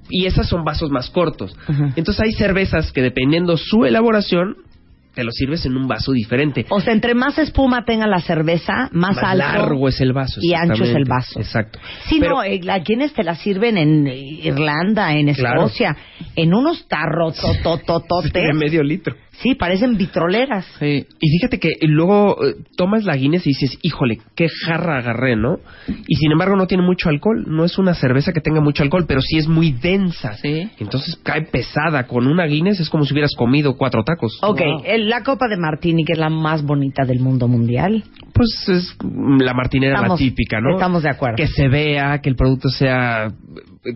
Y 0.10 0.26
esas 0.26 0.48
son 0.48 0.64
vasos 0.64 0.90
más 0.90 1.10
cortos. 1.10 1.56
Ajá. 1.68 1.94
Entonces 1.96 2.20
hay 2.24 2.32
cervezas 2.34 2.92
que 2.92 3.02
dependiendo 3.02 3.58
su 3.58 3.86
elaboración, 3.86 4.58
te 5.14 5.24
lo 5.24 5.32
sirves 5.32 5.66
en 5.66 5.76
un 5.76 5.88
vaso 5.88 6.12
diferente. 6.14 6.66
O 6.70 6.80
sea, 6.80 6.94
entre 6.94 7.14
más 7.16 7.38
espuma 7.40 7.84
tenga 7.84 8.08
la 8.08 8.22
cerveza, 8.22 8.90
más, 8.92 9.16
más 9.16 9.24
alto. 9.24 9.38
largo 9.38 9.88
es 9.90 10.00
el 10.02 10.14
vaso. 10.14 10.40
y 10.42 10.54
ancho 10.54 10.84
es 10.84 10.96
el 10.96 11.04
vaso. 11.06 11.40
Exacto. 11.40 11.80
Sí, 12.08 12.18
Pero- 12.20 12.36
no, 12.36 12.44
eh, 12.44 12.60
la 12.64 12.84
quienes 12.84 13.12
te 13.14 13.24
la 13.24 13.36
sirven 13.36 13.78
en 13.78 14.08
Irlanda, 14.08 15.14
en 15.16 15.34
Claro. 15.34 15.66
Escocia, 15.66 15.98
en 16.36 16.54
unos 16.54 16.88
tarros 16.88 17.36
de 18.34 18.54
medio 18.54 18.84
litro. 18.84 19.16
Sí, 19.42 19.56
parecen 19.56 19.98
vitroleras. 19.98 20.66
Sí. 20.80 21.06
Y 21.20 21.30
fíjate 21.38 21.60
que 21.60 21.70
luego 21.82 22.38
eh, 22.46 22.56
tomas 22.76 23.06
la 23.06 23.16
Guinness 23.16 23.46
y 23.48 23.52
dices, 23.52 23.78
híjole, 23.82 24.20
qué 24.36 24.48
jarra 24.66 24.98
agarré, 24.98 25.36
¿no? 25.36 25.60
Y 26.08 26.16
sin 26.16 26.32
embargo 26.32 26.56
no 26.56 26.68
tiene 26.68 26.84
mucho 26.84 27.10
alcohol. 27.10 27.46
No 27.48 27.64
es 27.66 27.78
una 27.78 27.94
cerveza 27.94 28.34
que 28.34 28.42
tenga 28.42 28.60
mucho 28.62 28.84
alcohol, 28.84 29.06
pero 29.08 29.22
sí 29.22 29.38
es 29.38 29.48
muy 29.48 29.72
densa. 29.72 30.34
Sí. 30.36 30.70
Entonces 30.80 31.18
cae 31.24 31.44
pesada. 31.44 32.06
Con 32.08 32.28
una 32.28 32.46
Guinness 32.46 32.80
es 32.80 32.90
como 32.90 33.06
si 33.06 33.14
hubieras 33.14 33.34
comido 33.38 33.78
cuatro 33.78 34.04
tacos. 34.04 34.38
Ok, 34.42 34.62
el- 34.86 35.10
la 35.10 35.24
copa 35.24 35.48
de 35.48 35.58
Martini, 35.58 36.04
que 36.04 36.14
es 36.14 36.20
la 36.20 36.30
más 36.30 36.64
bonita 36.64 37.06
del 37.06 37.20
mundo 37.20 37.48
mundial. 37.48 38.04
Pues 38.40 38.70
es 38.70 38.98
la 39.42 39.54
martinera 39.54 40.02
la 40.02 40.16
típica, 40.16 40.62
¿no? 40.62 40.76
estamos 40.76 41.04
de 41.04 41.10
acuerdo. 41.10 41.36
Que 41.36 41.48
se 41.48 41.68
vea, 41.68 42.20
que 42.22 42.30
el 42.30 42.38
producto 42.38 42.70
sea... 42.70 43.34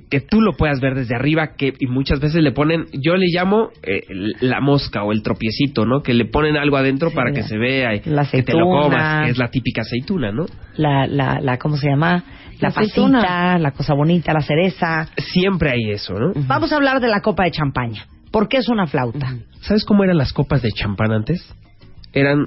Que 0.09 0.19
tú 0.19 0.41
lo 0.41 0.51
puedas 0.57 0.81
ver 0.81 0.95
desde 0.95 1.15
arriba, 1.15 1.55
que 1.55 1.73
y 1.79 1.87
muchas 1.87 2.19
veces 2.19 2.43
le 2.43 2.51
ponen... 2.51 2.87
Yo 2.91 3.15
le 3.15 3.27
llamo 3.33 3.69
eh, 3.83 4.01
la 4.41 4.59
mosca 4.59 5.01
o 5.03 5.13
el 5.13 5.23
tropiecito, 5.23 5.85
¿no? 5.85 6.01
Que 6.03 6.13
le 6.13 6.25
ponen 6.25 6.57
algo 6.57 6.75
adentro 6.75 7.09
Sí, 7.09 7.15
para 7.15 7.29
la- 7.29 7.35
que 7.35 7.43
se 7.43 7.57
vea 7.57 7.95
y 7.95 8.01
la 8.03 8.25
que 8.25 8.43
te 8.43 8.51
lo 8.51 8.65
aceituna. 8.65 8.81
comas, 8.83 9.25
que 9.25 9.31
es 9.31 9.37
la 9.37 9.47
típica 9.49 9.81
aceituna, 9.83 10.31
¿no? 10.33 10.45
La, 10.75 11.07
la, 11.07 11.39
la 11.39 11.57
¿cómo 11.57 11.77
se 11.77 11.87
llama? 11.87 12.23
La, 12.59 12.59
La 12.59 12.67
aceituna. 12.67 13.19
pasita, 13.21 13.59
la 13.59 13.71
cosa 13.71 13.93
bonita, 13.93 14.33
la 14.33 14.41
cereza. 14.41 15.07
Siempre 15.17 15.71
hay 15.71 15.91
eso, 15.91 16.15
¿no? 16.15 16.33
Vamos 16.47 16.73
a 16.73 16.75
hablar 16.75 16.99
de 16.99 17.07
la 17.07 17.21
copa 17.21 17.45
de 17.45 17.51
champaña. 17.51 18.07
¿Por 18.29 18.49
qué 18.49 18.57
es 18.57 18.67
una 18.67 18.87
flauta? 18.87 19.35
¿Sabes 19.61 19.85
cómo 19.85 20.03
eran 20.03 20.17
las 20.17 20.33
copas 20.33 20.61
de 20.61 20.69
champán 20.73 21.13
antes? 21.13 21.41
Eran 22.15 22.45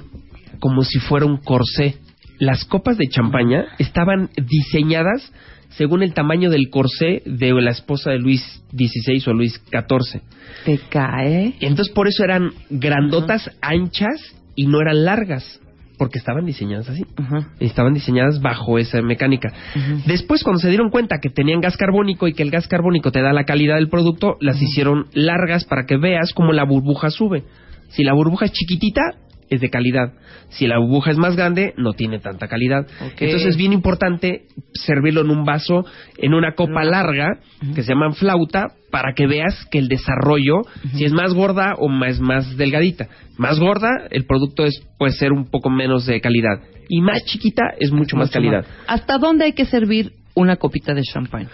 como 0.58 0.82
si 0.82 0.98
fuera 0.98 1.26
un 1.26 1.38
corsé. 1.38 1.96
Las 2.38 2.64
copas 2.64 2.98
de 2.98 3.08
champaña 3.08 3.64
estaban 3.78 4.28
diseñadas 4.36 5.32
según 5.70 6.02
el 6.02 6.14
tamaño 6.14 6.50
del 6.50 6.70
corsé 6.70 7.22
de 7.24 7.52
la 7.52 7.70
esposa 7.70 8.10
de 8.10 8.18
Luis 8.18 8.42
XVI 8.72 9.22
o 9.26 9.32
Luis 9.32 9.60
XIV. 9.70 10.22
Te 10.64 10.78
cae. 10.88 11.54
Entonces 11.60 11.92
por 11.94 12.08
eso 12.08 12.24
eran 12.24 12.50
grandotas, 12.70 13.50
anchas 13.60 14.36
y 14.54 14.66
no 14.66 14.80
eran 14.80 15.04
largas, 15.04 15.60
porque 15.98 16.18
estaban 16.18 16.46
diseñadas 16.46 16.88
así. 16.88 17.04
Estaban 17.60 17.94
diseñadas 17.94 18.40
bajo 18.40 18.78
esa 18.78 19.00
mecánica. 19.02 19.52
Después, 20.06 20.42
cuando 20.42 20.60
se 20.60 20.68
dieron 20.68 20.90
cuenta 20.90 21.18
que 21.20 21.30
tenían 21.30 21.60
gas 21.60 21.76
carbónico 21.76 22.26
y 22.28 22.32
que 22.32 22.42
el 22.42 22.50
gas 22.50 22.68
carbónico 22.68 23.12
te 23.12 23.22
da 23.22 23.32
la 23.32 23.44
calidad 23.44 23.76
del 23.76 23.88
producto, 23.88 24.36
las 24.40 24.60
hicieron 24.60 25.06
largas 25.12 25.64
para 25.64 25.84
que 25.86 25.96
veas 25.96 26.32
cómo 26.32 26.52
la 26.52 26.64
burbuja 26.64 27.10
sube. 27.10 27.44
Si 27.88 28.02
la 28.02 28.14
burbuja 28.14 28.46
es 28.46 28.52
chiquitita, 28.52 29.02
es 29.50 29.60
de 29.60 29.70
calidad. 29.70 30.12
Si 30.48 30.66
la 30.66 30.78
burbuja 30.78 31.10
es 31.10 31.18
más 31.18 31.36
grande, 31.36 31.74
no 31.76 31.92
tiene 31.92 32.18
tanta 32.18 32.48
calidad. 32.48 32.86
Entonces 33.18 33.46
es 33.46 33.56
bien 33.56 33.72
importante 33.72 34.46
servirlo 34.74 35.22
en 35.22 35.30
un 35.30 35.44
vaso, 35.44 35.84
en 36.18 36.34
una 36.34 36.52
copa 36.54 36.84
larga, 36.84 37.38
que 37.74 37.82
se 37.82 37.92
llaman 37.92 38.14
flauta, 38.14 38.68
para 38.90 39.12
que 39.14 39.26
veas 39.26 39.66
que 39.70 39.78
el 39.78 39.88
desarrollo, 39.88 40.62
si 40.94 41.04
es 41.04 41.12
más 41.12 41.34
gorda 41.34 41.74
o 41.78 41.88
más, 41.88 42.20
más 42.20 42.56
delgadita. 42.56 43.08
Más 43.36 43.58
gorda, 43.58 43.90
el 44.10 44.24
producto 44.24 44.64
es, 44.64 44.82
puede 44.98 45.12
ser 45.12 45.32
un 45.32 45.50
poco 45.50 45.68
menos 45.70 46.06
de 46.06 46.20
calidad. 46.20 46.60
Y 46.88 47.00
más 47.00 47.24
chiquita, 47.24 47.62
es 47.78 47.90
mucho 47.90 48.16
más 48.16 48.28
Mucho 48.28 48.34
calidad. 48.38 48.62
más. 48.62 48.84
¿Hasta 48.86 49.18
dónde 49.18 49.44
hay 49.46 49.52
que 49.52 49.64
servir 49.66 50.12
una 50.34 50.56
copita 50.56 50.94
de 50.94 51.02
champán? 51.02 51.48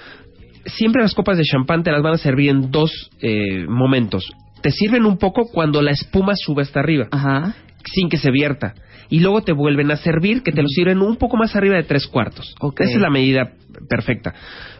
Siempre 0.66 1.02
las 1.02 1.14
copas 1.14 1.36
de 1.38 1.42
champán 1.44 1.82
te 1.82 1.90
las 1.90 2.02
van 2.02 2.14
a 2.14 2.18
servir 2.18 2.50
en 2.50 2.70
dos 2.70 2.92
eh, 3.20 3.64
momentos. 3.66 4.30
Te 4.62 4.70
sirven 4.70 5.04
un 5.06 5.18
poco 5.18 5.46
cuando 5.52 5.82
la 5.82 5.90
espuma 5.90 6.34
sube 6.36 6.62
hasta 6.62 6.78
arriba. 6.80 7.08
Ajá. 7.10 7.56
Sin 7.92 8.08
que 8.08 8.18
se 8.18 8.30
vierta. 8.30 8.74
Y 9.08 9.20
luego 9.20 9.42
te 9.42 9.52
vuelven 9.52 9.90
a 9.90 9.96
servir, 9.96 10.42
que 10.42 10.52
te 10.52 10.62
lo 10.62 10.68
sirven 10.68 11.00
un 11.00 11.16
poco 11.16 11.36
más 11.36 11.54
arriba 11.54 11.76
de 11.76 11.82
tres 11.82 12.06
cuartos. 12.06 12.54
Ok. 12.60 12.80
Esa 12.80 12.94
es 12.94 13.00
la 13.00 13.10
medida 13.10 13.52
perfecta. 13.88 14.34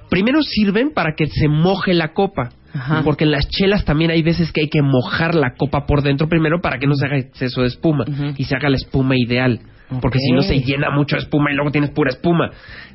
Primero 0.08 0.42
sirven 0.42 0.92
para 0.94 1.14
que 1.16 1.26
se 1.26 1.48
moje 1.48 1.94
la 1.94 2.12
copa. 2.12 2.50
Ajá. 2.74 3.02
Porque 3.04 3.24
en 3.24 3.32
las 3.32 3.48
chelas 3.48 3.84
también 3.84 4.10
hay 4.10 4.22
veces 4.22 4.50
que 4.52 4.62
hay 4.62 4.68
que 4.68 4.80
mojar 4.80 5.34
la 5.34 5.54
copa 5.54 5.84
por 5.86 6.02
dentro 6.02 6.28
primero 6.28 6.60
para 6.62 6.78
que 6.78 6.86
no 6.86 6.94
se 6.94 7.04
haga 7.04 7.18
exceso 7.18 7.60
de 7.60 7.66
espuma 7.66 8.06
y 8.38 8.44
se 8.44 8.56
haga 8.56 8.70
la 8.70 8.76
espuma 8.76 9.14
ideal. 9.16 9.60
Porque 10.00 10.18
si 10.18 10.32
no 10.32 10.42
se 10.42 10.60
llena 10.60 10.90
mucho 10.90 11.16
de 11.16 11.22
espuma 11.22 11.50
y 11.52 11.54
luego 11.54 11.70
tienes 11.70 11.90
pura 11.90 12.10
espuma. 12.10 12.50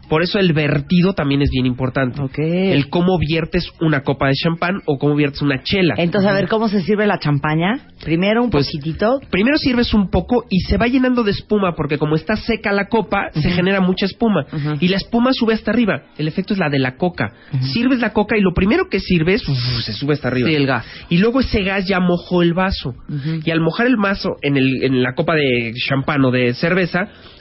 Por 0.09 0.23
eso 0.23 0.39
el 0.39 0.53
vertido 0.53 1.11
también 1.13 1.41
es 1.41 1.49
bien 1.51 1.65
importante. 1.65 2.21
Ok. 2.21 2.37
El 2.39 2.89
cómo 2.89 3.17
viertes 3.19 3.69
una 3.81 4.03
copa 4.03 4.27
de 4.27 4.35
champán 4.35 4.81
o 4.85 4.97
cómo 4.97 5.15
viertes 5.15 5.41
una 5.41 5.61
chela. 5.63 5.95
Entonces, 5.97 6.31
a 6.31 6.33
ver, 6.33 6.47
¿cómo 6.47 6.69
se 6.69 6.81
sirve 6.81 7.05
la 7.07 7.19
champaña? 7.19 7.87
Primero 8.05 8.41
un 8.43 8.49
Pues, 8.49 8.67
poquitito. 8.67 9.19
Primero 9.29 9.57
sirves 9.57 9.93
un 9.93 10.09
poco 10.09 10.45
y 10.49 10.61
se 10.61 10.77
va 10.77 10.87
llenando 10.87 11.23
de 11.23 11.31
espuma 11.31 11.73
porque 11.75 11.97
como 11.97 12.15
está 12.15 12.37
seca 12.37 12.71
la 12.71 12.87
copa, 12.87 13.31
se 13.33 13.49
genera 13.51 13.81
mucha 13.81 14.05
espuma. 14.05 14.45
Y 14.79 14.87
la 14.87 14.95
espuma 14.95 15.31
sube 15.33 15.53
hasta 15.53 15.71
arriba. 15.71 16.03
El 16.17 16.29
efecto 16.29 16.53
es 16.53 16.59
la 16.59 16.69
de 16.69 16.79
la 16.79 16.95
coca. 16.95 17.33
Sirves 17.73 17.99
la 17.99 18.13
coca 18.13 18.37
y 18.37 18.41
lo 18.41 18.53
primero 18.53 18.85
que 18.89 19.01
sirves, 19.01 19.45
uf, 19.47 19.57
se 19.83 19.91
sube 19.91 20.13
hasta 20.13 20.29
arriba. 20.29 20.47
Sí, 20.47 20.55
el 20.55 20.67
gas. 20.67 20.85
Y 21.09 21.17
luego 21.17 21.41
ese 21.41 21.63
gas 21.63 21.85
ya 21.85 21.99
mojó 21.99 22.43
el 22.43 22.53
vaso. 22.53 22.95
Y 23.43 23.51
al 23.51 23.59
mojar 23.59 23.87
el 23.87 23.97
vaso 23.97 24.37
en, 24.41 24.55
el, 24.55 24.83
en 24.83 25.03
la 25.03 25.15
copa 25.15 25.35
de 25.35 25.73
champán 25.89 26.23
o 26.23 26.31
de 26.31 26.53
cerveza, 26.53 26.86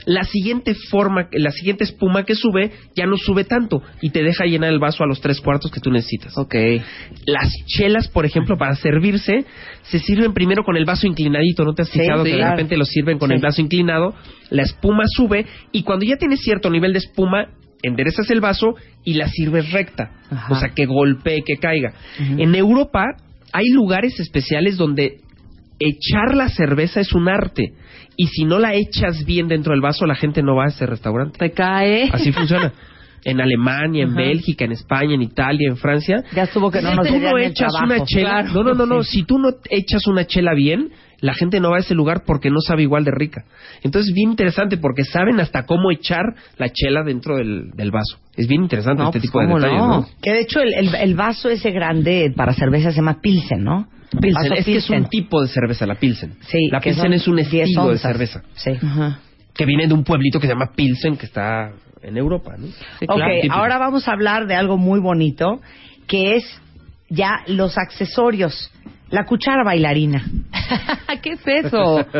la 0.05 0.23
siguiente 0.23 0.73
forma, 0.89 1.27
la 1.31 1.51
siguiente 1.51 1.83
espuma 1.83 2.23
que 2.23 2.35
sube 2.35 2.71
ya 2.95 3.05
no 3.05 3.17
sube 3.17 3.43
tanto 3.43 3.81
y 4.01 4.09
te 4.11 4.23
deja 4.23 4.45
llenar 4.45 4.71
el 4.71 4.79
vaso 4.79 5.03
a 5.03 5.07
los 5.07 5.19
tres 5.21 5.41
cuartos 5.41 5.71
que 5.71 5.79
tú 5.79 5.91
necesitas. 5.91 6.37
Ok. 6.37 6.55
Las 7.25 7.49
chelas, 7.65 8.07
por 8.07 8.25
ejemplo, 8.25 8.57
para 8.57 8.75
servirse, 8.75 9.45
se 9.83 9.99
sirven 9.99 10.33
primero 10.33 10.63
con 10.63 10.77
el 10.77 10.85
vaso 10.85 11.07
inclinadito. 11.07 11.63
¿No 11.65 11.73
te 11.73 11.81
has 11.83 11.89
fijado 11.89 12.23
sí, 12.25 12.31
que 12.31 12.37
de 12.37 12.49
repente 12.49 12.77
lo 12.77 12.85
sirven 12.85 13.17
con 13.19 13.29
Sí. 13.29 13.35
el 13.35 13.41
vaso 13.41 13.61
inclinado? 13.61 14.13
La 14.49 14.63
espuma 14.63 15.03
sube 15.07 15.45
y 15.71 15.83
cuando 15.83 16.05
ya 16.05 16.15
tienes 16.17 16.39
cierto 16.41 16.69
nivel 16.69 16.93
de 16.93 16.99
espuma, 16.99 17.49
enderezas 17.83 18.29
el 18.31 18.41
vaso 18.41 18.75
y 19.03 19.13
la 19.15 19.27
sirves 19.27 19.71
recta. 19.71 20.11
Ajá. 20.31 20.53
O 20.53 20.59
sea, 20.59 20.69
que 20.69 20.85
golpee, 20.85 21.43
que 21.45 21.57
caiga. 21.57 21.93
En 22.19 22.55
Europa 22.55 23.03
hay 23.53 23.69
lugares 23.69 24.19
especiales 24.19 24.77
donde 24.77 25.21
echar 25.79 26.35
la 26.35 26.49
cerveza 26.49 26.99
es 27.01 27.13
un 27.13 27.29
arte. 27.29 27.73
Y 28.17 28.27
si 28.27 28.43
no 28.45 28.57
la 28.59 28.73
echas 28.73 29.23
bien 29.25 29.47
dentro 29.47 29.71
del 29.73 29.81
vaso, 29.81 30.05
la 30.07 30.15
gente 30.15 30.41
no 30.41 30.55
va 30.55 30.65
a 30.65 30.67
ese 30.69 30.85
restaurante. 30.87 31.37
Te 31.37 31.51
cae. 31.51 32.09
Así 32.11 32.31
funciona. 32.33 32.73
En 33.23 33.39
Alemania, 33.41 34.03
en 34.03 34.09
Ajá. 34.11 34.17
Bélgica, 34.21 34.65
en 34.65 34.71
España, 34.71 35.13
en 35.13 35.21
Italia, 35.21 35.67
en 35.69 35.77
Francia. 35.77 36.23
Ya 36.33 36.43
estuvo 36.43 36.71
que 36.71 36.81
no 36.81 36.89
si 36.91 36.95
nos 36.95 37.07
tú 37.07 37.19
no 37.19 37.37
echas 37.37 37.71
trabajo. 37.73 37.85
una 37.85 38.05
chela, 38.05 38.43
Claro. 38.43 38.53
no, 38.53 38.63
no, 38.63 38.73
no, 38.73 38.85
no. 38.85 39.03
Sí. 39.03 39.19
Si 39.19 39.23
tú 39.23 39.37
no 39.37 39.49
echas 39.69 40.07
una 40.07 40.25
chela 40.25 40.53
bien, 40.55 40.89
la 41.19 41.33
gente 41.33 41.59
no 41.59 41.71
va 41.71 41.77
a 41.77 41.79
ese 41.79 41.95
lugar 41.95 42.23
porque 42.25 42.49
no 42.49 42.59
sabe 42.61 42.83
igual 42.83 43.03
de 43.03 43.11
rica. 43.11 43.43
Entonces, 43.83 44.13
bien 44.13 44.31
interesante 44.31 44.77
porque 44.77 45.03
saben 45.03 45.39
hasta 45.39 45.65
cómo 45.65 45.91
echar 45.91 46.23
la 46.57 46.69
chela 46.69 47.03
dentro 47.03 47.37
del, 47.37 47.71
del 47.71 47.91
vaso. 47.91 48.17
Es 48.35 48.47
bien 48.47 48.61
interesante 48.63 49.01
No, 49.01 49.09
este 49.09 49.19
pues, 49.19 49.29
tipo 49.29 49.39
de 49.39 49.45
¿cómo 49.47 49.57
detalles, 49.59 49.79
no? 49.79 49.87
¿no? 50.01 50.07
Que 50.21 50.31
de 50.33 50.39
hecho 50.41 50.59
el, 50.61 50.73
el- 50.73 50.95
el 50.95 51.15
vaso 51.15 51.49
ese 51.49 51.71
grande 51.71 52.31
para 52.35 52.53
cerveza 52.53 52.91
se 52.91 52.97
llama 52.97 53.19
Pilsen, 53.21 53.63
¿no? 53.63 53.87
Pilsen, 54.21 54.53
es 54.53 54.65
que 54.65 54.77
es 54.77 54.89
un 54.89 55.05
tipo 55.09 55.41
de 55.41 55.47
cerveza, 55.49 55.85
la 55.85 55.95
Pilsen. 55.95 56.35
Sí, 56.41 56.67
la 56.71 56.79
Pilsen 56.79 57.11
es 57.13 57.27
un 57.27 57.35
10 57.37 57.53
estilo 57.53 57.89
de 57.89 57.97
cerveza 57.97 58.41
Sí. 58.55 58.71
Ajá. 58.81 59.19
que 59.53 59.65
viene 59.65 59.87
de 59.87 59.93
un 59.93 60.03
pueblito 60.03 60.39
que 60.39 60.47
se 60.47 60.53
llama 60.53 60.71
Pilsen, 60.75 61.17
que 61.17 61.25
está 61.25 61.71
en 62.03 62.15
Europa, 62.15 62.55
¿no? 62.57 62.67
Sí, 62.67 63.05
ok, 63.09 63.17
claro. 63.17 63.53
ahora 63.53 63.77
vamos 63.79 64.07
a 64.07 64.11
hablar 64.13 64.45
de 64.47 64.53
algo 64.55 64.77
muy 64.77 64.99
bonito, 64.99 65.59
que 66.07 66.35
es 66.35 66.61
ya 67.09 67.41
los 67.47 67.77
accesorios. 67.77 68.71
La 69.09 69.25
cuchara 69.25 69.63
bailarina. 69.63 70.23
¿Qué 71.21 71.31
es 71.33 71.47
eso? 71.47 72.05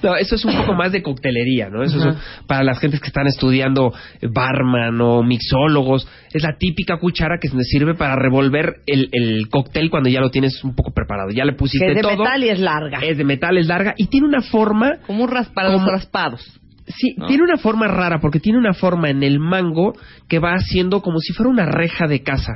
No, 0.00 0.14
eso 0.14 0.36
es 0.36 0.44
un 0.44 0.54
poco 0.54 0.74
más 0.74 0.92
de 0.92 1.02
coctelería, 1.02 1.70
¿no? 1.70 1.82
Eso 1.82 1.98
es 2.10 2.16
para 2.46 2.62
las 2.62 2.78
gentes 2.78 3.00
que 3.00 3.08
están 3.08 3.26
estudiando 3.26 3.92
barman 4.32 5.00
o 5.00 5.24
mixólogos. 5.24 6.06
Es 6.32 6.44
la 6.44 6.56
típica 6.56 6.98
cuchara 6.98 7.38
que 7.42 7.48
se 7.48 7.60
sirve 7.64 7.94
para 7.96 8.14
revolver 8.14 8.74
el, 8.86 9.08
el 9.10 9.48
cóctel 9.48 9.90
cuando 9.90 10.08
ya 10.08 10.20
lo 10.20 10.30
tienes 10.30 10.62
un 10.62 10.76
poco 10.76 10.92
preparado. 10.92 11.30
Ya 11.30 11.44
le 11.44 11.54
pusiste 11.54 11.84
Que 11.84 11.90
es 11.90 11.96
de 11.96 12.02
todo. 12.02 12.16
metal 12.18 12.44
y 12.44 12.48
es 12.48 12.60
larga. 12.60 12.98
Es 13.02 13.18
de 13.18 13.24
metal, 13.24 13.58
es 13.58 13.66
larga 13.66 13.94
y 13.96 14.06
tiene 14.06 14.28
una 14.28 14.42
forma 14.42 14.98
Como 15.04 15.24
un 15.24 15.30
ras 15.32 15.48
para 15.48 15.70
los 15.70 15.80
Como- 15.80 15.90
raspados. 15.90 16.60
Sí, 16.88 17.14
¿no? 17.16 17.26
tiene 17.26 17.42
una 17.44 17.58
forma 17.58 17.86
rara 17.88 18.18
porque 18.20 18.40
tiene 18.40 18.58
una 18.58 18.72
forma 18.72 19.10
en 19.10 19.22
el 19.22 19.38
mango 19.38 19.92
que 20.28 20.38
va 20.38 20.52
haciendo 20.54 21.02
como 21.02 21.18
si 21.18 21.32
fuera 21.32 21.50
una 21.50 21.66
reja 21.66 22.06
de 22.06 22.22
casa. 22.22 22.54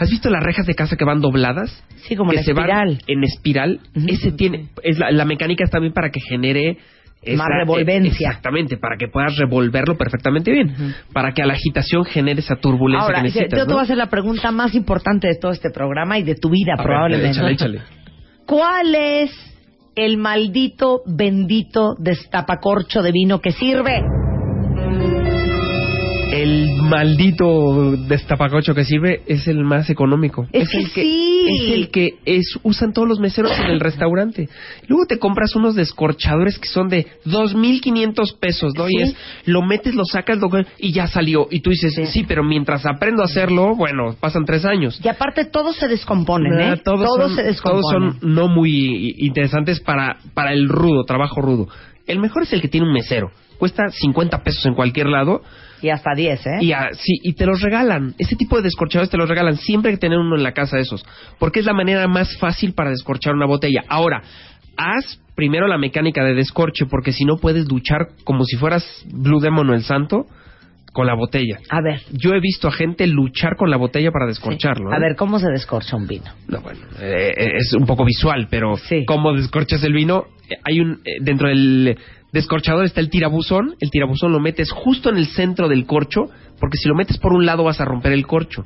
¿Has 0.00 0.10
visto 0.10 0.28
las 0.28 0.42
rejas 0.42 0.66
de 0.66 0.74
casa 0.74 0.96
que 0.96 1.04
van 1.04 1.20
dobladas? 1.20 1.84
Sí, 2.08 2.16
como 2.16 2.32
que 2.32 2.38
en 2.38 2.44
se 2.44 2.52
van 2.52 2.64
espiral. 2.68 2.98
en 3.06 3.24
espiral. 3.24 3.80
Ese 4.08 4.32
tiene, 4.32 4.70
es 4.82 4.98
la, 4.98 5.10
la 5.12 5.24
mecánica 5.24 5.62
es 5.64 5.70
también 5.70 5.92
para 5.92 6.10
que 6.10 6.18
genere 6.20 6.78
Más 7.36 7.46
revolvencia. 7.48 8.28
exactamente, 8.30 8.76
para 8.76 8.96
que 8.96 9.06
puedas 9.06 9.36
revolverlo 9.36 9.96
perfectamente 9.96 10.50
bien, 10.50 10.74
para 11.12 11.32
que 11.32 11.42
a 11.42 11.46
la 11.46 11.52
agitación 11.54 12.04
genere 12.04 12.40
esa 12.40 12.56
turbulencia 12.56 13.04
Ahora, 13.06 13.22
que 13.22 13.28
yo 13.28 13.34
necesitas. 13.34 13.60
te 13.60 13.66
¿no? 13.66 13.72
voy 13.74 13.80
a 13.80 13.84
hacer 13.84 13.96
la 13.96 14.08
pregunta 14.10 14.50
más 14.50 14.74
importante 14.74 15.28
de 15.28 15.36
todo 15.40 15.52
este 15.52 15.70
programa 15.70 16.18
y 16.18 16.24
de 16.24 16.34
tu 16.34 16.50
vida 16.50 16.72
A 16.74 16.78
ver, 16.78 16.84
probablemente. 16.86 17.30
échale, 17.38 17.52
échale. 17.52 17.80
¿Cuál 18.46 18.94
es 18.96 19.30
el 20.04 20.16
maldito, 20.16 21.02
bendito 21.06 21.94
destapacorcho 21.98 23.02
de 23.02 23.12
vino 23.12 23.40
que 23.40 23.52
sirve? 23.52 24.02
el 26.32 26.77
maldito 26.88 27.92
destapacocho 28.08 28.74
que 28.74 28.84
sirve 28.84 29.22
es 29.26 29.46
el 29.48 29.64
más 29.64 29.88
económico. 29.90 30.46
Es 30.52 30.68
que 30.70 30.78
el 30.78 30.90
que 30.92 31.02
sí. 31.02 31.46
es 31.48 31.74
el 31.74 31.90
que 31.90 32.14
es 32.24 32.58
usan 32.62 32.92
todos 32.92 33.08
los 33.08 33.20
meseros 33.20 33.52
en 33.58 33.66
el 33.66 33.80
restaurante. 33.80 34.48
Luego 34.86 35.06
te 35.06 35.18
compras 35.18 35.54
unos 35.56 35.74
descorchadores 35.74 36.58
que 36.58 36.68
son 36.68 36.88
de 36.88 37.06
2500 37.24 38.32
pesos, 38.34 38.72
¿no? 38.76 38.86
Y 38.88 38.96
Sí. 38.96 39.02
es 39.02 39.16
lo 39.46 39.62
metes, 39.62 39.94
lo 39.94 40.04
sacas 40.04 40.38
lo, 40.38 40.48
y 40.78 40.92
ya 40.92 41.06
salió 41.06 41.46
y 41.50 41.60
tú 41.60 41.70
dices, 41.70 41.94
Sí. 41.94 42.06
"Sí, 42.06 42.24
pero 42.26 42.42
mientras 42.42 42.84
aprendo 42.86 43.22
a 43.22 43.26
hacerlo, 43.26 43.74
bueno, 43.76 44.14
pasan 44.18 44.44
tres 44.44 44.64
años." 44.64 45.00
Y 45.04 45.08
aparte 45.08 45.44
todos 45.44 45.76
se 45.76 45.88
descomponen, 45.88 46.58
¿eh? 46.60 46.76
todos, 46.84 47.08
son, 47.16 47.34
se 47.36 47.42
descomponen. 47.42 48.10
todos 48.10 48.20
son 48.20 48.34
no 48.34 48.48
muy 48.48 49.14
interesantes 49.18 49.80
para, 49.80 50.18
para 50.34 50.52
el 50.52 50.68
rudo, 50.68 51.04
trabajo 51.04 51.40
rudo. 51.40 51.68
El 52.08 52.18
mejor 52.18 52.42
es 52.42 52.52
el 52.52 52.60
que 52.60 52.68
tiene 52.68 52.86
un 52.86 52.92
mesero. 52.92 53.30
Cuesta 53.58 53.88
50 53.88 54.42
pesos 54.42 54.66
en 54.66 54.74
cualquier 54.74 55.08
lado 55.08 55.42
Y 55.82 55.90
hasta 55.90 56.14
10, 56.14 56.46
¿eh? 56.46 56.50
y, 56.60 56.72
ah, 56.72 56.88
sí, 56.92 57.12
y 57.22 57.34
te 57.34 57.44
los 57.44 57.60
regalan. 57.60 58.14
Ese 58.18 58.36
tipo 58.36 58.56
de 58.56 58.62
descorchadores 58.62 59.10
te 59.10 59.16
los 59.16 59.28
regalan. 59.28 59.56
Siempre 59.56 59.90
hay 59.90 59.96
que 59.96 60.00
tener 60.00 60.18
uno 60.18 60.36
en 60.36 60.42
la 60.42 60.52
casa 60.52 60.76
de 60.76 60.82
esos. 60.82 61.04
Porque 61.38 61.60
es 61.60 61.66
la 61.66 61.74
manera 61.74 62.06
más 62.08 62.36
fácil 62.38 62.72
para 62.72 62.90
descorchar 62.90 63.34
una 63.34 63.46
botella. 63.46 63.84
Ahora, 63.88 64.22
haz 64.76 65.20
primero 65.34 65.68
la 65.68 65.78
mecánica 65.78 66.24
de 66.24 66.34
descorche 66.34 66.86
porque 66.86 67.12
si 67.12 67.24
no 67.24 67.36
puedes 67.36 67.68
luchar 67.68 68.08
como 68.24 68.44
si 68.44 68.56
fueras 68.56 68.84
Blue 69.12 69.40
Demon 69.40 69.70
o 69.70 69.74
el 69.74 69.84
santo 69.84 70.26
con 70.92 71.06
la 71.06 71.14
botella. 71.14 71.58
A 71.68 71.80
ver. 71.80 72.00
Yo 72.12 72.32
he 72.32 72.40
visto 72.40 72.68
a 72.68 72.72
gente 72.72 73.06
luchar 73.06 73.56
con 73.56 73.70
la 73.70 73.76
botella 73.76 74.10
para 74.10 74.26
descorcharlo. 74.26 74.92
A 74.92 74.96
¿eh? 74.96 75.00
ver, 75.00 75.16
¿cómo 75.16 75.38
se 75.38 75.48
descorcha 75.48 75.96
un 75.96 76.06
vino? 76.06 76.26
No, 76.48 76.60
bueno, 76.60 76.80
eh, 77.00 77.32
eh, 77.36 77.50
es 77.56 77.72
un 77.74 77.86
poco 77.86 78.04
visual, 78.04 78.48
pero 78.50 78.76
Sí. 78.76 79.04
¿cómo 79.06 79.32
descorchas 79.34 79.82
el 79.84 79.92
vino? 79.92 80.26
Hay 80.64 80.80
un 80.80 81.00
eh, 81.04 81.18
dentro 81.20 81.48
del 81.48 81.98
descorchador 82.32 82.84
está 82.84 83.00
el 83.00 83.10
tirabuzón, 83.10 83.74
el 83.80 83.90
tirabuzón 83.90 84.32
lo 84.32 84.40
metes 84.40 84.70
justo 84.70 85.10
en 85.10 85.16
el 85.16 85.26
centro 85.26 85.68
del 85.68 85.86
corcho, 85.86 86.30
porque 86.60 86.78
si 86.78 86.88
lo 86.88 86.94
metes 86.94 87.18
por 87.18 87.32
un 87.32 87.46
lado 87.46 87.64
vas 87.64 87.80
a 87.80 87.84
romper 87.84 88.12
el 88.12 88.26
corcho. 88.26 88.64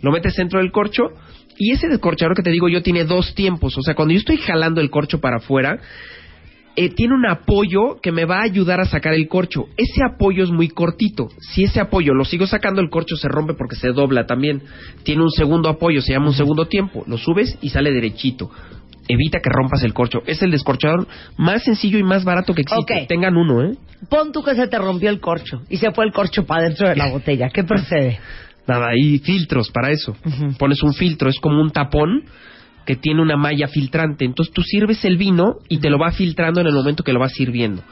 Lo 0.00 0.10
metes 0.10 0.34
dentro 0.36 0.60
del 0.60 0.72
corcho 0.72 1.10
y 1.56 1.72
ese 1.72 1.88
descorchador 1.88 2.36
que 2.36 2.42
te 2.42 2.50
digo 2.50 2.68
yo 2.68 2.82
tiene 2.82 3.04
dos 3.04 3.34
tiempos, 3.34 3.76
o 3.78 3.82
sea, 3.82 3.94
cuando 3.94 4.12
yo 4.12 4.18
estoy 4.18 4.36
jalando 4.38 4.80
el 4.80 4.90
corcho 4.90 5.20
para 5.20 5.36
afuera, 5.36 5.78
eh, 6.76 6.90
tiene 6.90 7.14
un 7.14 7.26
apoyo 7.26 8.00
que 8.02 8.12
me 8.12 8.24
va 8.24 8.38
a 8.38 8.44
ayudar 8.44 8.80
a 8.80 8.84
sacar 8.84 9.14
el 9.14 9.28
corcho. 9.28 9.66
Ese 9.76 10.02
apoyo 10.04 10.44
es 10.44 10.50
muy 10.50 10.68
cortito. 10.68 11.28
Si 11.52 11.64
ese 11.64 11.80
apoyo 11.80 12.14
lo 12.14 12.24
sigo 12.24 12.46
sacando, 12.46 12.80
el 12.80 12.90
corcho 12.90 13.16
se 13.16 13.28
rompe 13.28 13.54
porque 13.54 13.76
se 13.76 13.88
dobla 13.88 14.26
también. 14.26 14.62
Tiene 15.04 15.22
un 15.22 15.30
segundo 15.30 15.68
apoyo, 15.68 16.00
se 16.00 16.12
llama 16.12 16.28
un 16.28 16.34
segundo 16.34 16.66
tiempo. 16.66 17.04
Lo 17.06 17.16
subes 17.16 17.56
y 17.60 17.68
sale 17.70 17.92
derechito. 17.92 18.50
Evita 19.06 19.38
que 19.40 19.50
rompas 19.50 19.82
el 19.84 19.92
corcho. 19.92 20.22
Es 20.26 20.42
el 20.42 20.50
descorchador 20.50 21.06
más 21.36 21.62
sencillo 21.62 21.98
y 21.98 22.02
más 22.02 22.24
barato 22.24 22.54
que 22.54 22.62
existe. 22.62 23.02
Ok. 23.02 23.08
Tengan 23.08 23.36
uno, 23.36 23.62
¿eh? 23.62 23.76
Pon 24.08 24.32
tú 24.32 24.42
que 24.42 24.54
se 24.54 24.66
te 24.66 24.78
rompió 24.78 25.10
el 25.10 25.20
corcho 25.20 25.62
y 25.68 25.76
se 25.76 25.92
fue 25.92 26.04
el 26.04 26.12
corcho 26.12 26.44
para 26.44 26.64
dentro 26.64 26.88
de 26.88 26.96
la 26.96 27.08
botella. 27.12 27.50
¿Qué 27.50 27.64
procede? 27.64 28.18
Nada, 28.66 28.88
hay 28.88 29.18
filtros 29.18 29.70
para 29.70 29.90
eso. 29.90 30.16
Pones 30.58 30.82
un 30.82 30.94
filtro, 30.94 31.28
es 31.28 31.38
como 31.38 31.60
un 31.60 31.70
tapón 31.70 32.24
que 32.86 32.96
tiene 32.96 33.22
una 33.22 33.36
malla 33.36 33.68
filtrante. 33.68 34.24
Entonces 34.24 34.52
tú 34.54 34.62
sirves 34.62 35.04
el 35.04 35.16
vino 35.16 35.56
y 35.68 35.78
te 35.78 35.90
lo 35.90 35.98
va 35.98 36.12
filtrando 36.12 36.60
en 36.60 36.66
el 36.66 36.74
momento 36.74 37.02
que 37.04 37.12
lo 37.12 37.20
vas 37.20 37.32
sirviendo. 37.32 37.82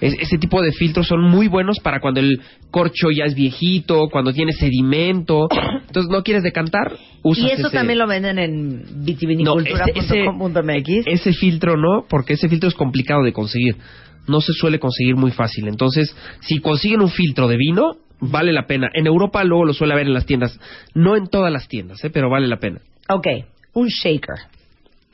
Es- 0.00 0.16
ese 0.18 0.38
tipo 0.38 0.62
de 0.62 0.72
filtros 0.72 1.06
son 1.08 1.20
muy 1.20 1.46
buenos 1.46 1.78
para 1.80 2.00
cuando 2.00 2.20
el 2.20 2.40
corcho 2.70 3.10
ya 3.10 3.24
es 3.24 3.34
viejito, 3.34 4.08
cuando 4.10 4.32
tiene 4.32 4.52
sedimento. 4.52 5.46
Entonces 5.86 6.10
no 6.10 6.22
quieres 6.22 6.42
decantar, 6.42 6.96
usas 7.22 7.44
Y 7.44 7.50
eso 7.50 7.66
ese- 7.66 7.76
también 7.76 7.98
lo 7.98 8.06
venden 8.06 8.38
en 8.38 8.76
No, 8.78 8.82
ese- 8.84 8.94
vitivinicultura.com.mx. 9.04 11.06
Ese 11.06 11.32
filtro 11.32 11.76
no, 11.76 12.04
porque 12.08 12.34
ese 12.34 12.48
filtro 12.48 12.68
es 12.68 12.74
complicado 12.74 13.22
de 13.22 13.32
conseguir. 13.32 13.76
No 14.26 14.40
se 14.40 14.52
suele 14.52 14.78
conseguir 14.78 15.16
muy 15.16 15.30
fácil. 15.32 15.66
Entonces, 15.68 16.14
si 16.40 16.60
consiguen 16.60 17.00
un 17.00 17.10
filtro 17.10 17.48
de 17.48 17.56
vino, 17.56 17.96
vale 18.20 18.52
la 18.52 18.66
pena. 18.66 18.88
En 18.94 19.06
Europa 19.06 19.42
luego 19.44 19.64
lo 19.64 19.72
suele 19.74 19.94
haber 19.94 20.06
en 20.06 20.14
las 20.14 20.26
tiendas. 20.26 20.58
No 20.94 21.16
en 21.16 21.26
todas 21.26 21.52
las 21.52 21.68
tiendas, 21.68 22.02
¿eh? 22.04 22.10
pero 22.10 22.30
vale 22.30 22.46
la 22.46 22.58
pena. 22.58 22.80
Ok, 23.08 23.26
un 23.74 23.88
shaker, 23.88 24.36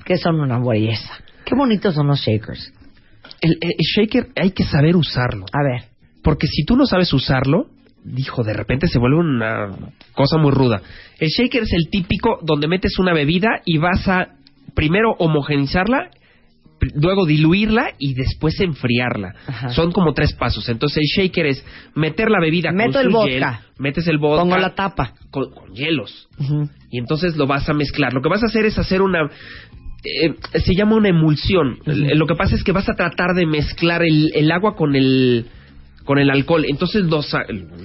que 0.04 0.16
son 0.16 0.40
una 0.40 0.58
belleza. 0.58 1.12
Qué 1.44 1.54
bonitos 1.54 1.94
son 1.94 2.08
los 2.08 2.20
shakers. 2.20 2.72
El, 3.40 3.58
shaker 3.78 4.28
hay 4.36 4.50
que 4.50 4.64
saber 4.64 4.96
usarlo. 4.96 5.46
A 5.52 5.62
ver, 5.62 5.90
Porque 6.22 6.46
si 6.46 6.64
tú 6.64 6.76
no 6.76 6.86
sabes 6.86 7.12
usarlo, 7.12 7.66
dijo, 8.02 8.42
de 8.42 8.52
repente 8.52 8.88
se 8.88 8.98
vuelve 8.98 9.18
una 9.18 9.92
cosa 10.12 10.38
muy 10.38 10.50
ruda. 10.50 10.82
El 11.18 11.28
shaker 11.28 11.62
es 11.62 11.72
el 11.72 11.88
típico 11.90 12.38
donde 12.42 12.68
metes 12.68 12.98
una 12.98 13.12
bebida 13.12 13.60
y 13.64 13.78
vas 13.78 14.08
a 14.08 14.28
primero 14.74 15.12
homogenizarla, 15.18 16.10
luego 16.94 17.26
diluirla 17.26 17.90
y 17.98 18.14
después 18.14 18.60
enfriarla. 18.60 19.34
Ajá. 19.46 19.68
Son 19.70 19.92
como 19.92 20.12
tres 20.14 20.32
pasos. 20.34 20.68
Entonces 20.68 20.98
el 20.98 21.24
shaker 21.24 21.46
es 21.46 21.64
meter 21.94 22.30
la 22.30 22.40
bebida 22.40 22.72
Meto 22.72 22.92
con 22.92 23.00
el 23.00 23.06
su 23.06 23.16
vodka. 23.16 23.62
metes 23.78 24.06
el 24.08 24.18
vodka, 24.18 24.42
pongo 24.42 24.58
la 24.58 24.74
tapa. 24.74 25.14
con, 25.30 25.50
con 25.50 25.72
hielos 25.74 26.28
y 26.90 26.98
entonces 26.98 27.36
lo 27.36 27.46
vas 27.46 27.68
a 27.68 27.74
mezclar. 27.74 28.12
Lo 28.12 28.20
que 28.22 28.28
vas 28.28 28.42
a 28.42 28.46
hacer 28.46 28.64
es 28.66 28.78
hacer 28.78 29.02
una 29.02 29.30
eh, 30.04 30.34
se 30.60 30.74
llama 30.74 30.94
una 30.96 31.08
emulsión. 31.08 31.78
Lo 31.84 32.26
que 32.26 32.34
pasa 32.36 32.54
es 32.54 32.62
que 32.62 32.72
vas 32.72 32.88
a 32.88 32.94
tratar 32.94 33.34
de 33.34 33.46
mezclar 33.46 34.02
el, 34.02 34.30
el 34.34 34.52
agua 34.52 34.76
con 34.76 34.94
el 34.94 35.46
con 36.04 36.18
el 36.18 36.30
alcohol. 36.30 36.64
Entonces 36.68 37.04
los 37.04 37.34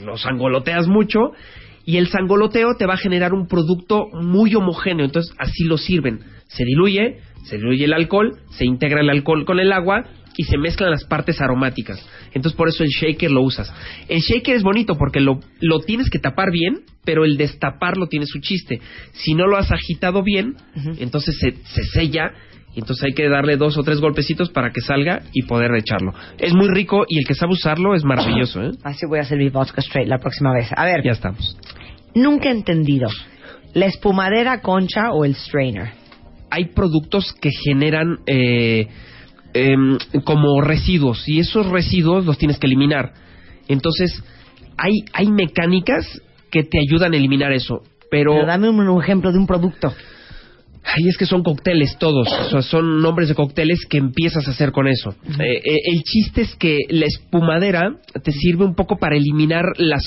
los 0.05 0.25
angoloteas 0.25 0.87
mucho 0.87 1.31
y 1.83 1.97
el 1.97 2.07
sangoloteo 2.09 2.75
te 2.77 2.85
va 2.85 2.93
a 2.93 2.97
generar 2.97 3.33
un 3.33 3.47
producto 3.47 4.05
muy 4.13 4.53
homogéneo. 4.53 5.05
Entonces 5.05 5.33
así 5.39 5.63
lo 5.63 5.77
sirven. 5.77 6.19
Se 6.47 6.63
diluye, 6.63 7.21
se 7.43 7.57
diluye 7.57 7.85
el 7.85 7.93
alcohol, 7.93 8.37
se 8.51 8.65
integra 8.65 9.01
el 9.01 9.09
alcohol 9.09 9.45
con 9.45 9.59
el 9.59 9.71
agua 9.71 10.05
y 10.37 10.43
se 10.43 10.57
mezclan 10.57 10.91
las 10.91 11.03
partes 11.05 11.41
aromáticas. 11.41 12.05
Entonces 12.33 12.55
por 12.57 12.69
eso 12.69 12.83
el 12.83 12.89
shaker 12.89 13.29
lo 13.31 13.41
usas. 13.41 13.73
El 14.07 14.21
shaker 14.21 14.55
es 14.55 14.63
bonito 14.63 14.95
porque 14.95 15.19
lo, 15.19 15.39
lo 15.59 15.79
tienes 15.79 16.09
que 16.09 16.19
tapar 16.19 16.51
bien, 16.51 16.81
pero 17.03 17.25
el 17.25 17.35
destaparlo 17.37 18.07
tiene 18.07 18.25
su 18.25 18.39
chiste. 18.39 18.79
Si 19.11 19.33
no 19.33 19.47
lo 19.47 19.57
has 19.57 19.71
agitado 19.71 20.23
bien, 20.23 20.55
entonces 20.99 21.37
se, 21.37 21.51
se 21.65 21.83
sella 21.83 22.31
y 22.73 22.79
entonces 22.79 23.03
hay 23.03 23.13
que 23.13 23.27
darle 23.27 23.57
dos 23.57 23.77
o 23.77 23.83
tres 23.83 23.99
golpecitos 23.99 24.49
para 24.49 24.71
que 24.71 24.79
salga 24.79 25.23
y 25.33 25.43
poder 25.43 25.71
echarlo. 25.75 26.13
Es 26.39 26.53
muy 26.53 26.69
rico 26.69 27.03
y 27.09 27.19
el 27.19 27.25
que 27.27 27.35
sabe 27.35 27.51
usarlo 27.51 27.93
es 27.95 28.05
maravilloso, 28.05 28.63
¿eh? 28.63 28.71
Así 28.83 29.05
voy 29.09 29.19
a 29.19 29.25
servir 29.25 29.51
vodka 29.51 29.81
straight 29.81 30.07
la 30.07 30.19
próxima 30.19 30.53
vez. 30.53 30.69
A 30.73 30.85
ver, 30.85 31.03
Ya 31.03 31.11
estamos. 31.11 31.57
nunca 32.15 32.47
he 32.47 32.53
entendido. 32.53 33.09
¿La 33.73 33.87
espumadera 33.87 34.61
concha 34.61 35.11
o 35.11 35.25
el 35.25 35.35
strainer? 35.35 35.91
Hay 36.51 36.65
productos 36.65 37.33
que 37.41 37.49
generan 37.51 38.19
eh, 38.27 38.87
em, 39.53 39.97
como 40.25 40.61
residuos 40.61 41.27
y 41.27 41.39
esos 41.39 41.65
residuos 41.67 42.25
los 42.25 42.37
tienes 42.37 42.59
que 42.59 42.67
eliminar. 42.67 43.13
Entonces, 43.67 44.21
hay, 44.77 45.05
hay 45.13 45.31
mecánicas 45.31 46.05
que 46.51 46.63
te 46.63 46.79
ayudan 46.79 47.13
a 47.13 47.17
eliminar 47.17 47.53
eso. 47.53 47.81
Pero, 48.11 48.33
Pero 48.33 48.45
dame 48.45 48.69
un, 48.69 49.01
ejemplo 49.01 49.31
de 49.31 49.39
un 49.39 49.47
producto. 49.47 49.93
ay, 50.83 51.07
es 51.07 51.17
que 51.17 51.25
son 51.25 51.43
cócteles 51.43 51.97
todos, 51.97 52.27
o 52.27 52.49
sea, 52.49 52.61
son 52.61 53.01
nombres 53.01 53.29
de 53.29 53.35
cócteles 53.35 53.85
que 53.89 53.97
empiezas 53.97 54.45
a 54.47 54.51
hacer 54.51 54.73
con 54.73 54.87
eso. 54.87 55.15
Eh, 55.39 55.61
eh, 55.63 55.79
el 55.85 56.01
chiste 56.03 56.41
es 56.41 56.55
que 56.57 56.79
la 56.89 57.05
espumadera 57.05 57.95
te 58.21 58.33
sirve 58.33 58.65
un 58.65 58.75
poco 58.75 58.97
para 58.97 59.15
eliminar 59.15 59.63
las, 59.77 60.03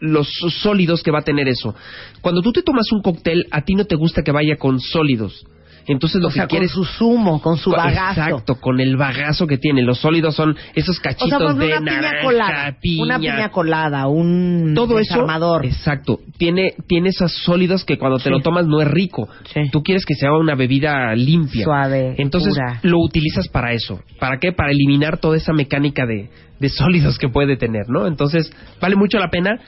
los 0.00 0.28
sólidos 0.62 1.02
que 1.02 1.10
va 1.10 1.18
a 1.18 1.24
tener 1.24 1.48
eso. 1.48 1.74
Cuando 2.22 2.40
tú 2.40 2.52
te 2.52 2.62
tomas 2.62 2.90
un 2.92 3.02
cóctel, 3.02 3.46
a 3.50 3.62
ti 3.62 3.74
no 3.74 3.84
te 3.84 3.96
gusta 3.96 4.22
que 4.22 4.32
vaya 4.32 4.56
con 4.56 4.80
sólidos. 4.80 5.44
Entonces 5.86 6.20
lo 6.20 6.28
o 6.28 6.30
sea, 6.30 6.44
que 6.44 6.48
quieres 6.50 6.72
con 6.72 6.84
su 6.84 6.92
zumo, 6.98 7.40
con 7.42 7.56
su 7.56 7.70
bagazo. 7.70 8.20
Exacto, 8.20 8.54
con 8.56 8.80
el 8.80 8.96
bagazo 8.96 9.46
que 9.46 9.58
tiene. 9.58 9.82
Los 9.82 9.98
sólidos 9.98 10.34
son 10.34 10.56
esos 10.74 10.98
O 10.98 11.02
cachitos 11.02 11.28
sea, 11.28 11.38
ejemplo, 11.38 11.54
de 11.66 11.66
una 11.72 11.78
piña 11.80 12.00
naranja, 12.00 12.22
colada. 12.24 12.76
piña. 12.80 13.02
Una 13.04 13.18
piña 13.18 13.48
colada, 13.50 14.06
un 14.08 14.72
todo 14.74 14.98
eso, 14.98 15.14
desarmador. 15.14 15.66
exacto, 15.66 16.20
tiene 16.38 16.74
tiene 16.86 17.10
esos 17.10 17.32
sólidos 17.44 17.84
que 17.84 17.98
cuando 17.98 18.18
te 18.18 18.24
Sí. 18.24 18.30
lo 18.30 18.40
tomas 18.40 18.66
no 18.66 18.80
es 18.80 18.88
rico. 18.88 19.28
Sí. 19.52 19.60
Tú 19.70 19.82
quieres 19.82 20.04
que 20.06 20.14
sea 20.14 20.32
una 20.32 20.54
bebida 20.54 21.14
limpia, 21.14 21.64
Suave, 21.64 22.14
Entonces 22.18 22.54
pura. 22.54 22.80
lo 22.82 22.98
utilizas 23.00 23.48
para 23.48 23.72
eso. 23.72 24.00
¿Para 24.18 24.38
qué? 24.38 24.52
Para 24.52 24.70
eliminar 24.72 25.18
toda 25.18 25.36
esa 25.36 25.52
mecánica 25.52 26.06
de, 26.06 26.30
de 26.60 26.68
sólidos 26.68 27.18
que 27.18 27.28
puede 27.28 27.56
tener, 27.56 27.88
¿no? 27.88 28.06
Entonces 28.06 28.52
vale 28.80 28.96
mucho 28.96 29.18
la 29.18 29.28
pena. 29.28 29.58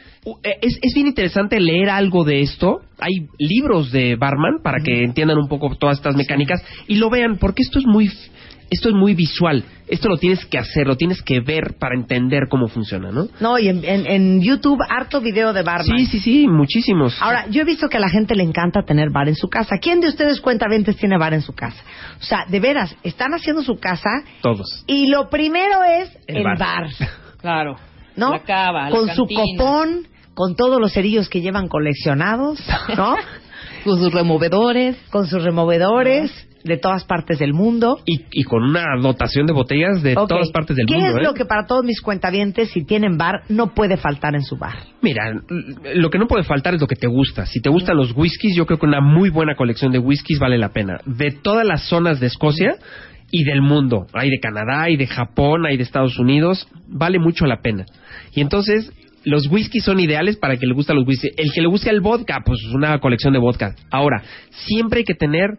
Eh, 0.43 0.59
Es, 0.63 0.79
es 0.83 0.95
bien 0.95 1.07
interesante 1.09 1.61
leer 1.61 1.91
algo 1.91 2.25
de 2.25 2.41
esto. 2.43 2.81
Hay 2.99 3.27
libros 3.39 3.93
de 3.93 4.17
barman 4.17 4.63
para 4.63 4.79
que 4.83 5.03
entiendan 5.05 5.39
un 5.39 5.49
poco 5.49 5.75
todas 5.77 5.99
estas 5.99 6.17
mecánicas 6.17 6.63
y 6.87 6.97
lo 6.97 7.11
vean 7.11 7.39
porque 7.39 7.63
esto 7.63 7.79
es 7.79 7.87
muy 7.87 8.11
esto 8.71 8.89
es 8.89 8.95
muy 8.95 9.15
visual. 9.15 9.65
Esto 9.89 10.09
lo 10.09 10.17
tienes 10.19 10.45
que 10.47 10.59
hacer, 10.59 10.87
lo 10.87 10.97
tienes 10.97 11.23
que 11.23 11.41
ver 11.41 11.77
para 11.79 11.95
entender 11.95 12.49
cómo 12.51 12.67
funciona, 12.67 13.13
¿no? 13.13 13.29
No, 13.39 13.57
y 13.59 13.69
en, 13.69 13.85
en- 13.85 14.07
en 14.07 14.41
YouTube, 14.43 14.81
harto 14.89 15.21
video 15.21 15.53
de 15.53 15.63
barman. 15.63 15.97
Sí, 15.99 16.07
sí, 16.07 16.19
sí, 16.21 16.49
muchísimos. 16.49 17.17
Ahora, 17.23 17.47
yo 17.51 17.63
he 17.63 17.65
visto 17.65 17.89
que 17.89 17.97
a 17.99 18.01
la 18.01 18.09
gente 18.09 18.35
le 18.35 18.43
encanta 18.43 18.83
tener 18.83 19.11
bar 19.11 19.29
en 19.29 19.37
su 19.37 19.49
casa. 19.49 19.77
¿Quién 19.81 20.01
de 20.01 20.09
ustedes 20.09 20.41
cuentavientes 20.41 20.97
tiene 20.97 21.17
bar 21.19 21.35
en 21.35 21.43
su 21.43 21.53
casa? 21.53 21.81
O 22.21 22.25
sea, 22.25 22.45
de 22.49 22.59
veras, 22.59 22.97
están 23.05 23.33
haciendo 23.35 23.63
su 23.63 23.79
casa 23.79 24.11
Todos. 24.43 24.83
y 24.89 25.07
lo 25.07 25.29
primero 25.31 25.85
es 25.85 26.11
El 26.27 26.39
el, 26.39 26.43
bar. 26.45 26.59
bar. 26.59 26.87
Claro. 27.41 27.77
¿no? 28.17 28.31
La 28.33 28.41
cava, 28.43 28.85
la 28.85 28.91
con 28.91 29.09
su 29.15 29.25
copón, 29.29 30.09
con 30.35 30.57
todos 30.57 30.81
los 30.81 30.93
cerillos 30.93 31.29
que 31.29 31.41
llevan 31.43 31.69
coleccionados, 31.69 32.59
¿no? 32.97 33.15
Con 33.85 34.01
sus 34.01 34.13
removedores. 34.13 34.97
con 35.11 35.29
sus 35.29 35.45
removedores, 35.45 36.33
de 36.67 36.79
todas 36.79 37.05
partes 37.05 37.39
del 37.39 37.53
mundo. 37.53 37.99
Y, 38.05 38.25
y 38.31 38.45
con 38.45 38.63
una 38.63 38.85
dotación 39.01 39.47
de 39.47 39.53
botellas 39.53 40.03
de 40.03 40.15
todas 40.15 40.51
partes 40.51 40.77
del 40.77 40.87
¿Qué 40.87 40.95
mundo. 40.95 41.11
es 41.11 41.17
¿eh? 41.17 41.23
lo 41.23 41.35
que 41.35 41.45
para 41.45 41.67
todos 41.67 41.85
mis 41.85 42.01
cuentavientes, 42.01 42.71
si 42.71 42.85
tienen 42.85 43.17
bar, 43.17 43.43
no 43.49 43.75
puede 43.75 43.97
faltar 43.97 44.35
en 44.35 44.43
su 44.43 44.57
bar? 44.57 44.75
Mira, 45.03 45.33
lo 45.95 46.11
que 46.11 46.19
no 46.19 46.27
puede 46.27 46.45
faltar 46.45 46.75
es 46.75 46.81
lo 46.81 46.87
que 46.87 46.97
te 46.97 47.07
gusta. 47.07 47.47
Si 47.47 47.61
te 47.61 47.69
gustan 47.69 47.97
los 47.97 48.13
whiskies, 48.17 48.57
yo 48.57 48.67
creo 48.67 48.79
que 48.79 48.87
una 48.87 49.01
muy 49.01 49.31
buena 49.31 49.55
colección 49.55 49.93
de 49.93 49.99
whiskies 49.99 50.39
vale 50.39 50.59
la 50.59 50.71
pena. 50.71 50.99
De 51.07 51.31
todas 51.31 51.67
las 51.67 51.89
zonas 51.89 52.21
de 52.21 52.27
Escocia 52.27 52.77
y 53.31 53.45
del 53.45 53.63
mundo. 53.63 54.07
Hay 54.13 54.31
de 54.31 54.39
Canadá, 54.39 54.83
hay 54.83 54.97
de 54.97 55.07
Japón, 55.07 55.67
hay 55.67 55.77
de 55.77 55.83
Estados 55.83 56.19
Unidos. 56.19 56.69
Vale 56.89 57.19
mucho 57.19 57.47
la 57.47 57.61
pena. 57.61 57.85
Y 58.35 58.41
entonces, 58.41 58.93
los 59.25 59.49
whiskies 59.51 59.85
son 59.85 59.99
ideales 59.99 60.37
para 60.37 60.55
el 60.55 60.61
que 60.61 60.67
le 60.67 60.75
gusta 60.75 60.95
los 60.95 61.07
whiskies. 61.07 61.35
El 61.37 61.53
que 61.53 61.61
le 61.61 61.69
gusta 61.69 61.91
el 61.91 62.01
vodka, 62.01 62.43
pues 62.45 62.59
una 62.73 62.99
colección 63.01 63.33
de 63.33 63.41
vodka. 63.41 63.75
Ahora, 63.91 64.23
siempre 64.51 65.01
hay 65.01 65.05
que 65.05 65.15
tener 65.15 65.59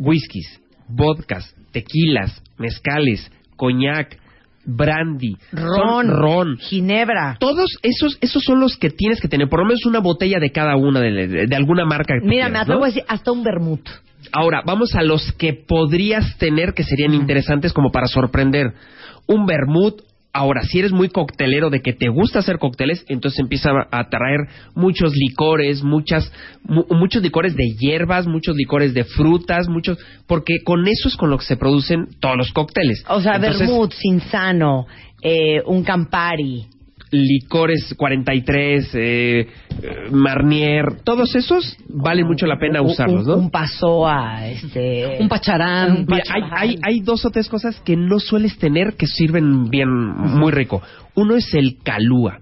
whiskies, 0.00 0.60
vodkas, 0.88 1.54
tequilas, 1.72 2.42
mezcales, 2.58 3.30
coñac, 3.56 4.18
brandy, 4.64 5.36
Ron, 5.52 6.08
ron, 6.08 6.56
ginebra. 6.58 7.36
todos 7.38 7.78
esos 7.82 8.18
esos 8.20 8.42
son 8.42 8.60
los 8.60 8.76
que 8.76 8.90
tienes 8.90 9.20
que 9.20 9.28
tener, 9.28 9.48
por 9.48 9.60
lo 9.60 9.66
menos 9.66 9.86
una 9.86 10.00
botella 10.00 10.38
de 10.40 10.50
cada 10.50 10.76
una 10.76 11.00
de, 11.00 11.26
de- 11.28 11.46
de 11.46 11.56
alguna 11.56 11.84
marca. 11.84 12.14
que 12.20 12.26
Mira, 12.28 12.48
me 12.48 12.58
atrevo 12.58 12.80
¿no? 12.80 12.84
a 12.84 12.88
decir, 12.88 13.04
hasta 13.08 13.30
un 13.32 13.42
vermut. 13.44 13.88
Ahora, 14.32 14.62
vamos 14.66 14.94
a 14.94 15.02
los 15.02 15.32
que 15.32 15.54
podrías 15.54 16.36
tener 16.38 16.74
que 16.74 16.82
serían 16.84 17.14
interesantes 17.14 17.72
como 17.72 17.90
para 17.90 18.06
sorprender. 18.06 18.74
Un 19.26 19.46
vermut. 19.46 20.02
Ahora, 20.32 20.62
si 20.62 20.78
eres 20.78 20.92
muy 20.92 21.08
coctelero 21.08 21.70
de 21.70 21.80
que 21.82 21.92
te 21.92 22.08
gusta 22.08 22.38
hacer 22.38 22.58
cócteles, 22.58 23.04
entonces 23.08 23.40
empieza 23.40 23.70
a 23.90 24.08
traer 24.08 24.38
muchos 24.76 25.12
licores, 25.16 25.82
muchas, 25.82 26.32
mu- 26.62 26.84
muchos 26.90 27.20
licores 27.22 27.56
de 27.56 27.64
hierbas, 27.78 28.28
muchos 28.28 28.54
licores 28.54 28.94
de 28.94 29.02
frutas, 29.04 29.66
muchos, 29.68 29.98
porque 30.28 30.58
con 30.64 30.86
eso 30.86 31.08
es 31.08 31.16
con 31.16 31.30
lo 31.30 31.38
que 31.38 31.44
se 31.46 31.56
producen 31.56 32.06
todos 32.20 32.36
los 32.36 32.52
cócteles. 32.52 33.04
O 33.08 33.20
sea, 33.20 33.36
Entonces, 33.36 33.68
Cinzano, 34.00 34.86
eh, 35.22 35.62
un 35.66 35.82
Campari. 35.82 36.66
Licores 37.10 37.94
43, 37.96 38.94
eh, 38.94 38.98
eh, 39.00 39.46
Marnier, 40.10 41.02
todos 41.04 41.34
esos 41.34 41.76
vale 41.88 42.24
mucho 42.24 42.46
la 42.46 42.58
pena 42.58 42.82
usarlos, 42.82 43.26
un, 43.26 43.32
¿no? 43.32 43.36
Un 43.38 43.50
pasoa, 43.50 44.46
este... 44.46 45.18
Un 45.20 45.28
pacharán. 45.28 45.90
Un 45.90 46.06
Mira, 46.06 46.22
hay, 46.30 46.42
hay, 46.50 46.78
hay 46.82 47.00
dos 47.00 47.24
o 47.24 47.30
tres 47.30 47.48
cosas 47.48 47.80
que 47.80 47.96
no 47.96 48.18
sueles 48.18 48.58
tener 48.58 48.94
que 48.94 49.06
sirven 49.06 49.70
bien, 49.70 49.88
muy 49.88 50.52
rico. 50.52 50.82
Uno 51.14 51.36
es 51.36 51.52
el 51.54 51.78
calúa. 51.82 52.38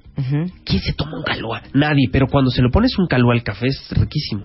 ¿Quién 0.64 0.82
se 0.82 0.94
toma 0.94 1.18
un 1.18 1.22
calúa? 1.22 1.62
Nadie, 1.74 2.08
pero 2.10 2.26
cuando 2.26 2.50
se 2.50 2.60
lo 2.60 2.70
pones 2.70 2.98
un 2.98 3.06
calúa 3.06 3.34
al 3.34 3.44
café 3.44 3.68
es 3.68 3.90
riquísimo. 3.90 4.44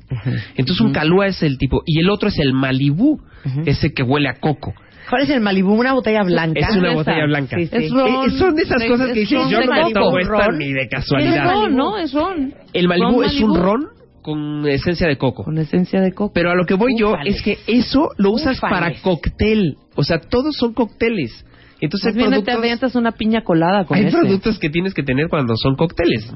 Entonces 0.55 0.81
un 0.81 0.93
calúa 0.93 1.27
es 1.27 1.41
el 1.41 1.57
tipo, 1.57 1.81
y 1.85 1.99
el 1.99 2.09
otro 2.11 2.29
es 2.29 2.37
el 2.37 2.53
malibú, 2.53 3.19
ese 3.65 3.91
que 3.91 4.03
huele 4.03 4.29
a 4.29 4.39
coco. 4.39 4.73
¿Cuál 5.09 5.23
es 5.23 5.29
el 5.29 5.41
Malibú? 5.41 5.73
Una 5.73 5.93
botella 5.93 6.23
blanca. 6.23 6.59
Es 6.59 6.75
una 6.75 6.93
botella 6.93 7.25
blanca. 7.25 7.57
Sí, 7.57 7.67
sí. 7.67 7.75
Es 7.75 7.91
ron. 7.91 8.07
Eh, 8.29 8.37
son 8.37 8.55
de 8.55 8.63
esas 8.63 8.83
cosas 8.85 9.05
que 9.07 9.21
es 9.23 9.29
dices, 9.29 9.37
ron 9.39 9.49
yo 9.49 9.61
no 9.61 9.73
me 9.87 9.93
tomo 9.93 10.19
esta 10.19 10.45
Ron. 10.47 10.57
ni 10.57 10.73
de 10.73 10.81
Es 10.83 10.89
casualidad. 10.89 11.51
ron, 11.53 11.75
¿no? 11.75 11.97
Es 11.97 12.13
ron. 12.13 12.53
El 12.73 12.87
Malibú 12.87 13.21
Ron 13.21 13.25
es 13.25 13.41
un 13.41 13.55
ron 13.61 13.87
con 14.21 14.67
esencia 14.67 15.07
de 15.07 15.17
coco. 15.17 15.43
Con 15.43 15.57
esencia 15.57 15.99
de 16.01 16.13
coco. 16.13 16.31
Pero 16.33 16.51
a 16.51 16.55
lo 16.55 16.65
que 16.65 16.75
voy 16.75 16.93
yo 16.97 17.09
Ufales. 17.11 17.35
es 17.35 17.41
que 17.41 17.57
eso 17.67 18.09
lo 18.17 18.31
usas 18.31 18.57
Ufales. 18.57 18.79
para 18.79 19.01
cóctel. 19.01 19.77
O 19.95 20.03
sea, 20.03 20.19
todos 20.19 20.55
son 20.55 20.73
cócteles. 20.73 21.45
Entonces 21.81 22.09
hay 22.13 22.17
bien 22.17 22.29
te 22.29 22.35
productos, 22.35 22.55
avientas 22.55 22.95
una 22.95 23.11
piña 23.11 23.41
colada 23.43 23.85
con 23.85 23.97
hay 23.97 24.05
ese. 24.05 24.17
productos 24.17 24.57
que 24.59 24.69
tienes 24.69 24.93
que 24.93 25.03
tener 25.03 25.27
cuando 25.29 25.55
son 25.57 25.75
cócteles. 25.75 26.31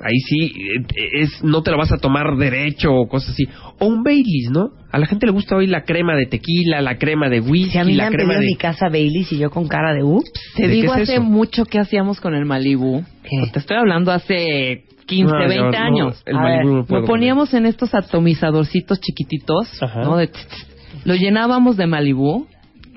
Ahí 0.00 0.18
sí, 0.28 0.52
eh, 0.96 1.08
es, 1.22 1.42
no 1.42 1.62
te 1.62 1.70
lo 1.72 1.78
vas 1.78 1.90
a 1.92 1.98
tomar 1.98 2.36
derecho 2.36 2.92
o 2.92 3.08
cosas 3.08 3.30
así. 3.30 3.44
O 3.80 3.86
un 3.86 4.02
Baileys, 4.04 4.50
¿no? 4.52 4.68
A 4.92 4.98
la 4.98 5.06
gente 5.06 5.26
le 5.26 5.32
gusta 5.32 5.56
hoy 5.56 5.66
la 5.66 5.82
crema 5.84 6.14
de 6.14 6.26
tequila, 6.26 6.80
la 6.82 6.98
crema 6.98 7.28
de 7.28 7.40
whisky, 7.40 7.70
Si 7.72 7.78
a 7.78 7.84
mí 7.84 7.92
me 7.92 7.96
la 7.98 8.06
han 8.06 8.12
crema 8.12 8.28
pedido 8.34 8.40
en 8.42 8.46
de... 8.46 8.52
mi 8.52 8.56
casa 8.56 8.88
Baileys 8.88 9.32
y 9.32 9.38
yo 9.38 9.50
con 9.50 9.66
cara 9.66 9.92
de 9.94 10.02
ups. 10.04 10.30
Te 10.56 10.68
¿De 10.68 10.74
digo 10.74 10.94
es 10.94 11.02
hace 11.02 11.14
eso? 11.14 11.22
mucho 11.22 11.64
que 11.64 11.78
hacíamos 11.80 12.20
con 12.20 12.34
el 12.34 12.44
Malibu. 12.44 13.02
¿Qué? 13.24 13.50
Te 13.52 13.58
estoy 13.58 13.76
hablando 13.78 14.12
hace 14.12 14.84
15, 15.06 15.32
No, 15.32 15.42
yo 15.42 15.48
20 15.48 15.78
no, 15.78 15.84
años. 15.84 16.22
el 16.26 16.36
A 16.36 16.40
Malibu 16.40 16.68
ver, 16.68 16.76
no 16.76 16.84
puedo 16.86 17.00
Lo 17.02 17.06
poníamos 17.08 17.54
en 17.54 17.66
estos 17.66 17.94
atomizadorcitos 17.94 19.00
chiquititos, 19.00 19.82
Ajá. 19.82 20.02
¿no? 20.02 20.16
De 20.16 20.28
tss, 20.28 20.46
tss. 20.46 21.06
lo 21.06 21.14
llenábamos 21.16 21.76
de 21.76 21.86
Malibu, 21.86 22.46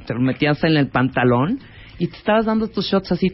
te 0.05 0.13
lo 0.13 0.19
metías 0.19 0.63
en 0.63 0.77
el 0.77 0.89
pantalón 0.89 1.59
y 1.99 2.07
te 2.07 2.17
estabas 2.17 2.45
dando 2.45 2.67
tus 2.67 2.85
shots 2.85 3.11
así 3.11 3.27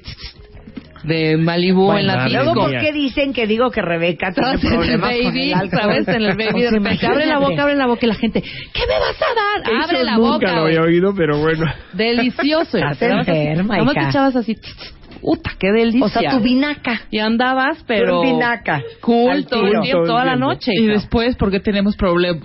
de 1.03 1.35
Malibu 1.35 1.85
Bueno, 1.85 1.99
en 1.99 2.07
la 2.07 2.27
Luego. 2.43 2.53
¿por 2.53 2.71
qué 2.79 2.91
dicen 2.91 3.33
que 3.33 3.47
digo 3.47 3.71
que 3.71 3.81
Rebeca 3.81 4.31
tiene 4.33 4.53
Estás 4.53 4.63
en 4.63 4.71
el 4.71 4.77
problemas 4.77 5.09
con 5.17 5.23
baby, 5.33 5.51
el? 5.51 5.69
¿sabes? 5.71 6.07
En 6.07 6.21
el 6.21 6.37
baby, 6.37 6.61
de 6.61 6.69
repente 6.71 7.07
abre 7.07 7.25
la 7.25 7.39
boca, 7.39 7.61
abre 7.63 7.75
la 7.75 7.87
boca 7.87 8.05
y 8.05 8.09
la 8.09 8.15
gente, 8.15 8.41
¿qué 8.41 8.81
me 8.87 8.99
vas 8.99 9.15
a 9.19 9.33
dar? 9.73 9.83
Abre 9.83 9.95
Eso 9.97 10.05
la 10.05 10.17
nunca 10.17 10.29
boca. 10.33 10.55
lo 10.55 10.61
güey. 10.61 10.75
había 10.77 10.87
oído, 10.87 11.13
pero 11.15 11.39
bueno. 11.39 11.65
Delicioso. 11.93 12.77
Estás 12.77 13.01
enferma, 13.01 13.77
Nomás 13.77 13.95
hija. 13.95 14.03
te 14.03 14.09
echabas 14.11 14.35
así, 14.35 14.53
tss, 14.55 14.75
tss, 14.75 14.93
puta, 15.21 15.51
qué 15.59 15.71
delicia. 15.71 16.05
O 16.05 16.09
sea, 16.09 16.31
tu 16.31 16.39
vinaca. 16.41 17.01
Y 17.11 17.19
andabas, 17.19 17.83
pero... 17.87 18.21
Tu 18.21 18.27
vinaca. 18.27 18.81
Cool 19.01 19.45
todo 19.45 19.65
el 19.67 19.81
tiempo, 19.81 20.03
toda 20.05 20.25
la 20.25 20.35
noche. 20.35 20.71
Y 20.75 20.87
después, 20.87 21.35
porque 21.37 21.59
tenemos 21.59 21.95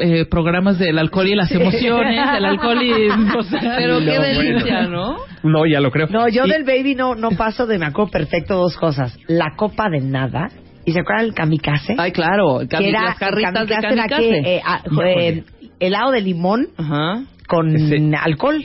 eh, 0.01 0.27
programas 0.31 0.79
del 0.79 0.99
alcohol 0.99 1.27
y 1.29 1.35
las 1.35 1.51
emociones, 1.51 2.21
el 2.37 2.45
alcohol 2.45 2.83
y... 2.83 2.93
o 3.37 3.43
sea, 3.43 3.75
Pero 3.79 3.99
qué 4.01 4.17
No, 4.17 4.23
delicia, 4.23 4.75
bueno. 4.83 4.91
¿no? 4.91 5.17
No, 5.43 5.67
ya 5.67 5.81
lo 5.81 5.91
creo. 5.91 6.07
No, 6.09 6.29
yo 6.29 6.45
Y- 6.47 6.51
del 6.51 6.65
baby 6.65 6.95
no, 6.95 7.15
no 7.15 7.31
paso 7.31 7.67
de 7.67 7.79
me 7.79 7.87
acuerdo 7.87 8.11
perfecto 8.11 8.57
dos 8.57 8.77
cosas. 8.77 9.17
La 9.29 9.55
copa 9.57 9.89
de 9.91 10.01
nada. 10.01 10.49
¿Y 10.85 10.93
se 10.93 11.01
acuerdan 11.01 11.25
el 11.27 11.35
kamikaze? 11.35 11.97
Ay, 11.99 12.13
claro, 12.13 12.61
el 12.61 12.69
era, 12.71 13.03
las 13.03 13.17
jarritas 13.19 13.55
el 13.63 13.67
de 13.67 13.75
kamikaze 13.75 13.93
era 13.95 14.07
kamikaze. 14.07 14.43
que, 14.43 14.57
eh, 14.57 14.63
ah, 14.65 14.83
eh, 15.05 15.45
helado 15.81 16.13
de 16.13 16.21
limón 16.21 16.69
Ajá. 16.77 17.23
con 17.49 17.75
Ese- 17.75 18.13
alcohol. 18.23 18.63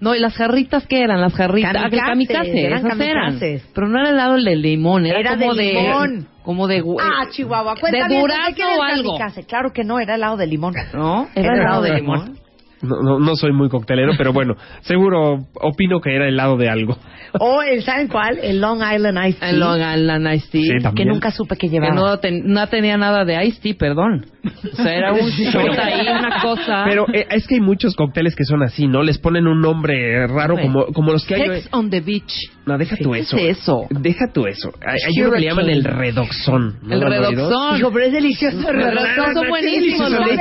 No, 0.00 0.14
¿y 0.14 0.20
las 0.20 0.34
jarritas 0.34 0.86
qué 0.86 1.02
eran? 1.02 1.20
Las 1.20 1.34
jarritas. 1.34 1.74
Ah, 1.74 1.86
el 1.86 1.90
Kamikazes, 1.90 2.08
kamikaze, 2.08 2.64
eran 2.66 2.78
esas 2.86 3.00
eran. 3.00 3.24
kamikazes. 3.26 3.68
Pero 3.74 3.88
no 3.88 3.98
era 4.00 4.10
helado 4.10 4.36
el 4.36 4.44
de 4.44 4.56
limón, 4.56 5.06
era, 5.06 5.18
Era 5.20 5.36
como 5.36 5.54
de 5.54 5.64
de, 5.64 5.72
limón. 5.72 6.28
Como 6.42 6.66
de... 6.68 6.82
Ah, 7.00 7.26
Chihuahua, 7.30 7.74
De 7.74 7.80
cuéntame. 7.80 8.14
¿de 8.14 8.20
durazno 8.20 8.54
qué 8.56 8.62
era 8.62 8.72
el 8.74 8.78
o 8.78 8.82
algo. 8.82 9.16
kamikaze? 9.18 9.44
Claro 9.46 9.72
que 9.72 9.84
no, 9.84 9.98
era 10.00 10.14
helado 10.14 10.36
de 10.36 10.46
limón. 10.46 10.74
¿No? 10.94 11.28
Era 11.34 11.52
Era 11.54 11.62
helado 11.62 11.82
de 11.82 11.90
de 11.90 11.96
limón. 11.96 12.38
No, 12.80 13.02
no, 13.02 13.18
no 13.18 13.34
soy 13.34 13.52
muy 13.52 13.68
coctelero, 13.68 14.12
pero 14.16 14.32
bueno, 14.32 14.54
seguro 14.82 15.38
opino 15.60 16.00
que 16.00 16.14
era 16.14 16.28
helado 16.28 16.56
de 16.56 16.68
algo. 16.68 16.96
O 17.40 17.60
el, 17.60 17.82
¿saben 17.82 18.08
cuál? 18.08 18.38
El 18.42 18.58
Long 18.60 18.80
Island 18.80 19.18
Ice 19.28 19.38
Tea. 19.40 19.50
El 19.50 19.60
Long 19.60 19.80
Island 19.80 20.32
Iced 20.32 20.48
Tea. 20.50 20.62
Sí, 20.90 20.94
que 20.96 21.04
nunca 21.04 21.30
supe 21.30 21.56
que 21.56 21.66
que 21.66 21.72
llevaba. 21.74 21.94
no, 21.94 22.18
ten- 22.20 22.44
no 22.46 22.66
tenía 22.68 22.96
nada 22.96 23.26
de 23.26 23.44
iced 23.44 23.60
tea, 23.60 23.74
perdón. 23.78 24.24
O 24.72 24.76
sea, 24.76 24.94
era 24.94 25.12
un 25.12 25.28
shot 25.30 25.78
ahí, 25.78 26.06
una 26.08 26.40
cosa. 26.40 26.84
Pero 26.88 27.06
eh, 27.12 27.26
es 27.30 27.46
que 27.46 27.56
hay 27.56 27.60
muchos 27.60 27.96
cócteles 27.96 28.36
que 28.36 28.44
son 28.44 28.62
así, 28.62 28.86
¿no? 28.86 29.02
Les 29.02 29.18
ponen 29.18 29.46
un 29.48 29.60
nombre 29.60 30.26
raro 30.28 30.54
Hombre. 30.54 30.62
como, 30.66 30.86
como 30.86 31.12
los 31.12 31.24
que 31.26 31.34
hay... 31.34 31.48
Sex 31.62 31.68
on 31.72 31.90
the 31.90 32.00
beach. 32.00 32.32
No, 32.64 32.78
deja 32.78 32.96
tú 32.96 33.12
¿Qué 33.12 33.20
eso. 33.20 33.36
es 33.36 33.58
eso? 33.58 33.86
Deja 33.90 34.26
tú 34.32 34.46
eso. 34.46 34.70
Hay, 34.86 34.98
hay 35.06 35.22
uno 35.22 35.32
que 35.32 35.40
le 35.40 35.46
llaman 35.48 35.70
el 35.70 35.82
redoxón. 35.84 36.78
¿no 36.82 36.94
El 36.94 37.00
redoxón. 37.02 37.78
Hijo, 37.78 37.90
pero 37.92 38.04
es 38.06 38.12
delicioso 38.12 38.58
el 38.70 38.74
redoxón. 38.76 39.34
son 39.34 39.42
Qué 39.44 39.48
buenísimos. 39.48 40.10
Le 40.10 40.18
le 40.26 40.34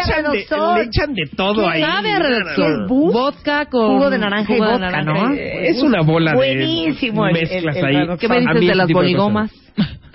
echan 0.84 1.14
de 1.14 1.28
todo 1.36 1.64
¿Qué 1.64 1.70
ahí. 1.78 1.82
sabe 1.82 2.12
a 2.12 2.20
redoxón? 2.20 2.88
¿Qué? 2.88 2.94
Vodka 2.94 3.66
con... 3.66 3.94
Jugo 3.98 4.10
de 4.10 4.20
naranja 4.20 4.56
y 4.56 4.60
vodka. 4.60 5.02
¿no? 5.04 5.34
Es 5.34 5.82
una 5.82 6.02
bola 6.02 6.34
Buenísimo 6.36 7.26
de 7.26 7.32
el- 7.32 7.40
mezclas 7.50 7.76
el- 7.78 7.86
el 7.86 7.96
ahí. 8.12 8.18
¿Qué 8.20 8.28
me 8.28 8.40
dices 8.42 8.62
de 8.68 8.76
las 8.76 8.90
boligomas? 8.90 9.52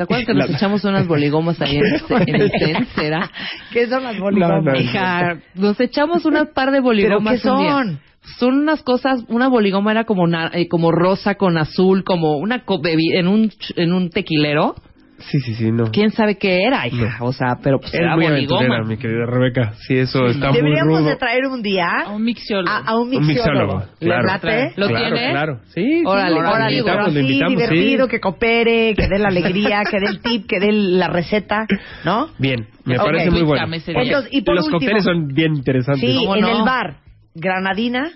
¿Te 0.07 0.15
acuerdas 0.15 0.27
que 0.27 0.35
nos 0.35 0.49
La- 0.51 0.57
echamos 0.57 0.85
unas 0.85 1.07
boligomas 1.07 1.61
ahí 1.61 1.77
en, 1.77 1.85
el- 1.85 2.29
en 2.29 2.41
el 2.43 2.51
CEN? 2.59 2.87
¿Será? 2.95 3.31
¿Qué 3.73 3.87
son 3.89 4.03
las 4.05 4.19
boligomas? 4.19 4.63
No, 4.65 4.73
no, 4.73 5.41
nos 5.55 5.81
echamos 5.81 6.25
una 6.25 6.47
par 6.47 6.67
de 6.71 6.79
¿Pero 6.79 6.83
boligomas 6.83 7.41
qué 7.43 7.49
un 7.51 7.59
día. 7.59 7.71
son? 7.73 8.01
Son 8.39 8.55
unas 8.61 8.83
cosas, 8.85 9.25
una 9.29 9.49
boligoma 9.49 9.91
era 9.91 10.05
como 10.05 10.27
na- 10.29 10.51
eh, 10.55 10.69
como 10.69 10.93
rosa 10.93 11.35
con 11.35 11.59
azul, 11.59 12.05
como 12.05 12.37
una 12.37 12.65
co- 12.65 12.81
en 12.85 13.27
un 13.27 13.51
en 13.77 13.93
un 13.93 14.11
tequilero. 14.11 14.77
Sí, 15.31 15.39
sí, 15.41 15.55
sí, 15.55 15.73
no. 15.73 15.85
¿Quién 15.91 16.11
sabe 16.11 16.37
qué 16.37 16.63
era, 16.65 16.87
hija? 16.87 17.19
O 17.21 17.33
sea, 17.33 17.57
pero 17.63 17.79
pues 17.79 17.95
Es 17.95 18.01
era 18.01 18.17
muy 18.17 18.27
aventurera, 18.27 18.83
mi 18.85 18.97
querida 18.97 19.25
Rebeca. 19.27 19.73
Sí, 19.87 19.97
eso 19.97 20.27
está 20.27 20.49
muy 20.49 20.57
Deberíamos 20.59 20.99
rudo. 21.01 21.09
de 21.11 21.17
traer 21.17 21.47
un 21.47 21.63
día 21.63 21.89
a 22.07 22.11
un 22.11 22.23
mixiólogo. 22.25 22.71
a, 22.71 22.79
a 22.79 22.97
un 22.97 23.15
Un 23.15 23.27
mixiólogo. 23.27 23.79
mixólogo, 23.79 23.97
¿Le 24.01 24.07
claro. 24.07 24.73
¿Lo 24.77 24.87
claro, 24.89 25.15
tiene? 25.15 25.31
Claro, 25.31 25.61
sí. 25.75 26.03
Órale, 26.05 26.35
sí, 26.35 26.41
órale, 26.41 26.77
invitamos, 26.77 27.07
así, 27.07 27.15
lo 27.15 27.21
invitamos, 27.21 27.53
sí. 27.53 27.57
divertido, 27.75 28.09
que 28.09 28.21
coopere, 28.21 28.95
que 28.95 29.09
dé 29.09 29.19
la 29.19 29.29
alegría, 29.29 29.83
que 29.91 30.01
dé 30.01 30.07
el 30.07 30.21
tip, 30.21 30.47
que 30.47 30.61
dé 30.61 30.73
la 30.73 31.09
receta, 31.09 31.67
¿no? 32.05 32.29
Bien, 32.39 32.67
me 32.85 32.99
Ok. 32.99 33.05
parece 33.05 33.31
muy 33.31 33.43
bueno. 33.43 33.65
Entonces, 33.73 34.29
y 34.33 34.43
por 34.43 34.55
Los 34.57 34.65
último, 34.67 34.81
cócteles 34.81 35.05
son 35.05 35.29
bien 35.29 35.55
interesantes. 35.57 36.01
sí, 36.11 36.17
¿Cómo 36.19 36.37
en 36.37 36.41
no? 36.43 36.57
el 36.59 36.63
bar, 36.65 36.97
granadina, 37.35 38.11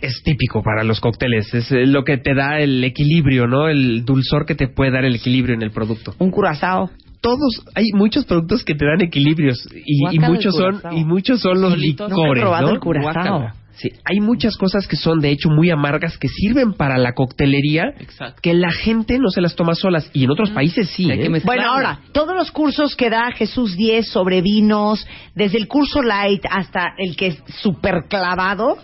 Es 0.00 0.22
típico 0.22 0.62
para 0.62 0.84
los 0.84 1.00
cócteles. 1.00 1.52
Es 1.54 1.70
eh, 1.72 1.86
lo 1.86 2.04
que 2.04 2.18
te 2.18 2.34
da 2.34 2.58
el 2.58 2.82
equilibrio, 2.84 3.46
¿no? 3.46 3.68
El 3.68 4.04
dulzor 4.04 4.46
que 4.46 4.54
te 4.54 4.68
puede 4.68 4.92
dar 4.92 5.04
el 5.04 5.14
equilibrio 5.14 5.54
en 5.54 5.62
el 5.62 5.70
producto. 5.70 6.14
un 6.18 6.30
curazao. 6.30 6.90
Todos, 7.20 7.62
hay 7.74 7.84
muchos 7.92 8.24
productos 8.24 8.64
que 8.64 8.74
te 8.74 8.86
dan 8.86 9.02
equilibrios 9.02 9.68
y, 9.74 10.18
muchos 10.18 10.56
son 10.56 10.80
y 10.92 11.04
muchos 11.04 11.40
son 11.40 11.60
los 11.60 11.74
Solitos. 11.74 12.08
Nunca 12.08 12.22
he 12.22 12.24
licores, 12.24 12.40
probado 12.42 12.66
¿no? 12.68 12.74
el 12.74 12.80
curazao. 12.80 13.52
Sí, 13.80 13.88
hay 14.04 14.20
muchas 14.20 14.58
cosas 14.58 14.86
que 14.86 14.96
son 14.96 15.20
de 15.20 15.30
hecho 15.30 15.48
muy 15.48 15.70
amargas 15.70 16.18
que 16.18 16.28
sirven 16.28 16.74
para 16.74 16.98
la 16.98 17.14
coctelería 17.14 17.94
Exacto. 17.98 18.40
que 18.42 18.52
la 18.52 18.70
gente 18.72 19.18
no 19.18 19.30
se 19.30 19.40
las 19.40 19.56
toma 19.56 19.74
solas 19.74 20.10
y 20.12 20.24
en 20.24 20.30
otros 20.30 20.50
países 20.50 20.90
sí. 20.90 21.10
¿eh? 21.10 21.30
Bueno, 21.44 21.70
ahora, 21.70 22.00
todos 22.12 22.34
los 22.34 22.50
cursos 22.50 22.94
que 22.94 23.08
da 23.08 23.30
Jesús 23.32 23.76
10 23.76 24.06
sobre 24.06 24.42
vinos, 24.42 25.06
desde 25.34 25.56
el 25.56 25.66
curso 25.66 26.02
light 26.02 26.44
hasta 26.50 26.94
el 26.98 27.16
que 27.16 27.28
es 27.28 27.42
súper 27.62 28.04
clavado, 28.08 28.76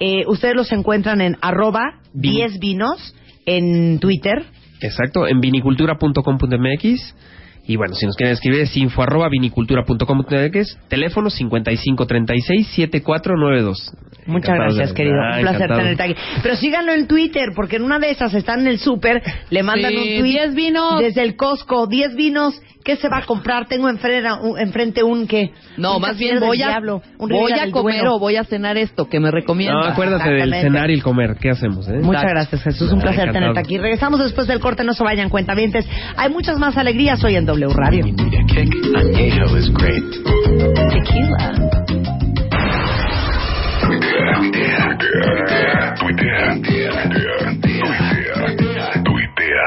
eh, 0.00 0.24
ustedes 0.26 0.54
los 0.54 0.72
encuentran 0.72 1.20
en 1.20 1.36
arroba 1.40 2.00
Vin- 2.14 2.32
10 2.48 2.58
vinos 2.58 3.14
en 3.46 3.98
Twitter. 4.00 4.44
Exacto, 4.80 5.26
en 5.26 5.40
vinicultura.com.mx. 5.40 7.14
Y 7.68 7.74
bueno, 7.74 7.94
si 7.94 8.06
nos 8.06 8.14
quieren 8.14 8.34
escribir 8.34 8.60
es 8.60 8.76
info 8.76 9.02
arroba 9.02 9.28
vinicultura.com.mx, 9.28 10.78
teléfono 10.88 11.30
5536-7492. 11.30 13.92
Muchas 14.26 14.48
Encantado 14.50 14.74
gracias, 14.74 14.88
de- 14.90 14.94
querido. 14.94 15.16
Ah, 15.20 15.36
Un 15.36 15.40
placer 15.42 15.56
encantado. 15.62 15.80
tenerte 15.80 16.02
aquí. 16.02 16.14
Pero 16.42 16.56
síganlo 16.56 16.92
en 16.92 17.06
Twitter, 17.06 17.50
porque 17.54 17.76
en 17.76 17.82
una 17.82 17.98
de 17.98 18.10
esas 18.10 18.34
están 18.34 18.60
en 18.60 18.66
el 18.68 18.78
súper, 18.78 19.22
le 19.50 19.62
mandan 19.62 19.92
Sí, 19.92 19.96
un 19.96 20.02
tweet. 20.04 20.22
10 20.22 20.54
vinos. 20.54 21.00
Desde 21.00 21.22
el 21.22 21.36
Costco, 21.36 21.86
10 21.86 22.14
vinos. 22.16 22.60
¿Qué 22.86 22.94
se 22.96 23.08
va 23.08 23.18
a 23.18 23.22
comprar? 23.26 23.66
Tengo 23.66 23.88
enfrente 23.88 24.28
un, 24.42 24.58
enfrente 24.60 25.02
un 25.02 25.26
que. 25.26 25.50
No, 25.76 25.96
un 25.96 26.02
más 26.02 26.16
bien 26.16 26.38
voy 26.38 26.62
a, 26.62 26.68
diablo, 26.68 27.02
un 27.18 27.28
voy 27.28 27.50
a 27.52 27.68
comer 27.72 28.06
o 28.06 28.20
voy 28.20 28.36
a 28.36 28.44
cenar 28.44 28.76
esto 28.76 29.08
que 29.08 29.18
me 29.18 29.26
No, 29.26 29.32
recomiendas. 29.32 29.88
acuérdate 29.92 30.30
del 30.30 30.52
cenar 30.54 30.88
y 30.90 30.94
el 30.94 31.02
comer. 31.02 31.34
¿Qué 31.40 31.50
hacemos, 31.50 31.88
eh? 31.88 31.98
Muchas 32.00 32.22
gracias, 32.30 32.62
Jesús. 32.62 32.92
Un 32.92 33.00
Ah, 33.00 33.02
placer 33.02 33.28
encantado. 33.28 33.52
tenerte 33.54 33.60
aquí. 33.60 33.78
Regresamos 33.78 34.20
después 34.20 34.46
del 34.46 34.60
corte, 34.60 34.84
no 34.84 34.94
se 34.94 35.02
vayan 35.02 35.28
cuentavientes. 35.30 35.84
Hay 36.16 36.30
muchas 36.30 36.58
más 36.60 36.76
alegrías 36.76 37.22
hoy 37.24 37.34
en 37.34 37.44
W 37.44 37.74
Radio. 37.74 38.06
You 38.06 38.12
need 38.12 38.40
a 38.40 38.44
kick? 38.46 38.72
Añejo 38.96 39.56
is 39.56 39.68
great. 39.74 40.04
Tequila. 40.90 41.54
Tuitea, 43.82 44.38
tuitea, 44.38 45.94
tuitea, 45.98 46.54
tuitea, 46.62 46.94
tuitea, 47.60 49.02
tuitea, 49.04 49.66